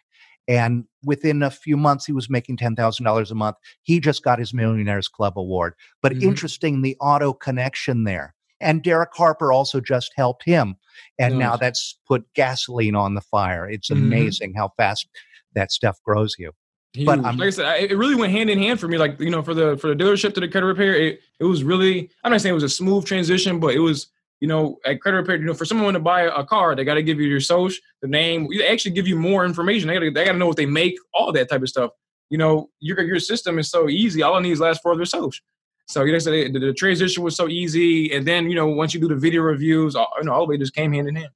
And 0.49 0.85
within 1.05 1.43
a 1.43 1.51
few 1.51 1.77
months, 1.77 2.07
he 2.07 2.13
was 2.13 2.31
making 2.31 2.57
$10,000 2.57 3.31
a 3.31 3.35
month. 3.35 3.57
He 3.83 4.01
just 4.01 4.23
got 4.23 4.39
his 4.39 4.55
Millionaires 4.55 5.09
Club 5.09 5.39
award. 5.39 5.75
But 6.03 6.13
mm-hmm. 6.13 6.29
interesting, 6.29 6.83
the 6.83 6.97
auto 7.01 7.33
connection 7.33 8.05
there. 8.05 8.35
And 8.61 8.83
Derek 8.83 9.11
Harper 9.15 9.53
also 9.53 9.81
just 9.81 10.13
helped 10.17 10.45
him. 10.45 10.77
And 11.19 11.35
nice. 11.35 11.41
now 11.41 11.57
that's 11.57 11.99
put 12.07 12.25
gasoline 12.35 12.95
on 12.95 13.15
the 13.15 13.21
fire. 13.21 13.69
It's 13.69 13.91
mm-hmm. 13.91 14.05
amazing 14.05 14.55
how 14.55 14.73
fast 14.77 15.09
that 15.55 15.73
stuff 15.73 16.01
grows 16.05 16.37
you. 16.39 16.53
Huge. 16.93 17.07
But 17.07 17.21
like 17.21 17.41
I 17.41 17.51
said, 17.51 17.91
it 17.91 17.97
really 17.97 18.15
went 18.15 18.33
hand 18.33 18.49
in 18.49 18.59
hand 18.59 18.81
for 18.81 18.89
me. 18.89 18.97
Like 18.97 19.21
you 19.21 19.29
know, 19.29 19.43
for 19.43 19.53
the 19.53 19.77
for 19.77 19.89
the 19.89 19.95
dealership 19.95 20.33
to 20.35 20.41
the 20.41 20.49
credit 20.49 20.67
repair, 20.67 20.95
it, 20.95 21.21
it 21.39 21.45
was 21.45 21.63
really 21.63 22.11
I'm 22.25 22.33
not 22.33 22.41
saying 22.41 22.53
it 22.53 22.55
was 22.55 22.63
a 22.63 22.71
smooth 22.71 23.05
transition, 23.05 23.61
but 23.61 23.75
it 23.75 23.81
was 23.81 24.07
you 24.41 24.49
know, 24.49 24.79
at 24.85 25.01
credit 25.01 25.19
repair, 25.19 25.37
you 25.37 25.45
know, 25.45 25.55
for 25.55 25.65
someone 25.65 25.95
to 25.95 26.01
buy 26.01 26.23
a 26.23 26.45
car, 26.45 26.75
they 26.75 26.85
got 26.85 26.95
to 26.95 27.03
give 27.03 27.19
you 27.19 27.27
your 27.27 27.41
social, 27.41 27.81
the 28.03 28.09
name. 28.09 28.49
They 28.51 28.67
actually 28.67 28.93
give 28.93 29.09
you 29.09 29.17
more 29.17 29.45
information. 29.45 29.89
They 29.89 29.95
got 29.95 30.01
to 30.01 30.11
they 30.11 30.25
got 30.25 30.33
to 30.33 30.39
know 30.39 30.47
what 30.47 30.57
they 30.57 30.67
make, 30.67 30.97
all 31.15 31.33
that 31.33 31.49
type 31.49 31.63
of 31.63 31.69
stuff. 31.69 31.91
You 32.29 32.39
know, 32.39 32.71
your 32.81 33.01
your 33.03 33.21
system 33.21 33.59
is 33.59 33.71
so 33.71 33.89
easy. 33.89 34.23
All 34.23 34.35
I 34.35 34.41
need 34.41 34.53
is 34.53 34.61
last 34.61 34.83
for 34.83 34.95
their 34.97 35.07
social. 35.07 35.45
So 35.87 36.05
you 36.05 36.13
know, 36.13 36.19
so 36.19 36.33
the, 36.33 36.51
the, 36.51 36.73
transition 36.73 37.23
was 37.23 37.37
so 37.37 37.49
easy, 37.49 38.13
and 38.13 38.27
then 38.27 38.51
you 38.51 38.57
know, 38.57 38.67
once 38.67 38.93
you 38.93 39.01
do 39.01 39.09
the 39.09 39.15
video 39.15 39.43
reviews, 39.43 39.95
all, 39.95 40.09
you 40.19 40.25
know, 40.25 40.33
all 40.33 40.41
the 40.41 40.51
way 40.51 40.59
just 40.59 40.75
came 40.75 40.93
hand 40.93 41.09
in 41.09 41.15
hand. 41.15 41.31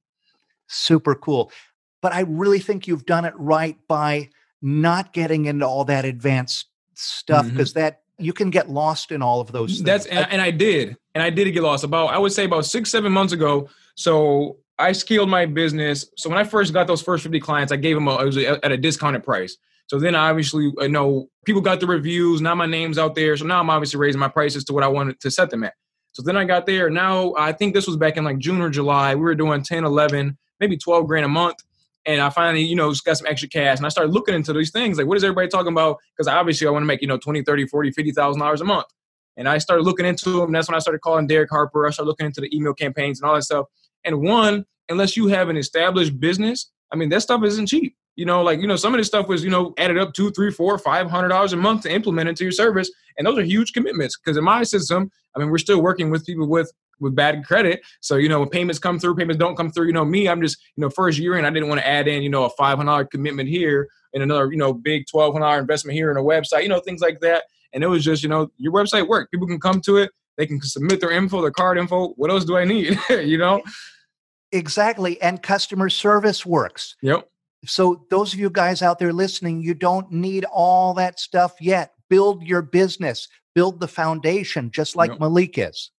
Super 0.67 1.15
cool, 1.15 1.51
but 2.01 2.13
I 2.13 2.21
really 2.21 2.59
think 2.59 2.85
you've 2.85 3.05
done 3.05 3.23
it 3.23 3.33
right 3.37 3.77
by 3.87 4.29
not 4.61 5.13
getting 5.13 5.45
into 5.45 5.65
all 5.65 5.85
that 5.85 6.03
advanced 6.03 6.67
stuff 6.95 7.49
because 7.49 7.71
mm-hmm. 7.71 7.79
that 7.79 8.00
you 8.21 8.33
can 8.33 8.49
get 8.49 8.69
lost 8.69 9.11
in 9.11 9.21
all 9.21 9.41
of 9.41 9.51
those 9.51 9.75
things. 9.75 9.83
That's 9.83 10.05
and, 10.05 10.27
and 10.31 10.41
I 10.41 10.51
did, 10.51 10.97
and 11.15 11.23
I 11.23 11.29
did 11.29 11.51
get 11.51 11.63
lost. 11.63 11.83
About 11.83 12.07
I 12.07 12.17
would 12.17 12.31
say 12.31 12.45
about 12.45 12.65
six 12.65 12.89
seven 12.89 13.11
months 13.11 13.33
ago. 13.33 13.69
So 13.95 14.57
I 14.79 14.91
scaled 14.91 15.29
my 15.29 15.45
business. 15.45 16.05
So 16.17 16.29
when 16.29 16.37
I 16.37 16.43
first 16.43 16.73
got 16.73 16.87
those 16.87 17.01
first 17.01 17.23
fifty 17.23 17.39
clients, 17.39 17.71
I 17.71 17.77
gave 17.77 17.95
them 17.95 18.07
a, 18.07 18.17
it 18.17 18.25
was 18.25 18.37
at 18.37 18.71
a 18.71 18.77
discounted 18.77 19.23
price. 19.23 19.57
So 19.87 19.99
then 19.99 20.15
obviously, 20.15 20.71
uh, 20.79 20.83
you 20.83 20.89
know, 20.89 21.29
people 21.45 21.61
got 21.61 21.81
the 21.81 21.87
reviews. 21.87 22.41
Now 22.41 22.55
my 22.55 22.65
name's 22.65 22.97
out 22.97 23.13
there. 23.13 23.35
So 23.35 23.45
now 23.45 23.59
I'm 23.59 23.69
obviously 23.69 23.99
raising 23.99 24.19
my 24.19 24.29
prices 24.29 24.63
to 24.65 24.73
what 24.73 24.83
I 24.83 24.87
wanted 24.87 25.19
to 25.19 25.29
set 25.29 25.49
them 25.49 25.65
at. 25.65 25.73
So 26.13 26.21
then 26.21 26.37
I 26.37 26.45
got 26.45 26.65
there. 26.65 26.89
Now 26.89 27.33
I 27.37 27.51
think 27.51 27.73
this 27.73 27.87
was 27.87 27.97
back 27.97 28.17
in 28.17 28.23
like 28.23 28.37
June 28.37 28.61
or 28.61 28.69
July. 28.69 29.15
We 29.15 29.21
were 29.21 29.35
doing 29.35 29.63
10, 29.63 29.83
11, 29.83 30.37
maybe 30.59 30.77
12 30.77 31.07
grand 31.07 31.25
a 31.25 31.27
month. 31.29 31.57
And 32.05 32.19
I 32.19 32.29
finally, 32.29 32.63
you 32.63 32.75
know, 32.75 32.93
got 33.05 33.17
some 33.17 33.27
extra 33.27 33.47
cash 33.47 33.77
and 33.77 33.85
I 33.85 33.89
started 33.89 34.11
looking 34.11 34.33
into 34.33 34.53
these 34.53 34.71
things. 34.71 34.97
Like, 34.97 35.07
what 35.07 35.17
is 35.17 35.23
everybody 35.23 35.47
talking 35.47 35.71
about? 35.71 35.97
Because 36.15 36.27
obviously 36.27 36.67
I 36.67 36.71
want 36.71 36.83
to 36.83 36.87
make, 36.87 37.01
you 37.01 37.07
know, 37.07 37.17
20, 37.17 37.43
30, 37.43 37.67
40, 37.67 37.91
$50,000 37.91 38.61
a 38.61 38.63
month. 38.63 38.87
And 39.37 39.47
I 39.47 39.59
started 39.59 39.83
looking 39.83 40.05
into 40.05 40.39
them. 40.39 40.51
That's 40.51 40.67
when 40.67 40.75
I 40.75 40.79
started 40.79 41.01
calling 41.01 41.27
Derek 41.27 41.49
Harper. 41.49 41.87
I 41.87 41.91
started 41.91 42.09
looking 42.09 42.25
into 42.25 42.41
the 42.41 42.55
email 42.55 42.73
campaigns 42.73 43.21
and 43.21 43.29
all 43.29 43.35
that 43.35 43.43
stuff. 43.43 43.67
And 44.03 44.21
one, 44.21 44.65
unless 44.89 45.15
you 45.15 45.27
have 45.27 45.49
an 45.49 45.57
established 45.57 46.19
business, 46.19 46.71
I 46.91 46.95
mean, 46.95 47.09
that 47.09 47.21
stuff 47.21 47.43
isn't 47.43 47.67
cheap. 47.67 47.95
You 48.15 48.25
know, 48.25 48.43
like, 48.43 48.59
you 48.59 48.67
know, 48.67 48.75
some 48.75 48.93
of 48.93 48.97
this 48.97 49.07
stuff 49.07 49.27
was, 49.27 49.43
you 49.43 49.49
know, 49.49 49.73
added 49.77 49.97
up 49.97 50.13
two, 50.13 50.31
three, 50.31 50.51
four, 50.51 50.77
five 50.77 51.09
hundred 51.09 51.29
dollars 51.29 51.53
a 51.53 51.57
month 51.57 51.83
to 51.83 51.91
implement 51.91 52.27
into 52.27 52.43
your 52.43 52.51
service. 52.51 52.91
And 53.17 53.25
those 53.25 53.37
are 53.37 53.43
huge 53.43 53.71
commitments. 53.71 54.17
Because 54.17 54.37
in 54.37 54.43
my 54.43 54.63
system, 54.63 55.09
I 55.35 55.39
mean, 55.39 55.49
we're 55.49 55.59
still 55.59 55.81
working 55.81 56.09
with 56.09 56.25
people 56.25 56.47
with 56.47 56.71
with 57.01 57.15
bad 57.15 57.45
credit. 57.45 57.81
So, 57.99 58.15
you 58.15 58.29
know, 58.29 58.39
when 58.39 58.49
payments 58.49 58.79
come 58.79 58.99
through, 58.99 59.15
payments 59.15 59.39
don't 59.39 59.55
come 59.55 59.71
through, 59.71 59.87
you 59.87 59.93
know, 59.93 60.05
me, 60.05 60.29
I'm 60.29 60.41
just, 60.41 60.57
you 60.75 60.81
know, 60.81 60.89
first 60.89 61.19
year 61.19 61.37
in, 61.37 61.45
I 61.45 61.49
didn't 61.49 61.67
want 61.67 61.81
to 61.81 61.87
add 61.87 62.07
in, 62.07 62.23
you 62.23 62.29
know, 62.29 62.45
a 62.45 62.51
$500 62.51 63.09
commitment 63.09 63.49
here 63.49 63.89
and 64.13 64.23
another, 64.23 64.51
you 64.51 64.57
know, 64.57 64.73
big 64.73 65.05
$1,200 65.13 65.59
investment 65.59 65.95
here 65.95 66.11
in 66.11 66.17
a 66.17 66.21
website, 66.21 66.63
you 66.63 66.69
know, 66.69 66.79
things 66.79 67.01
like 67.01 67.19
that. 67.21 67.43
And 67.73 67.83
it 67.83 67.87
was 67.87 68.03
just, 68.03 68.23
you 68.23 68.29
know, 68.29 68.51
your 68.57 68.73
website 68.73 69.07
worked. 69.07 69.31
People 69.31 69.47
can 69.47 69.59
come 69.59 69.81
to 69.81 69.97
it. 69.97 70.11
They 70.37 70.45
can 70.45 70.61
submit 70.61 70.99
their 70.99 71.11
info, 71.11 71.41
their 71.41 71.51
card 71.51 71.77
info. 71.77 72.09
What 72.09 72.31
else 72.31 72.45
do 72.45 72.57
I 72.57 72.65
need? 72.65 72.99
you 73.09 73.37
know? 73.37 73.61
Exactly. 74.51 75.21
And 75.21 75.41
customer 75.41 75.89
service 75.89 76.45
works. 76.45 76.95
Yep. 77.01 77.27
So, 77.65 78.05
those 78.09 78.33
of 78.33 78.39
you 78.39 78.49
guys 78.49 78.81
out 78.81 78.97
there 78.97 79.13
listening, 79.13 79.61
you 79.61 79.75
don't 79.75 80.11
need 80.11 80.45
all 80.45 80.95
that 80.95 81.19
stuff 81.19 81.53
yet. 81.61 81.93
Build 82.09 82.43
your 82.43 82.63
business, 82.63 83.27
build 83.53 83.79
the 83.79 83.87
foundation, 83.87 84.71
just 84.71 84.95
like 84.95 85.11
yep. 85.11 85.19
Malik 85.19 85.57
is. 85.57 85.91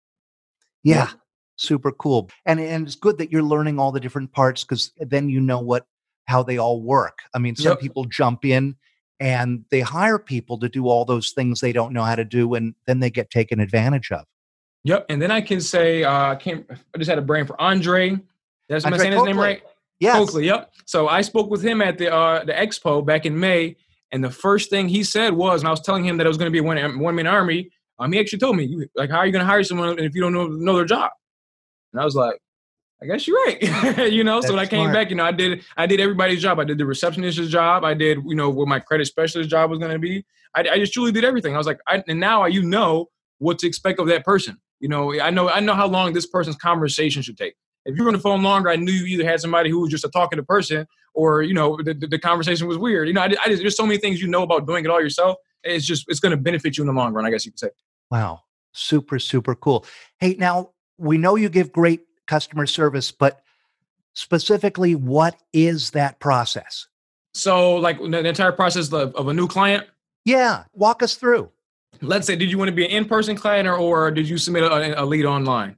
Yeah. 0.83 0.95
yeah. 0.95 1.09
Super 1.57 1.91
cool. 1.91 2.29
And 2.45 2.59
and 2.59 2.87
it's 2.87 2.95
good 2.95 3.19
that 3.19 3.31
you're 3.31 3.43
learning 3.43 3.79
all 3.79 3.91
the 3.91 3.99
different 3.99 4.31
parts 4.31 4.63
because 4.63 4.91
then 4.97 5.29
you 5.29 5.39
know 5.39 5.59
what 5.59 5.85
how 6.25 6.41
they 6.41 6.57
all 6.57 6.81
work. 6.81 7.19
I 7.35 7.39
mean, 7.39 7.55
some 7.55 7.73
yep. 7.73 7.79
people 7.79 8.05
jump 8.05 8.45
in 8.45 8.75
and 9.19 9.65
they 9.69 9.81
hire 9.81 10.17
people 10.17 10.57
to 10.59 10.67
do 10.67 10.87
all 10.87 11.05
those 11.05 11.31
things 11.31 11.61
they 11.61 11.71
don't 11.71 11.93
know 11.93 12.01
how 12.01 12.15
to 12.15 12.25
do, 12.25 12.55
and 12.55 12.73
then 12.87 12.99
they 12.99 13.11
get 13.11 13.29
taken 13.29 13.59
advantage 13.59 14.11
of. 14.11 14.25
Yep. 14.83 15.05
And 15.09 15.21
then 15.21 15.29
I 15.29 15.41
can 15.41 15.61
say, 15.61 16.03
uh, 16.03 16.31
I 16.31 16.35
came, 16.37 16.65
I 16.71 16.97
just 16.97 17.09
had 17.09 17.19
a 17.19 17.21
brain 17.21 17.45
for 17.45 17.59
Andre. 17.61 18.17
That's 18.67 18.83
am 18.83 18.93
I 18.95 18.97
saying 18.97 19.13
his 19.13 19.21
name 19.21 19.39
right? 19.39 19.61
Yes. 19.99 20.17
Oakley. 20.17 20.47
Yep. 20.47 20.73
So 20.85 21.07
I 21.07 21.21
spoke 21.21 21.51
with 21.51 21.63
him 21.63 21.81
at 21.81 21.99
the 21.99 22.11
uh, 22.11 22.43
the 22.43 22.53
expo 22.53 23.05
back 23.05 23.27
in 23.27 23.39
May, 23.39 23.75
and 24.11 24.23
the 24.23 24.31
first 24.31 24.71
thing 24.71 24.89
he 24.89 25.03
said 25.03 25.33
was, 25.33 25.61
and 25.61 25.67
I 25.67 25.71
was 25.71 25.81
telling 25.81 26.03
him 26.03 26.17
that 26.17 26.25
it 26.25 26.27
was 26.27 26.37
going 26.37 26.51
to 26.51 26.51
be 26.51 26.57
a 26.57 26.63
one 26.63 26.99
one 26.99 27.13
man 27.13 27.27
army. 27.27 27.69
Um, 28.01 28.11
he 28.11 28.19
actually 28.19 28.39
told 28.39 28.57
me, 28.57 28.87
like, 28.95 29.11
how 29.11 29.17
are 29.17 29.25
you 29.25 29.31
going 29.31 29.43
to 29.43 29.45
hire 29.45 29.63
someone 29.63 29.99
if 29.99 30.15
you 30.15 30.21
don't 30.21 30.33
know 30.33 30.47
know 30.47 30.75
their 30.75 30.85
job? 30.85 31.11
And 31.93 32.01
I 32.01 32.05
was 32.05 32.15
like, 32.15 32.39
I 33.01 33.05
guess 33.05 33.27
you're 33.27 33.37
right. 33.45 33.61
you 34.11 34.23
know, 34.23 34.35
That's 34.35 34.47
so 34.47 34.53
when 34.53 34.59
I 34.63 34.67
came 34.67 34.81
smart. 34.81 34.93
back, 34.93 35.09
you 35.09 35.15
know, 35.15 35.23
I 35.23 35.31
did 35.31 35.63
I 35.77 35.85
did 35.85 35.99
everybody's 35.99 36.41
job. 36.41 36.59
I 36.59 36.63
did 36.63 36.77
the 36.77 36.85
receptionist's 36.85 37.49
job. 37.49 37.83
I 37.83 37.93
did, 37.93 38.19
you 38.25 38.35
know, 38.35 38.49
what 38.49 38.67
my 38.67 38.79
credit 38.79 39.05
specialist 39.07 39.49
job 39.49 39.69
was 39.69 39.79
going 39.79 39.91
to 39.91 39.99
be. 39.99 40.25
I, 40.53 40.61
I, 40.61 40.77
just 40.77 40.93
truly 40.93 41.11
did 41.11 41.23
everything. 41.23 41.55
I 41.55 41.57
was 41.57 41.65
like, 41.65 41.79
I, 41.87 42.03
and 42.07 42.19
now 42.19 42.45
you 42.45 42.61
know 42.61 43.07
what 43.39 43.57
to 43.59 43.67
expect 43.67 43.99
of 43.99 44.07
that 44.07 44.25
person. 44.25 44.57
You 44.79 44.89
know, 44.89 45.19
I 45.19 45.29
know 45.29 45.49
I 45.49 45.59
know 45.59 45.73
how 45.73 45.87
long 45.87 46.13
this 46.13 46.27
person's 46.27 46.57
conversation 46.57 47.21
should 47.21 47.37
take. 47.37 47.55
If 47.85 47.95
you're 47.95 48.07
on 48.07 48.13
the 48.13 48.19
phone 48.19 48.43
longer, 48.43 48.69
I 48.69 48.75
knew 48.75 48.91
you 48.91 49.05
either 49.17 49.27
had 49.27 49.39
somebody 49.39 49.69
who 49.71 49.79
was 49.79 49.89
just 49.89 50.05
a 50.05 50.09
talkative 50.09 50.45
person, 50.45 50.87
or 51.13 51.41
you 51.41 51.53
know, 51.53 51.77
the, 51.83 51.93
the, 51.95 52.07
the 52.07 52.19
conversation 52.19 52.67
was 52.67 52.77
weird. 52.77 53.07
You 53.07 53.13
know, 53.15 53.21
I, 53.21 53.25
I 53.43 53.49
just, 53.49 53.61
there's 53.61 53.77
so 53.77 53.85
many 53.85 53.99
things 53.99 54.21
you 54.21 54.27
know 54.27 54.43
about 54.43 54.67
doing 54.67 54.85
it 54.85 54.91
all 54.91 55.01
yourself. 55.01 55.37
It's 55.63 55.85
just 55.85 56.05
it's 56.07 56.19
going 56.19 56.31
to 56.31 56.37
benefit 56.37 56.77
you 56.77 56.83
in 56.83 56.87
the 56.87 56.93
long 56.93 57.13
run. 57.13 57.25
I 57.25 57.31
guess 57.31 57.45
you 57.45 57.51
could 57.51 57.59
say. 57.59 57.69
Wow. 58.11 58.43
Super, 58.73 59.19
super 59.19 59.55
cool. 59.55 59.85
Hey, 60.19 60.35
now 60.37 60.71
we 60.97 61.17
know 61.17 61.35
you 61.35 61.49
give 61.49 61.71
great 61.71 62.01
customer 62.27 62.67
service, 62.67 63.11
but 63.11 63.41
specifically, 64.13 64.95
what 64.95 65.35
is 65.53 65.91
that 65.91 66.19
process? 66.19 66.87
So, 67.33 67.75
like 67.77 67.97
the 67.99 68.27
entire 68.27 68.51
process 68.51 68.91
of, 68.91 69.15
of 69.15 69.29
a 69.29 69.33
new 69.33 69.47
client? 69.47 69.87
Yeah. 70.25 70.65
Walk 70.73 71.01
us 71.01 71.15
through. 71.15 71.49
Let's 72.01 72.27
say, 72.27 72.35
did 72.35 72.51
you 72.51 72.57
want 72.57 72.69
to 72.69 72.75
be 72.75 72.85
an 72.85 72.91
in 72.91 73.05
person 73.05 73.35
client 73.35 73.67
or, 73.67 73.77
or 73.77 74.11
did 74.11 74.27
you 74.27 74.37
submit 74.37 74.63
a, 74.63 75.01
a, 75.01 75.05
lead 75.05 75.25
online? 75.25 75.77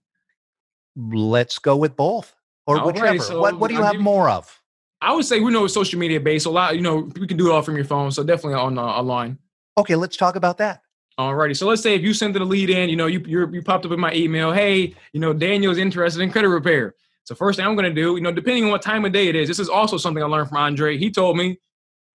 Let's 0.95 1.59
go 1.59 1.75
with 1.75 1.95
both 1.95 2.35
or 2.65 2.79
All 2.79 2.87
whichever. 2.87 3.05
Right, 3.05 3.21
so 3.21 3.39
what, 3.39 3.59
what 3.59 3.69
do 3.69 3.75
you 3.75 3.81
I'll 3.81 3.93
have 3.93 4.01
more 4.01 4.29
of? 4.29 4.61
I 5.01 5.13
would 5.13 5.25
say 5.25 5.39
we 5.41 5.51
know 5.51 5.65
it's 5.65 5.73
social 5.73 5.99
media 5.99 6.19
based. 6.19 6.45
A 6.45 6.49
lot, 6.49 6.75
you 6.75 6.81
know, 6.81 7.11
you 7.19 7.27
can 7.27 7.35
do 7.35 7.49
it 7.49 7.51
all 7.51 7.61
from 7.61 7.75
your 7.75 7.85
phone. 7.85 8.11
So 8.11 8.23
definitely 8.23 8.53
on 8.53 8.77
uh, 8.77 8.83
online. 8.83 9.37
Okay, 9.77 9.95
let's 9.95 10.15
talk 10.15 10.35
about 10.35 10.59
that. 10.59 10.82
Alrighty. 11.19 11.56
So 11.56 11.67
let's 11.67 11.82
say 11.84 11.93
if 11.93 12.02
you 12.02 12.13
send 12.13 12.36
the 12.36 12.43
lead 12.43 12.69
in, 12.71 12.89
you 12.89 12.95
know, 12.95 13.06
you 13.06 13.23
you 13.28 13.62
popped 13.62 13.86
up 13.86 13.91
in 13.91 13.99
my 13.99 14.13
email, 14.13 14.52
hey, 14.52 14.95
you 15.13 15.19
know, 15.19 15.32
Daniel's 15.32 15.78
interested 15.78 16.21
in 16.21 16.32
credit 16.32 16.49
repair. 16.49 16.95
So 17.26 17.36
first 17.36 17.58
thing 17.58 17.65
I'm 17.65 17.76
gonna 17.76 17.93
do, 17.93 18.15
you 18.15 18.21
know, 18.21 18.32
depending 18.32 18.65
on 18.65 18.71
what 18.71 18.82
time 18.82 19.06
of 19.06 19.12
day 19.13 19.28
it 19.28 19.36
is, 19.36 19.47
this 19.47 19.60
is 19.60 19.69
also 19.69 19.97
something 19.97 20.23
I 20.23 20.26
learned 20.26 20.49
from 20.49 20.58
Andre. 20.58 20.97
He 20.97 21.12
told 21.12 21.38
me 21.38 21.60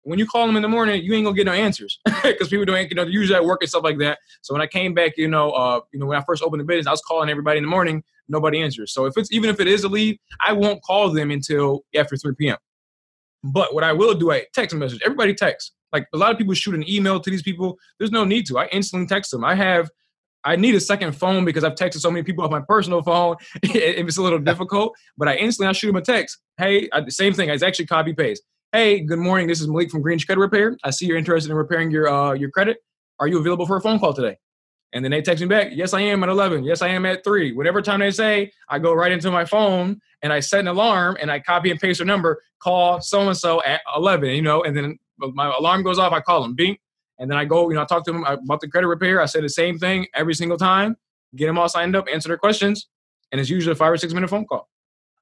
when 0.04 0.18
you 0.18 0.26
call 0.26 0.48
him 0.48 0.54
in 0.54 0.62
the 0.62 0.68
morning, 0.68 1.02
you 1.02 1.12
ain't 1.14 1.24
gonna 1.24 1.36
get 1.36 1.46
no 1.46 1.52
answers 1.52 1.98
because 2.22 2.48
people 2.48 2.64
don't, 2.64 2.88
you 2.88 2.94
know, 2.94 3.04
usually 3.04 3.34
at 3.36 3.44
work 3.44 3.62
and 3.62 3.68
stuff 3.68 3.82
like 3.82 3.98
that. 3.98 4.18
So 4.42 4.54
when 4.54 4.62
I 4.62 4.66
came 4.66 4.94
back, 4.94 5.16
you 5.16 5.28
know, 5.28 5.50
uh, 5.50 5.80
you 5.92 5.98
know, 5.98 6.06
when 6.06 6.16
I 6.16 6.22
first 6.22 6.42
opened 6.42 6.60
the 6.60 6.64
business, 6.64 6.86
I 6.86 6.90
was 6.92 7.02
calling 7.02 7.28
everybody 7.28 7.58
in 7.58 7.64
the 7.64 7.70
morning, 7.70 8.04
nobody 8.28 8.62
answers. 8.62 8.92
So 8.92 9.06
if 9.06 9.16
it's 9.16 9.32
even 9.32 9.50
if 9.50 9.58
it 9.58 9.66
is 9.66 9.82
a 9.82 9.88
lead, 9.88 10.20
I 10.40 10.52
won't 10.52 10.82
call 10.84 11.10
them 11.10 11.32
until 11.32 11.84
after 11.96 12.16
3 12.16 12.34
p.m. 12.36 12.58
But 13.42 13.74
what 13.74 13.82
I 13.82 13.92
will 13.92 14.14
do, 14.14 14.30
I 14.30 14.46
text 14.54 14.74
message. 14.76 15.00
Everybody 15.04 15.34
text. 15.34 15.72
Like 15.94 16.08
a 16.12 16.18
lot 16.18 16.32
of 16.32 16.36
people 16.36 16.52
shoot 16.52 16.74
an 16.74 16.88
email 16.90 17.20
to 17.20 17.30
these 17.30 17.42
people. 17.42 17.78
There's 17.98 18.10
no 18.10 18.24
need 18.24 18.46
to. 18.46 18.58
I 18.58 18.66
instantly 18.66 19.06
text 19.06 19.30
them. 19.30 19.44
I 19.44 19.54
have 19.54 19.88
I 20.44 20.56
need 20.56 20.74
a 20.74 20.80
second 20.80 21.12
phone 21.12 21.44
because 21.44 21.64
I've 21.64 21.76
texted 21.76 22.00
so 22.00 22.10
many 22.10 22.22
people 22.22 22.44
off 22.44 22.50
my 22.50 22.60
personal 22.60 23.00
phone. 23.00 23.36
it's 23.62 24.18
a 24.18 24.22
little 24.22 24.38
difficult, 24.38 24.94
but 25.16 25.28
I 25.28 25.36
instantly 25.36 25.68
I 25.68 25.72
shoot 25.72 25.86
them 25.86 25.96
a 25.96 26.02
text. 26.02 26.38
Hey, 26.58 26.88
I, 26.92 27.08
same 27.08 27.32
thing. 27.32 27.48
It's 27.48 27.62
actually 27.62 27.86
copy 27.86 28.12
paste. 28.12 28.42
Hey, 28.72 29.00
good 29.00 29.20
morning. 29.20 29.46
This 29.46 29.60
is 29.60 29.68
Malik 29.68 29.90
from 29.90 30.02
Green's 30.02 30.24
Credit 30.24 30.40
Repair. 30.40 30.76
I 30.84 30.90
see 30.90 31.06
you're 31.06 31.16
interested 31.16 31.50
in 31.50 31.56
repairing 31.56 31.90
your 31.90 32.08
uh, 32.08 32.32
your 32.34 32.50
credit. 32.50 32.78
Are 33.20 33.28
you 33.28 33.38
available 33.38 33.64
for 33.64 33.76
a 33.76 33.80
phone 33.80 34.00
call 34.00 34.12
today? 34.12 34.36
And 34.92 35.04
then 35.04 35.10
they 35.10 35.22
text 35.22 35.42
me 35.42 35.48
back, 35.48 35.68
yes, 35.72 35.92
I 35.92 36.00
am 36.02 36.22
at 36.22 36.28
11. 36.28 36.62
Yes, 36.62 36.80
I 36.80 36.88
am 36.88 37.04
at 37.04 37.24
3. 37.24 37.52
Whatever 37.54 37.82
time 37.82 37.98
they 37.98 38.12
say, 38.12 38.52
I 38.68 38.78
go 38.78 38.92
right 38.92 39.10
into 39.10 39.28
my 39.28 39.44
phone 39.44 40.00
and 40.22 40.32
I 40.32 40.38
set 40.38 40.60
an 40.60 40.68
alarm 40.68 41.16
and 41.20 41.32
I 41.32 41.40
copy 41.40 41.72
and 41.72 41.80
paste 41.80 41.98
their 41.98 42.06
number, 42.06 42.40
call 42.60 43.00
so 43.00 43.26
and 43.26 43.36
so 43.36 43.60
at 43.64 43.80
11, 43.96 44.30
you 44.30 44.42
know, 44.42 44.62
and 44.62 44.76
then 44.76 44.98
my 45.18 45.54
alarm 45.56 45.82
goes 45.82 45.98
off, 45.98 46.12
I 46.12 46.20
call 46.20 46.42
them, 46.42 46.54
bing. 46.54 46.76
And 47.18 47.30
then 47.30 47.38
I 47.38 47.44
go, 47.44 47.68
you 47.68 47.76
know, 47.76 47.82
I 47.82 47.84
talk 47.84 48.04
to 48.06 48.12
them 48.12 48.24
about 48.24 48.60
the 48.60 48.68
credit 48.68 48.88
repair. 48.88 49.20
I 49.20 49.26
say 49.26 49.40
the 49.40 49.48
same 49.48 49.78
thing 49.78 50.06
every 50.14 50.34
single 50.34 50.58
time, 50.58 50.96
get 51.36 51.46
them 51.46 51.58
all 51.58 51.68
signed 51.68 51.94
up, 51.94 52.06
answer 52.12 52.28
their 52.28 52.38
questions. 52.38 52.88
And 53.30 53.40
it's 53.40 53.50
usually 53.50 53.72
a 53.72 53.76
five 53.76 53.92
or 53.92 53.96
six 53.96 54.12
minute 54.12 54.30
phone 54.30 54.46
call. 54.46 54.68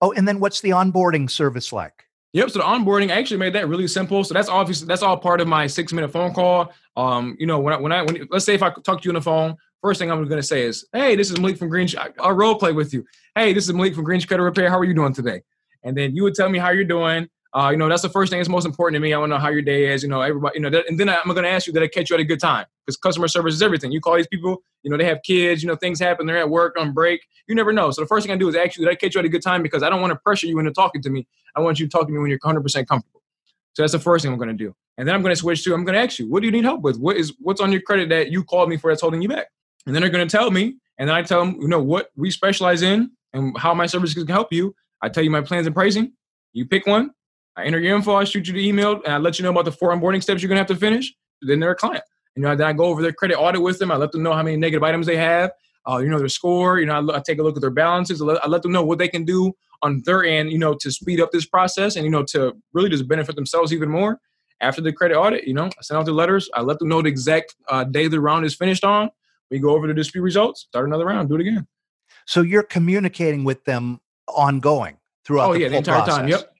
Oh, 0.00 0.12
and 0.12 0.26
then 0.26 0.40
what's 0.40 0.60
the 0.60 0.70
onboarding 0.70 1.30
service 1.30 1.72
like? 1.72 2.06
Yep. 2.32 2.50
So 2.50 2.58
the 2.60 2.64
onboarding, 2.64 3.10
I 3.10 3.18
actually 3.18 3.36
made 3.36 3.52
that 3.54 3.68
really 3.68 3.86
simple. 3.86 4.24
So 4.24 4.32
that's 4.32 4.48
obviously 4.48 4.86
that's 4.86 5.02
all 5.02 5.16
part 5.16 5.40
of 5.40 5.48
my 5.48 5.66
six 5.66 5.92
minute 5.92 6.10
phone 6.10 6.32
call. 6.32 6.72
Um, 6.96 7.36
you 7.38 7.46
know, 7.46 7.60
when 7.60 7.74
I 7.74 7.76
when 7.76 7.92
I 7.92 8.02
when 8.02 8.26
let's 8.30 8.44
say 8.44 8.54
if 8.54 8.62
I 8.62 8.70
talk 8.70 9.02
to 9.02 9.04
you 9.04 9.10
on 9.10 9.14
the 9.14 9.20
phone, 9.20 9.54
first 9.82 10.00
thing 10.00 10.10
I'm 10.10 10.24
going 10.24 10.40
to 10.40 10.46
say 10.46 10.62
is, 10.62 10.86
"Hey, 10.92 11.14
this 11.14 11.30
is 11.30 11.38
Malik 11.38 11.58
from 11.58 11.68
Green. 11.68 11.88
I'll 12.18 12.32
role 12.32 12.54
play 12.54 12.72
with 12.72 12.94
you. 12.94 13.04
Hey, 13.34 13.52
this 13.52 13.68
is 13.68 13.74
Malik 13.74 13.94
from 13.94 14.04
Green 14.04 14.20
Credit 14.22 14.42
Repair. 14.42 14.70
How 14.70 14.78
are 14.78 14.84
you 14.84 14.94
doing 14.94 15.12
today?" 15.12 15.42
And 15.84 15.96
then 15.96 16.16
you 16.16 16.22
would 16.22 16.34
tell 16.34 16.48
me 16.48 16.58
how 16.58 16.70
you're 16.70 16.84
doing. 16.84 17.28
Uh, 17.54 17.68
you 17.70 17.76
know, 17.76 17.88
that's 17.88 18.02
the 18.02 18.08
first 18.08 18.30
thing 18.30 18.38
that's 18.38 18.48
most 18.48 18.64
important 18.64 18.96
to 18.96 19.00
me. 19.00 19.12
I 19.12 19.18
want 19.18 19.30
to 19.30 19.36
know 19.36 19.40
how 19.40 19.50
your 19.50 19.60
day 19.62 19.92
is. 19.92 20.02
You 20.02 20.08
know, 20.08 20.22
everybody. 20.22 20.56
You 20.56 20.62
know, 20.62 20.70
that, 20.70 20.88
and 20.88 20.98
then 20.98 21.10
I'm 21.10 21.22
going 21.24 21.42
to 21.42 21.50
ask 21.50 21.66
you 21.66 21.72
that 21.74 21.82
I 21.82 21.86
catch 21.86 22.08
you 22.08 22.14
at 22.14 22.20
a 22.20 22.24
good 22.24 22.40
time 22.40 22.64
because 22.86 22.96
customer 22.96 23.28
service 23.28 23.54
is 23.54 23.62
everything. 23.62 23.92
You 23.92 24.00
call 24.00 24.16
these 24.16 24.26
people. 24.26 24.62
You 24.82 24.90
know, 24.90 24.96
they 24.96 25.04
have 25.04 25.20
kids. 25.22 25.62
You 25.62 25.68
know, 25.68 25.76
things 25.76 26.00
happen. 26.00 26.26
They're 26.26 26.38
at 26.38 26.48
work 26.48 26.76
on 26.78 26.92
break. 26.92 27.20
You 27.48 27.54
never 27.54 27.72
know. 27.72 27.90
So 27.90 28.00
the 28.00 28.06
first 28.06 28.26
thing 28.26 28.34
I 28.34 28.38
do 28.38 28.48
is 28.48 28.56
ask 28.56 28.78
you 28.78 28.84
that 28.84 28.90
I 28.90 28.94
catch 28.94 29.14
you 29.14 29.18
at 29.18 29.24
a 29.26 29.28
good 29.28 29.42
time 29.42 29.62
because 29.62 29.82
I 29.82 29.90
don't 29.90 30.00
want 30.00 30.12
to 30.12 30.18
pressure 30.18 30.46
you 30.46 30.58
into 30.58 30.72
talking 30.72 31.02
to 31.02 31.10
me. 31.10 31.26
I 31.54 31.60
want 31.60 31.78
you 31.78 31.86
to 31.86 31.90
talk 31.90 32.06
to 32.06 32.12
me 32.12 32.18
when 32.18 32.30
you're 32.30 32.38
100 32.42 32.62
percent 32.62 32.88
comfortable. 32.88 33.22
So 33.74 33.82
that's 33.82 33.92
the 33.92 33.98
first 33.98 34.22
thing 34.22 34.32
I'm 34.32 34.38
going 34.38 34.56
to 34.56 34.64
do. 34.64 34.74
And 34.98 35.08
then 35.08 35.14
I'm 35.14 35.22
going 35.22 35.32
to 35.32 35.36
switch 35.38 35.64
to 35.64 35.74
I'm 35.74 35.84
going 35.84 35.94
to 35.94 36.00
ask 36.00 36.18
you, 36.18 36.30
what 36.30 36.40
do 36.40 36.46
you 36.46 36.52
need 36.52 36.64
help 36.64 36.82
with? 36.82 36.98
What 36.98 37.16
is 37.16 37.34
what's 37.40 37.60
on 37.60 37.72
your 37.72 37.82
credit 37.82 38.08
that 38.10 38.30
you 38.30 38.44
called 38.44 38.68
me 38.68 38.76
for 38.76 38.90
that's 38.90 39.00
holding 39.00 39.20
you 39.20 39.28
back? 39.28 39.46
And 39.86 39.94
then 39.94 40.02
they're 40.02 40.10
going 40.10 40.26
to 40.26 40.36
tell 40.36 40.50
me, 40.50 40.76
and 40.98 41.08
then 41.08 41.16
I 41.16 41.22
tell 41.22 41.44
them, 41.44 41.58
you 41.60 41.68
know, 41.68 41.82
what 41.82 42.10
we 42.16 42.30
specialize 42.30 42.82
in 42.82 43.10
and 43.32 43.56
how 43.58 43.74
my 43.74 43.86
services 43.86 44.22
can 44.22 44.32
help 44.32 44.52
you. 44.52 44.74
I 45.02 45.08
tell 45.08 45.24
you 45.24 45.30
my 45.30 45.40
plans 45.40 45.66
and 45.66 45.74
pricing. 45.74 46.12
You 46.52 46.66
pick 46.66 46.86
one. 46.86 47.10
I 47.56 47.64
enter 47.64 47.78
your 47.78 47.96
info. 47.96 48.14
I 48.14 48.24
shoot 48.24 48.46
you 48.46 48.54
the 48.54 48.66
email, 48.66 49.00
and 49.04 49.14
I 49.14 49.18
let 49.18 49.38
you 49.38 49.42
know 49.42 49.50
about 49.50 49.64
the 49.64 49.72
four 49.72 49.94
onboarding 49.94 50.22
steps 50.22 50.42
you're 50.42 50.48
going 50.48 50.56
to 50.56 50.60
have 50.60 50.68
to 50.68 50.76
finish. 50.76 51.12
Then 51.42 51.60
they're 51.60 51.72
a 51.72 51.76
client. 51.76 52.04
You 52.36 52.42
know, 52.42 52.56
then 52.56 52.66
I 52.66 52.72
go 52.72 52.84
over 52.84 53.02
their 53.02 53.12
credit 53.12 53.36
audit 53.36 53.60
with 53.60 53.78
them. 53.78 53.90
I 53.90 53.96
let 53.96 54.12
them 54.12 54.22
know 54.22 54.32
how 54.32 54.42
many 54.42 54.56
negative 54.56 54.82
items 54.82 55.06
they 55.06 55.16
have. 55.16 55.50
Uh, 55.86 55.98
you 55.98 56.08
know, 56.08 56.18
their 56.18 56.28
score. 56.28 56.78
You 56.78 56.86
know, 56.86 56.94
I, 56.94 57.16
I, 57.16 57.22
take 57.24 57.38
a 57.38 57.42
look 57.42 57.56
at 57.56 57.60
their 57.60 57.70
balances. 57.70 58.22
I 58.22 58.24
let, 58.24 58.44
I 58.44 58.48
let 58.48 58.62
them 58.62 58.72
know 58.72 58.84
what 58.84 58.98
they 58.98 59.08
can 59.08 59.24
do 59.24 59.52
on 59.82 60.02
their 60.06 60.24
end. 60.24 60.50
You 60.50 60.58
know, 60.58 60.74
to 60.74 60.90
speed 60.90 61.20
up 61.20 61.30
this 61.32 61.44
process 61.44 61.96
and 61.96 62.04
you 62.04 62.10
know 62.10 62.22
to 62.30 62.54
really 62.72 62.88
just 62.88 63.06
benefit 63.08 63.34
themselves 63.36 63.72
even 63.72 63.90
more. 63.90 64.18
After 64.60 64.80
the 64.80 64.92
credit 64.92 65.16
audit, 65.16 65.44
you 65.44 65.54
know, 65.54 65.64
I 65.64 65.82
send 65.82 65.98
out 65.98 66.06
the 66.06 66.12
letters. 66.12 66.48
I 66.54 66.62
let 66.62 66.78
them 66.78 66.88
know 66.88 67.02
the 67.02 67.08
exact 67.08 67.56
uh, 67.68 67.82
day 67.82 68.06
the 68.06 68.20
round 68.20 68.46
is 68.46 68.54
finished 68.54 68.84
on 68.84 69.10
we 69.52 69.58
go 69.58 69.70
over 69.76 69.86
the 69.86 69.94
dispute 69.94 70.22
results, 70.22 70.62
start 70.62 70.86
another 70.86 71.04
round, 71.04 71.28
do 71.28 71.36
it 71.36 71.42
again. 71.42 71.68
So 72.26 72.40
you're 72.40 72.62
communicating 72.62 73.44
with 73.44 73.64
them 73.64 74.00
ongoing 74.26 74.96
throughout. 75.24 75.50
Oh 75.50 75.52
the 75.52 75.60
yeah, 75.60 75.68
the 75.68 75.76
entire 75.76 76.02
process. 76.02 76.16
time. 76.16 76.28
Yep. 76.28 76.51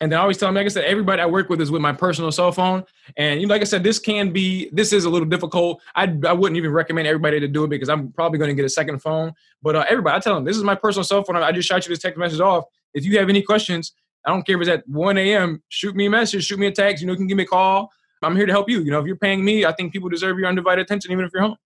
And 0.00 0.10
then 0.10 0.18
I 0.18 0.22
always 0.22 0.38
tell 0.38 0.48
them, 0.48 0.54
like 0.54 0.64
I 0.64 0.68
said, 0.68 0.84
everybody 0.84 1.20
I 1.20 1.26
work 1.26 1.50
with 1.50 1.60
is 1.60 1.70
with 1.70 1.82
my 1.82 1.92
personal 1.92 2.32
cell 2.32 2.52
phone. 2.52 2.84
And 3.18 3.40
you 3.40 3.46
know, 3.46 3.52
like 3.52 3.60
I 3.60 3.64
said, 3.64 3.82
this 3.84 3.98
can 3.98 4.32
be, 4.32 4.70
this 4.72 4.94
is 4.94 5.04
a 5.04 5.10
little 5.10 5.28
difficult. 5.28 5.82
I 5.94 6.04
I 6.26 6.32
wouldn't 6.32 6.56
even 6.56 6.72
recommend 6.72 7.06
everybody 7.06 7.38
to 7.38 7.48
do 7.48 7.64
it 7.64 7.68
because 7.68 7.90
I'm 7.90 8.10
probably 8.12 8.38
going 8.38 8.48
to 8.48 8.54
get 8.54 8.64
a 8.64 8.70
second 8.70 9.00
phone. 9.00 9.32
But 9.62 9.76
uh, 9.76 9.84
everybody, 9.88 10.16
I 10.16 10.20
tell 10.20 10.34
them, 10.34 10.44
this 10.44 10.56
is 10.56 10.64
my 10.64 10.74
personal 10.74 11.04
cell 11.04 11.22
phone. 11.22 11.36
I 11.36 11.52
just 11.52 11.68
shot 11.68 11.86
you 11.86 11.90
this 11.90 11.98
text 11.98 12.18
message 12.18 12.40
off. 12.40 12.64
If 12.94 13.04
you 13.04 13.18
have 13.18 13.28
any 13.28 13.42
questions, 13.42 13.92
I 14.26 14.30
don't 14.30 14.44
care 14.46 14.56
if 14.56 14.62
it's 14.62 14.70
at 14.70 14.88
1 14.88 15.18
a.m. 15.18 15.62
Shoot 15.68 15.94
me 15.94 16.06
a 16.06 16.10
message, 16.10 16.44
shoot 16.44 16.58
me 16.58 16.66
a 16.66 16.72
text. 16.72 17.02
You 17.02 17.06
know, 17.06 17.12
you 17.12 17.18
can 17.18 17.26
give 17.26 17.36
me 17.36 17.44
a 17.44 17.46
call. 17.46 17.90
I'm 18.22 18.36
here 18.36 18.46
to 18.46 18.52
help 18.52 18.68
you. 18.68 18.80
You 18.82 18.90
know, 18.90 19.00
if 19.00 19.06
you're 19.06 19.16
paying 19.16 19.44
me, 19.44 19.64
I 19.64 19.72
think 19.72 19.92
people 19.92 20.08
deserve 20.08 20.38
your 20.38 20.48
undivided 20.48 20.84
attention, 20.84 21.10
even 21.12 21.24
if 21.24 21.30
you're 21.32 21.42
home. 21.42 21.56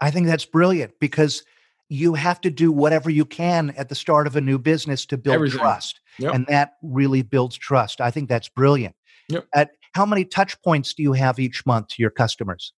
I 0.00 0.10
think 0.10 0.26
that's 0.26 0.44
brilliant 0.44 0.92
because 1.00 1.42
you 1.88 2.14
have 2.14 2.40
to 2.42 2.50
do 2.50 2.70
whatever 2.70 3.10
you 3.10 3.24
can 3.24 3.70
at 3.76 3.88
the 3.88 3.94
start 3.96 4.28
of 4.28 4.36
a 4.36 4.40
new 4.40 4.58
business 4.58 5.04
to 5.06 5.18
build 5.18 5.34
Everything. 5.34 5.58
trust. 5.58 6.00
Yep. 6.20 6.34
And 6.34 6.46
that 6.46 6.74
really 6.82 7.22
builds 7.22 7.56
trust. 7.56 8.00
I 8.00 8.10
think 8.10 8.28
that's 8.28 8.48
brilliant. 8.48 8.94
Yep. 9.28 9.46
At 9.54 9.70
how 9.94 10.06
many 10.06 10.24
touch 10.24 10.60
points 10.62 10.94
do 10.94 11.02
you 11.02 11.12
have 11.14 11.38
each 11.38 11.66
month 11.66 11.88
to 11.88 12.02
your 12.02 12.10
customers? 12.10 12.72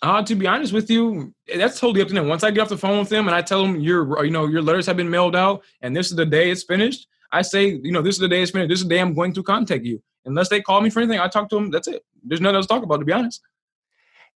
Uh, 0.00 0.22
to 0.22 0.34
be 0.34 0.46
honest 0.46 0.72
with 0.72 0.90
you, 0.90 1.34
that's 1.56 1.80
totally 1.80 2.00
up 2.02 2.08
to 2.08 2.14
them. 2.14 2.28
Once 2.28 2.44
I 2.44 2.50
get 2.50 2.60
off 2.60 2.68
the 2.68 2.78
phone 2.78 3.00
with 3.00 3.08
them 3.08 3.26
and 3.26 3.34
I 3.34 3.42
tell 3.42 3.62
them 3.62 3.80
your, 3.80 4.24
you 4.24 4.30
know, 4.30 4.46
your 4.46 4.62
letters 4.62 4.86
have 4.86 4.96
been 4.96 5.10
mailed 5.10 5.34
out 5.34 5.64
and 5.82 5.94
this 5.94 6.10
is 6.10 6.16
the 6.16 6.26
day 6.26 6.50
it's 6.50 6.62
finished, 6.62 7.08
I 7.32 7.42
say, 7.42 7.80
you 7.82 7.92
know, 7.92 8.00
this 8.00 8.14
is 8.14 8.20
the 8.20 8.28
day 8.28 8.42
it's 8.42 8.52
finished. 8.52 8.70
This 8.70 8.78
is 8.78 8.84
the 8.84 8.94
day 8.94 9.00
I'm 9.00 9.14
going 9.14 9.32
to 9.34 9.42
contact 9.42 9.84
you. 9.84 10.00
Unless 10.24 10.50
they 10.50 10.60
call 10.60 10.80
me 10.80 10.90
for 10.90 11.00
anything, 11.00 11.18
I 11.18 11.28
talk 11.28 11.48
to 11.50 11.56
them. 11.56 11.70
That's 11.70 11.88
it. 11.88 12.04
There's 12.22 12.40
nothing 12.40 12.56
else 12.56 12.66
to 12.66 12.74
talk 12.74 12.82
about, 12.82 12.98
to 12.98 13.04
be 13.04 13.12
honest. 13.12 13.40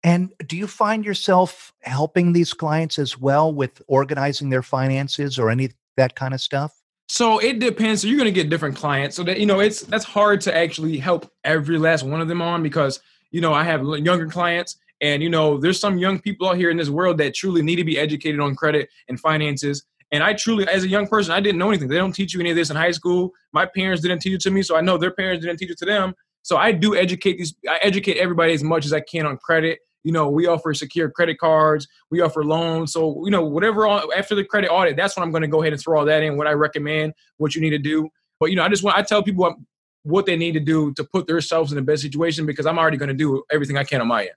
And 0.02 0.32
do 0.46 0.56
you 0.56 0.66
find 0.66 1.04
yourself 1.04 1.74
helping 1.82 2.32
these 2.32 2.54
clients 2.54 2.98
as 2.98 3.18
well 3.18 3.52
with 3.52 3.82
organizing 3.86 4.48
their 4.48 4.62
finances 4.62 5.38
or 5.38 5.50
any 5.50 5.70
that 5.96 6.14
kind 6.14 6.32
of 6.32 6.40
stuff? 6.40 6.80
So 7.12 7.40
it 7.40 7.59
depends. 7.59 8.03
So 8.03 8.07
you're 8.07 8.16
going 8.16 8.33
to 8.33 8.40
get 8.40 8.51
different 8.51 8.77
clients. 8.77 9.16
So 9.16 9.25
that 9.25 9.40
you 9.40 9.46
know, 9.46 9.59
it's 9.59 9.81
that's 9.81 10.05
hard 10.05 10.40
to 10.42 10.57
actually 10.57 10.96
help 10.96 11.29
every 11.42 11.77
last 11.77 12.05
one 12.05 12.20
of 12.20 12.29
them 12.29 12.40
on 12.40 12.62
because 12.62 13.01
you 13.33 13.40
know 13.40 13.53
I 13.53 13.64
have 13.64 13.83
younger 13.83 14.29
clients, 14.29 14.77
and 15.01 15.20
you 15.20 15.29
know 15.29 15.59
there's 15.59 15.81
some 15.81 15.99
young 15.99 16.20
people 16.20 16.49
out 16.49 16.57
here 16.57 16.70
in 16.70 16.77
this 16.77 16.88
world 16.88 17.18
that 17.18 17.35
truly 17.35 17.62
need 17.62 17.77
to 17.77 17.85
be 17.85 17.99
educated 17.99 18.38
on 18.38 18.55
credit 18.55 18.88
and 19.09 19.18
finances. 19.18 19.83
And 20.12 20.23
I 20.23 20.35
truly, 20.35 20.68
as 20.68 20.85
a 20.85 20.88
young 20.88 21.09
person, 21.09 21.33
I 21.33 21.40
didn't 21.40 21.59
know 21.59 21.70
anything. 21.70 21.88
They 21.88 21.96
don't 21.96 22.12
teach 22.12 22.33
you 22.33 22.38
any 22.38 22.51
of 22.51 22.57
this 22.57 22.70
in 22.70 22.77
high 22.77 22.92
school. 22.92 23.33
My 23.53 23.66
parents 23.66 24.03
didn't 24.03 24.20
teach 24.20 24.35
it 24.35 24.40
to 24.42 24.53
me, 24.53 24.62
so 24.62 24.77
I 24.77 24.81
know 24.81 24.96
their 24.96 25.11
parents 25.11 25.44
didn't 25.44 25.59
teach 25.59 25.73
it 25.73 25.79
to 25.79 25.87
them. 25.87 26.14
So 26.42 26.59
I 26.59 26.70
do 26.70 26.94
educate 26.94 27.38
these. 27.38 27.57
I 27.68 27.81
educate 27.83 28.18
everybody 28.18 28.53
as 28.53 28.62
much 28.62 28.87
as 28.87 28.92
I 28.92 29.01
can 29.01 29.27
on 29.27 29.37
credit 29.37 29.81
you 30.02 30.12
know, 30.12 30.28
we 30.28 30.46
offer 30.46 30.72
secure 30.74 31.10
credit 31.10 31.38
cards, 31.38 31.86
we 32.10 32.20
offer 32.20 32.44
loans. 32.44 32.92
So, 32.92 33.24
you 33.24 33.30
know, 33.30 33.44
whatever 33.44 33.86
after 33.86 34.34
the 34.34 34.44
credit 34.44 34.68
audit, 34.68 34.96
that's 34.96 35.16
when 35.16 35.22
I'm 35.22 35.30
going 35.30 35.42
to 35.42 35.48
go 35.48 35.62
ahead 35.62 35.72
and 35.72 35.80
throw 35.80 35.98
all 35.98 36.04
that 36.06 36.22
in, 36.22 36.36
what 36.36 36.46
I 36.46 36.52
recommend, 36.52 37.12
what 37.36 37.54
you 37.54 37.60
need 37.60 37.70
to 37.70 37.78
do. 37.78 38.08
But, 38.38 38.50
you 38.50 38.56
know, 38.56 38.62
I 38.62 38.68
just 38.68 38.82
want, 38.82 38.96
I 38.96 39.02
tell 39.02 39.22
people 39.22 39.54
what 40.02 40.26
they 40.26 40.36
need 40.36 40.52
to 40.52 40.60
do 40.60 40.92
to 40.94 41.04
put 41.04 41.26
themselves 41.26 41.72
in 41.72 41.76
the 41.76 41.82
best 41.82 42.02
situation 42.02 42.46
because 42.46 42.66
I'm 42.66 42.78
already 42.78 42.96
going 42.96 43.08
to 43.08 43.14
do 43.14 43.42
everything 43.52 43.76
I 43.76 43.84
can 43.84 44.00
on 44.00 44.08
my 44.08 44.22
end. 44.22 44.30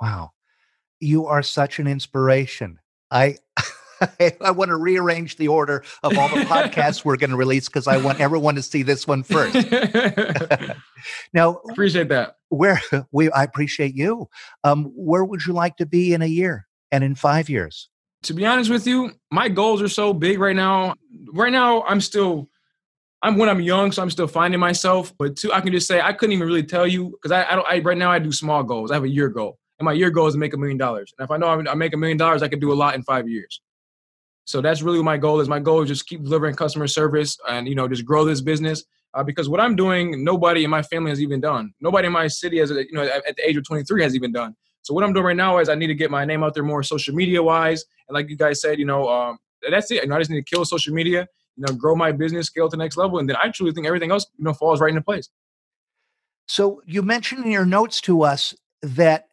Wow. 0.00 0.32
You 1.00 1.26
are 1.26 1.42
such 1.42 1.78
an 1.78 1.86
inspiration. 1.86 2.78
I, 3.10 3.36
I 4.40 4.50
want 4.50 4.68
to 4.68 4.76
rearrange 4.76 5.36
the 5.36 5.48
order 5.48 5.84
of 6.02 6.16
all 6.18 6.28
the 6.28 6.34
podcasts 6.44 7.04
we're 7.04 7.16
going 7.16 7.30
to 7.30 7.36
release 7.36 7.68
because 7.68 7.86
I 7.86 7.96
want 7.96 8.20
everyone 8.20 8.54
to 8.56 8.62
see 8.62 8.82
this 8.82 9.06
one 9.06 9.22
first. 9.22 9.54
now, 11.32 11.60
appreciate 11.70 12.08
that. 12.10 12.36
Where 12.50 12.80
we, 13.12 13.30
I 13.30 13.42
appreciate 13.42 13.96
you. 13.96 14.28
Um, 14.62 14.92
where 14.94 15.24
would 15.24 15.46
you 15.46 15.54
like 15.54 15.76
to 15.78 15.86
be 15.86 16.14
in 16.14 16.22
a 16.22 16.26
year 16.26 16.66
and 16.92 17.02
in 17.02 17.14
five 17.14 17.48
years? 17.48 17.88
To 18.24 18.34
be 18.34 18.44
honest 18.44 18.68
with 18.68 18.86
you, 18.86 19.12
my 19.30 19.48
goals 19.48 19.80
are 19.80 19.88
so 19.88 20.12
big 20.12 20.38
right 20.38 20.54
now. 20.54 20.94
Right 21.32 21.52
now, 21.52 21.82
I'm 21.84 22.02
still 22.02 22.50
I'm 23.22 23.36
when 23.36 23.48
I'm 23.48 23.60
young, 23.60 23.92
so 23.92 24.02
I'm 24.02 24.10
still 24.10 24.26
finding 24.26 24.60
myself. 24.60 25.12
But 25.18 25.36
two, 25.36 25.52
I 25.52 25.60
can 25.60 25.72
just 25.72 25.86
say 25.86 26.00
I 26.00 26.12
couldn't 26.12 26.32
even 26.32 26.46
really 26.46 26.62
tell 26.62 26.86
you 26.86 27.10
because 27.10 27.32
I, 27.32 27.44
I 27.50 27.54
don't. 27.54 27.66
I, 27.66 27.78
right 27.80 27.98
now, 27.98 28.10
I 28.10 28.18
do 28.18 28.32
small 28.32 28.62
goals. 28.62 28.90
I 28.90 28.94
have 28.94 29.04
a 29.04 29.08
year 29.08 29.28
goal, 29.28 29.58
and 29.78 29.84
my 29.84 29.92
year 29.92 30.10
goal 30.10 30.26
is 30.26 30.34
to 30.34 30.38
make 30.38 30.54
a 30.54 30.56
million 30.56 30.78
dollars. 30.78 31.12
And 31.18 31.24
if 31.24 31.30
I 31.30 31.36
know 31.36 31.48
I 31.48 31.74
make 31.74 31.92
a 31.92 31.98
million 31.98 32.16
dollars, 32.16 32.42
I 32.42 32.48
can 32.48 32.60
do 32.60 32.72
a 32.72 32.74
lot 32.74 32.94
in 32.94 33.02
five 33.02 33.28
years. 33.28 33.60
So 34.46 34.60
that's 34.60 34.82
really 34.82 34.98
what 34.98 35.04
my 35.04 35.18
goal 35.18 35.40
is. 35.40 35.48
My 35.48 35.60
goal 35.60 35.82
is 35.82 35.88
just 35.88 36.06
keep 36.06 36.22
delivering 36.22 36.56
customer 36.56 36.86
service 36.86 37.38
and 37.48 37.68
you 37.68 37.74
know 37.74 37.88
just 37.88 38.06
grow 38.06 38.24
this 38.24 38.40
business. 38.40 38.84
Uh, 39.12 39.24
because 39.24 39.48
what 39.48 39.60
I'm 39.60 39.74
doing, 39.74 40.24
nobody 40.24 40.62
in 40.64 40.70
my 40.70 40.82
family 40.82 41.10
has 41.10 41.20
even 41.20 41.40
done. 41.40 41.72
Nobody 41.80 42.06
in 42.06 42.12
my 42.12 42.28
city 42.28 42.58
has, 42.58 42.70
you 42.70 42.92
know, 42.92 43.02
at, 43.02 43.36
the 43.36 43.48
age 43.48 43.56
of 43.56 43.64
23 43.64 44.02
has 44.02 44.14
even 44.14 44.32
done. 44.32 44.54
So 44.82 44.94
what 44.94 45.04
I'm 45.04 45.12
doing 45.12 45.26
right 45.26 45.36
now 45.36 45.58
is 45.58 45.68
I 45.68 45.74
need 45.74 45.88
to 45.88 45.94
get 45.94 46.10
my 46.10 46.24
name 46.24 46.42
out 46.44 46.54
there 46.54 46.62
more 46.62 46.82
social 46.82 47.14
media 47.14 47.42
wise. 47.42 47.84
And 48.08 48.14
like 48.14 48.30
you 48.30 48.36
guys 48.36 48.60
said, 48.60 48.78
you 48.78 48.86
know, 48.86 49.08
um, 49.08 49.38
that's 49.68 49.90
it. 49.90 50.02
You 50.02 50.08
know, 50.08 50.16
I 50.16 50.18
just 50.20 50.30
need 50.30 50.44
to 50.44 50.54
kill 50.54 50.64
social 50.64 50.94
media, 50.94 51.26
you 51.56 51.64
know, 51.66 51.74
grow 51.74 51.96
my 51.96 52.12
business, 52.12 52.46
scale 52.46 52.68
to 52.68 52.76
the 52.76 52.82
next 52.82 52.96
level, 52.96 53.18
and 53.18 53.28
then 53.28 53.36
I 53.42 53.50
truly 53.50 53.72
think 53.72 53.86
everything 53.86 54.10
else, 54.10 54.26
you 54.38 54.44
know, 54.44 54.54
falls 54.54 54.80
right 54.80 54.90
into 54.90 55.02
place. 55.02 55.28
So 56.46 56.82
you 56.86 57.02
mentioned 57.02 57.44
in 57.44 57.50
your 57.50 57.66
notes 57.66 58.00
to 58.02 58.22
us 58.22 58.54
that 58.82 59.28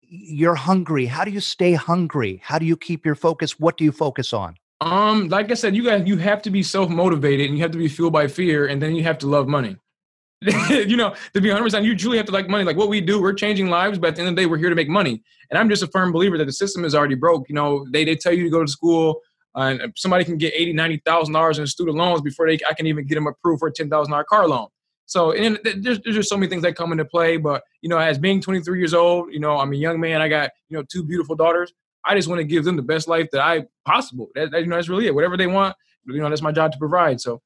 you're 0.00 0.54
hungry. 0.54 1.06
How 1.06 1.24
do 1.24 1.30
you 1.30 1.40
stay 1.40 1.72
hungry? 1.72 2.40
How 2.44 2.58
do 2.58 2.66
you 2.66 2.76
keep 2.76 3.04
your 3.04 3.14
focus? 3.14 3.58
What 3.58 3.76
do 3.76 3.84
you 3.84 3.92
focus 3.92 4.32
on? 4.32 4.56
Um, 4.82 5.28
like 5.28 5.48
I 5.52 5.54
said, 5.54 5.76
you 5.76 5.84
guys, 5.84 6.02
you 6.06 6.16
have 6.16 6.42
to 6.42 6.50
be 6.50 6.62
self 6.62 6.90
motivated 6.90 7.46
and 7.46 7.56
you 7.56 7.62
have 7.62 7.70
to 7.70 7.78
be 7.78 7.86
fueled 7.86 8.12
by 8.12 8.26
fear, 8.26 8.66
and 8.66 8.82
then 8.82 8.96
you 8.96 9.04
have 9.04 9.16
to 9.18 9.28
love 9.28 9.46
money. 9.46 9.76
you 10.68 10.96
know, 10.96 11.14
to 11.34 11.40
be 11.40 11.48
100, 11.48 11.62
percent 11.62 11.84
you 11.84 11.96
truly 11.96 12.16
have 12.16 12.26
to 12.26 12.32
like 12.32 12.48
money. 12.48 12.64
Like 12.64 12.76
what 12.76 12.88
we 12.88 13.00
do, 13.00 13.22
we're 13.22 13.32
changing 13.32 13.70
lives, 13.70 13.96
but 13.96 14.08
at 14.08 14.16
the 14.16 14.22
end 14.22 14.30
of 14.30 14.34
the 14.34 14.42
day, 14.42 14.46
we're 14.46 14.58
here 14.58 14.70
to 14.70 14.74
make 14.74 14.88
money. 14.88 15.22
And 15.50 15.58
I'm 15.58 15.68
just 15.68 15.84
a 15.84 15.86
firm 15.86 16.10
believer 16.10 16.36
that 16.36 16.46
the 16.46 16.52
system 16.52 16.84
is 16.84 16.96
already 16.96 17.14
broke. 17.14 17.48
You 17.48 17.54
know, 17.54 17.86
they 17.92 18.04
they 18.04 18.16
tell 18.16 18.32
you 18.32 18.42
to 18.42 18.50
go 18.50 18.62
to 18.62 18.68
school, 18.68 19.20
uh, 19.56 19.76
and 19.80 19.92
somebody 19.96 20.24
can 20.24 20.36
get 20.36 20.52
eighty, 20.56 20.72
ninety 20.72 21.00
thousand 21.06 21.32
dollars 21.32 21.60
in 21.60 21.66
student 21.68 21.96
loans 21.96 22.20
before 22.20 22.48
they 22.48 22.58
I 22.68 22.74
can 22.74 22.88
even 22.88 23.06
get 23.06 23.14
them 23.14 23.28
approved 23.28 23.60
for 23.60 23.68
a 23.68 23.72
ten 23.72 23.88
thousand 23.88 24.10
dollar 24.10 24.24
car 24.24 24.48
loan. 24.48 24.66
So 25.06 25.30
and 25.30 25.60
there's, 25.62 26.00
there's 26.00 26.16
just 26.16 26.28
so 26.28 26.36
many 26.36 26.48
things 26.48 26.62
that 26.62 26.74
come 26.74 26.90
into 26.90 27.04
play. 27.04 27.36
But 27.36 27.62
you 27.82 27.88
know, 27.88 27.98
as 27.98 28.18
being 28.18 28.40
23 28.40 28.78
years 28.80 28.94
old, 28.94 29.32
you 29.32 29.38
know, 29.38 29.58
I'm 29.58 29.72
a 29.72 29.76
young 29.76 30.00
man. 30.00 30.20
I 30.20 30.28
got 30.28 30.50
you 30.70 30.76
know 30.76 30.84
two 30.90 31.04
beautiful 31.04 31.36
daughters. 31.36 31.72
I 32.04 32.14
just 32.14 32.28
want 32.28 32.40
to 32.40 32.44
give 32.44 32.64
them 32.64 32.76
the 32.76 32.82
best 32.82 33.08
life 33.08 33.28
that 33.32 33.40
I 33.40 33.64
possible. 33.84 34.28
That, 34.34 34.50
that, 34.50 34.62
you 34.62 34.66
know, 34.66 34.76
that's 34.76 34.88
really 34.88 35.06
it. 35.06 35.14
Whatever 35.14 35.36
they 35.36 35.46
want, 35.46 35.76
you 36.06 36.20
know, 36.20 36.28
that's 36.28 36.42
my 36.42 36.52
job 36.52 36.72
to 36.72 36.78
provide. 36.78 37.20
So 37.20 37.40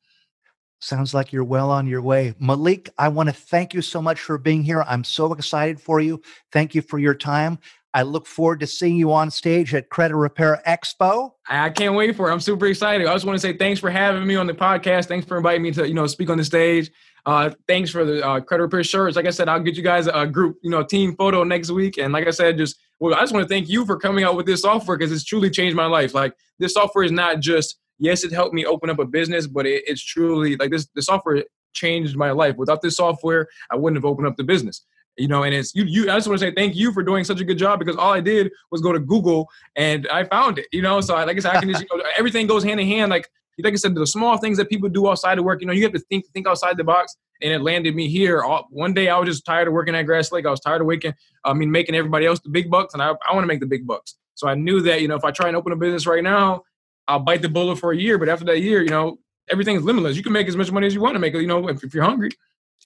Sounds 0.81 1.15
like 1.15 1.33
you're 1.33 1.45
well 1.45 1.71
on 1.71 1.87
your 1.87 2.03
way. 2.03 2.35
Malik, 2.39 2.91
I 2.99 3.09
want 3.09 3.29
to 3.31 3.35
thank 3.35 3.73
you 3.73 3.81
so 3.81 4.03
much 4.03 4.21
for 4.21 4.37
being 4.37 4.63
here. 4.63 4.85
I'm 4.87 5.05
so 5.05 5.33
excited 5.33 5.81
for 5.81 6.01
you. 6.01 6.21
Thank 6.53 6.75
you 6.75 6.83
for 6.83 6.99
your 6.99 7.15
time. 7.15 7.59
I 7.97 8.03
look 8.03 8.27
forward 8.27 8.61
to 8.61 8.67
seeing 8.67 8.97
you 8.97 9.11
on 9.11 9.31
stage 9.31 9.75
at 9.75 9.89
Credit 9.89 10.17
Repair 10.17 10.61
Expo. 10.67 11.31
I 11.49 11.71
can't 11.71 11.95
wait 11.95 12.15
for 12.15 12.29
it. 12.29 12.33
I'm 12.35 12.41
super 12.41 12.67
excited. 12.67 13.07
I 13.07 13.13
just 13.15 13.25
want 13.25 13.37
to 13.37 13.41
say 13.41 13.57
thanks 13.57 13.81
for 13.81 13.89
having 13.89 14.27
me 14.27 14.37
on 14.37 14.47
the 14.47 14.53
podcast. 14.53 15.07
Thanks 15.07 15.27
for 15.27 15.39
inviting 15.39 15.63
me 15.63 15.71
to, 15.71 15.89
you 15.89 15.95
know, 15.95 16.07
speak 16.07 16.29
on 16.29 16.37
the 16.37 16.45
stage. 16.45 16.91
Uh, 17.25 17.53
thanks 17.67 17.89
for 17.89 18.05
the 18.05 18.23
uh, 18.23 18.41
Credit 18.41 18.65
Repair 18.65 18.85
shirts. 18.85 19.17
Like 19.17 19.25
I 19.25 19.31
said, 19.31 19.49
I'll 19.49 19.61
get 19.61 19.79
you 19.79 19.83
guys 19.83 20.09
a 20.09 20.27
group, 20.27 20.59
you 20.63 20.69
know, 20.69 20.83
team 20.83 21.17
photo 21.17 21.43
next 21.43 21.71
week. 21.71 21.97
And 21.97 22.13
like 22.13 22.27
I 22.27 22.33
said, 22.33 22.59
just 22.59 22.77
well, 23.01 23.15
I 23.15 23.21
just 23.21 23.33
want 23.33 23.49
to 23.49 23.49
thank 23.49 23.67
you 23.67 23.87
for 23.87 23.99
coming 23.99 24.25
out 24.25 24.37
with 24.37 24.45
this 24.45 24.61
software 24.61 24.99
because 24.99 25.11
it's 25.11 25.25
truly 25.25 25.49
changed 25.49 25.75
my 25.75 25.87
life. 25.87 26.13
Like 26.13 26.35
this 26.59 26.75
software 26.75 27.05
is 27.05 27.13
not 27.13 27.41
just 27.41 27.79
yes, 27.99 28.25
it 28.25 28.33
helped 28.33 28.53
me 28.53 28.67
open 28.67 28.91
up 28.91 28.99
a 28.99 29.07
business, 29.07 29.47
but 29.47 29.65
it, 29.65 29.85
it's 29.87 30.05
truly 30.05 30.57
like 30.57 30.71
this. 30.71 30.87
The 30.95 31.01
software 31.01 31.45
changed 31.73 32.15
my 32.15 32.31
life. 32.31 32.57
Without 32.57 32.83
this 32.83 32.97
software, 32.97 33.49
I 33.71 33.77
wouldn't 33.77 33.97
have 33.97 34.05
opened 34.05 34.29
up 34.29 34.37
the 34.37 34.45
business. 34.45 34.85
You 35.17 35.29
know, 35.29 35.45
and 35.45 35.55
it's 35.55 35.75
you. 35.75 35.85
You. 35.85 36.11
I 36.11 36.17
just 36.17 36.29
want 36.29 36.41
to 36.41 36.47
say 36.47 36.53
thank 36.55 36.77
you 36.77 36.93
for 36.93 37.03
doing 37.03 37.25
such 37.25 37.41
a 37.41 37.45
good 37.45 37.59
job 37.59 37.79
because 37.79 37.97
all 37.97 38.13
I 38.13 38.21
did 38.21 38.53
was 38.71 38.81
go 38.81 38.93
to 38.93 38.99
Google 38.99 39.49
and 39.75 40.07
I 40.09 40.25
found 40.25 40.59
it. 40.59 40.67
You 40.73 40.83
know, 40.83 41.01
so 41.01 41.15
I, 41.15 41.25
like 41.25 41.37
I 41.37 41.41
said, 41.41 41.57
I 41.57 41.61
can 41.61 41.71
just 41.71 41.85
you 41.91 41.97
know, 41.97 42.05
everything 42.17 42.47
goes 42.47 42.63
hand 42.63 42.81
in 42.81 42.87
hand. 42.87 43.11
Like 43.11 43.29
like 43.63 43.73
I 43.73 43.77
said, 43.77 43.95
the 43.95 44.07
small 44.07 44.37
things 44.37 44.59
that 44.59 44.69
people 44.69 44.89
do 44.89 45.09
outside 45.09 45.39
of 45.39 45.45
work. 45.45 45.61
You 45.61 45.67
know, 45.67 45.73
you 45.73 45.83
have 45.85 45.93
to 45.93 45.99
think 45.99 46.27
think 46.35 46.47
outside 46.47 46.77
the 46.77 46.85
box. 46.85 47.17
And 47.43 47.53
it 47.53 47.61
landed 47.61 47.95
me 47.95 48.09
here. 48.09 48.43
All, 48.43 48.67
one 48.71 48.95
day 48.95 49.09
I 49.09 49.19
was 49.19 49.29
just 49.29 49.45
tired 49.45 49.69
of 49.69 49.75
working 49.75 49.95
at 49.95 50.03
Grass 50.05 50.33
Lake. 50.33 50.47
I 50.47 50.51
was 50.51 50.61
tired 50.61 50.81
of 50.81 50.87
waking. 50.87 51.13
I 51.45 51.53
mean, 51.53 51.71
making 51.71 51.95
everybody 51.95 52.25
else 52.25 52.41
the 52.41 52.49
big 52.49 52.71
bucks, 52.71 52.95
and 52.95 53.03
I, 53.03 53.11
I 53.29 53.35
want 53.35 53.43
to 53.43 53.47
make 53.47 53.61
the 53.61 53.67
big 53.67 53.87
bucks. 53.87 54.17
So 54.35 54.49
I 54.49 54.55
knew 54.55 54.81
that 54.83 55.03
you 55.03 55.09
know 55.09 55.17
if 55.17 55.25
I 55.25 55.31
try 55.31 55.49
and 55.49 55.57
open 55.57 55.73
a 55.73 55.77
business 55.77 56.07
right 56.07 56.23
now, 56.23 56.63
I'll 57.09 57.21
bite 57.21 57.43
the 57.43 57.49
bullet 57.49 57.77
for 57.77 57.93
a 57.93 57.97
year, 57.97 58.19
but 58.19 58.29
after 58.29 58.45
that 58.47 58.61
year, 58.61 58.83
you 58.83 58.91
know, 58.91 59.19
everything's 59.51 59.83
limitless. 59.83 60.17
You 60.17 60.23
can 60.23 60.33
make 60.33 60.49
as 60.49 60.57
much 60.57 60.71
money 60.73 60.87
as 60.87 60.95
you 60.95 61.01
want 61.01 61.15
to 61.15 61.19
make, 61.19 61.35
you 61.35 61.47
know, 61.47 61.69
if, 61.69 61.85
if 61.85 61.95
you're 61.95 62.05
hungry. 62.05 62.31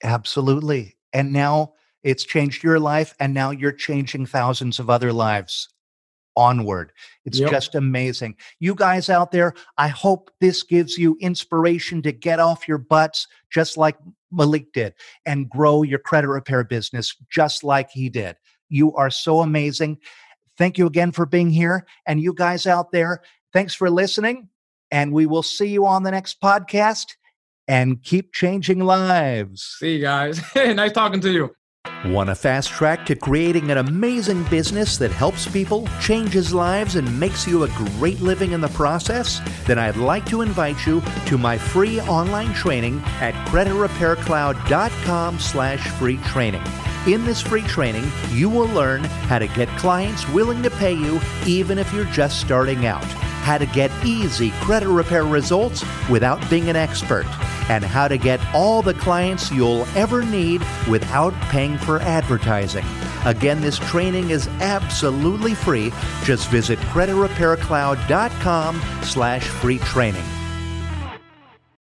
Absolutely. 0.03 0.97
And 1.13 1.33
now 1.33 1.73
it's 2.03 2.23
changed 2.23 2.63
your 2.63 2.79
life, 2.79 3.13
and 3.19 3.33
now 3.33 3.51
you're 3.51 3.71
changing 3.71 4.25
thousands 4.25 4.79
of 4.79 4.89
other 4.89 5.13
lives 5.13 5.69
onward. 6.37 6.93
It's 7.25 7.39
yep. 7.39 7.51
just 7.51 7.75
amazing. 7.75 8.35
You 8.59 8.73
guys 8.73 9.09
out 9.09 9.31
there, 9.31 9.53
I 9.77 9.89
hope 9.89 10.31
this 10.39 10.63
gives 10.63 10.97
you 10.97 11.17
inspiration 11.19 12.01
to 12.03 12.11
get 12.13 12.39
off 12.39 12.67
your 12.67 12.77
butts, 12.77 13.27
just 13.51 13.75
like 13.75 13.97
Malik 14.31 14.71
did, 14.71 14.93
and 15.25 15.49
grow 15.49 15.83
your 15.83 15.99
credit 15.99 16.29
repair 16.29 16.63
business, 16.63 17.15
just 17.29 17.63
like 17.65 17.89
he 17.91 18.07
did. 18.07 18.37
You 18.69 18.95
are 18.95 19.09
so 19.09 19.41
amazing. 19.41 19.97
Thank 20.57 20.77
you 20.77 20.87
again 20.87 21.11
for 21.11 21.25
being 21.25 21.49
here. 21.49 21.85
And 22.07 22.21
you 22.21 22.33
guys 22.33 22.65
out 22.65 22.93
there, 22.93 23.21
Thanks 23.53 23.73
for 23.73 23.89
listening, 23.89 24.47
and 24.91 25.11
we 25.11 25.25
will 25.25 25.43
see 25.43 25.67
you 25.67 25.85
on 25.85 26.03
the 26.03 26.11
next 26.11 26.39
podcast 26.41 27.15
and 27.67 28.01
keep 28.01 28.33
changing 28.33 28.79
lives. 28.79 29.75
See 29.79 29.95
you 29.95 30.01
guys. 30.01 30.39
Hey, 30.53 30.73
nice 30.73 30.93
talking 30.93 31.19
to 31.21 31.31
you. 31.31 31.55
Want 32.05 32.31
a 32.31 32.35
fast 32.35 32.69
track 32.69 33.05
to 33.05 33.15
creating 33.15 33.69
an 33.69 33.77
amazing 33.77 34.43
business 34.45 34.97
that 34.97 35.11
helps 35.11 35.47
people, 35.47 35.87
changes 35.99 36.51
lives, 36.51 36.95
and 36.95 37.19
makes 37.19 37.45
you 37.45 37.63
a 37.63 37.67
great 37.67 38.19
living 38.21 38.53
in 38.53 38.61
the 38.61 38.69
process? 38.69 39.39
Then 39.67 39.77
I'd 39.77 39.97
like 39.97 40.25
to 40.27 40.41
invite 40.41 40.87
you 40.87 41.03
to 41.27 41.37
my 41.37 41.59
free 41.59 42.01
online 42.01 42.55
training 42.55 43.03
at 43.19 43.35
creditrepaircloud.com 43.49 45.39
slash 45.39 45.87
free 45.99 46.17
training. 46.17 46.63
In 47.07 47.25
this 47.25 47.41
free 47.41 47.63
training, 47.63 48.09
you 48.29 48.49
will 48.49 48.67
learn 48.67 49.03
how 49.03 49.39
to 49.39 49.47
get 49.47 49.67
clients 49.79 50.27
willing 50.29 50.61
to 50.63 50.69
pay 50.69 50.93
you 50.93 51.19
even 51.45 51.79
if 51.79 51.91
you're 51.93 52.05
just 52.05 52.39
starting 52.39 52.85
out 52.85 53.05
how 53.41 53.57
to 53.57 53.65
get 53.65 53.91
easy 54.05 54.51
credit 54.61 54.87
repair 54.87 55.25
results 55.25 55.83
without 56.09 56.47
being 56.49 56.69
an 56.69 56.75
expert, 56.75 57.25
and 57.69 57.83
how 57.83 58.07
to 58.07 58.17
get 58.17 58.39
all 58.53 58.81
the 58.81 58.93
clients 58.93 59.51
you'll 59.51 59.85
ever 59.95 60.23
need 60.23 60.61
without 60.89 61.33
paying 61.49 61.77
for 61.77 61.99
advertising. 62.01 62.85
Again, 63.25 63.61
this 63.61 63.79
training 63.79 64.29
is 64.29 64.47
absolutely 64.59 65.55
free. 65.55 65.91
Just 66.23 66.49
visit 66.49 66.79
creditrepaircloud.com 66.79 68.81
slash 69.03 69.47
free 69.47 69.79
training. 69.79 70.40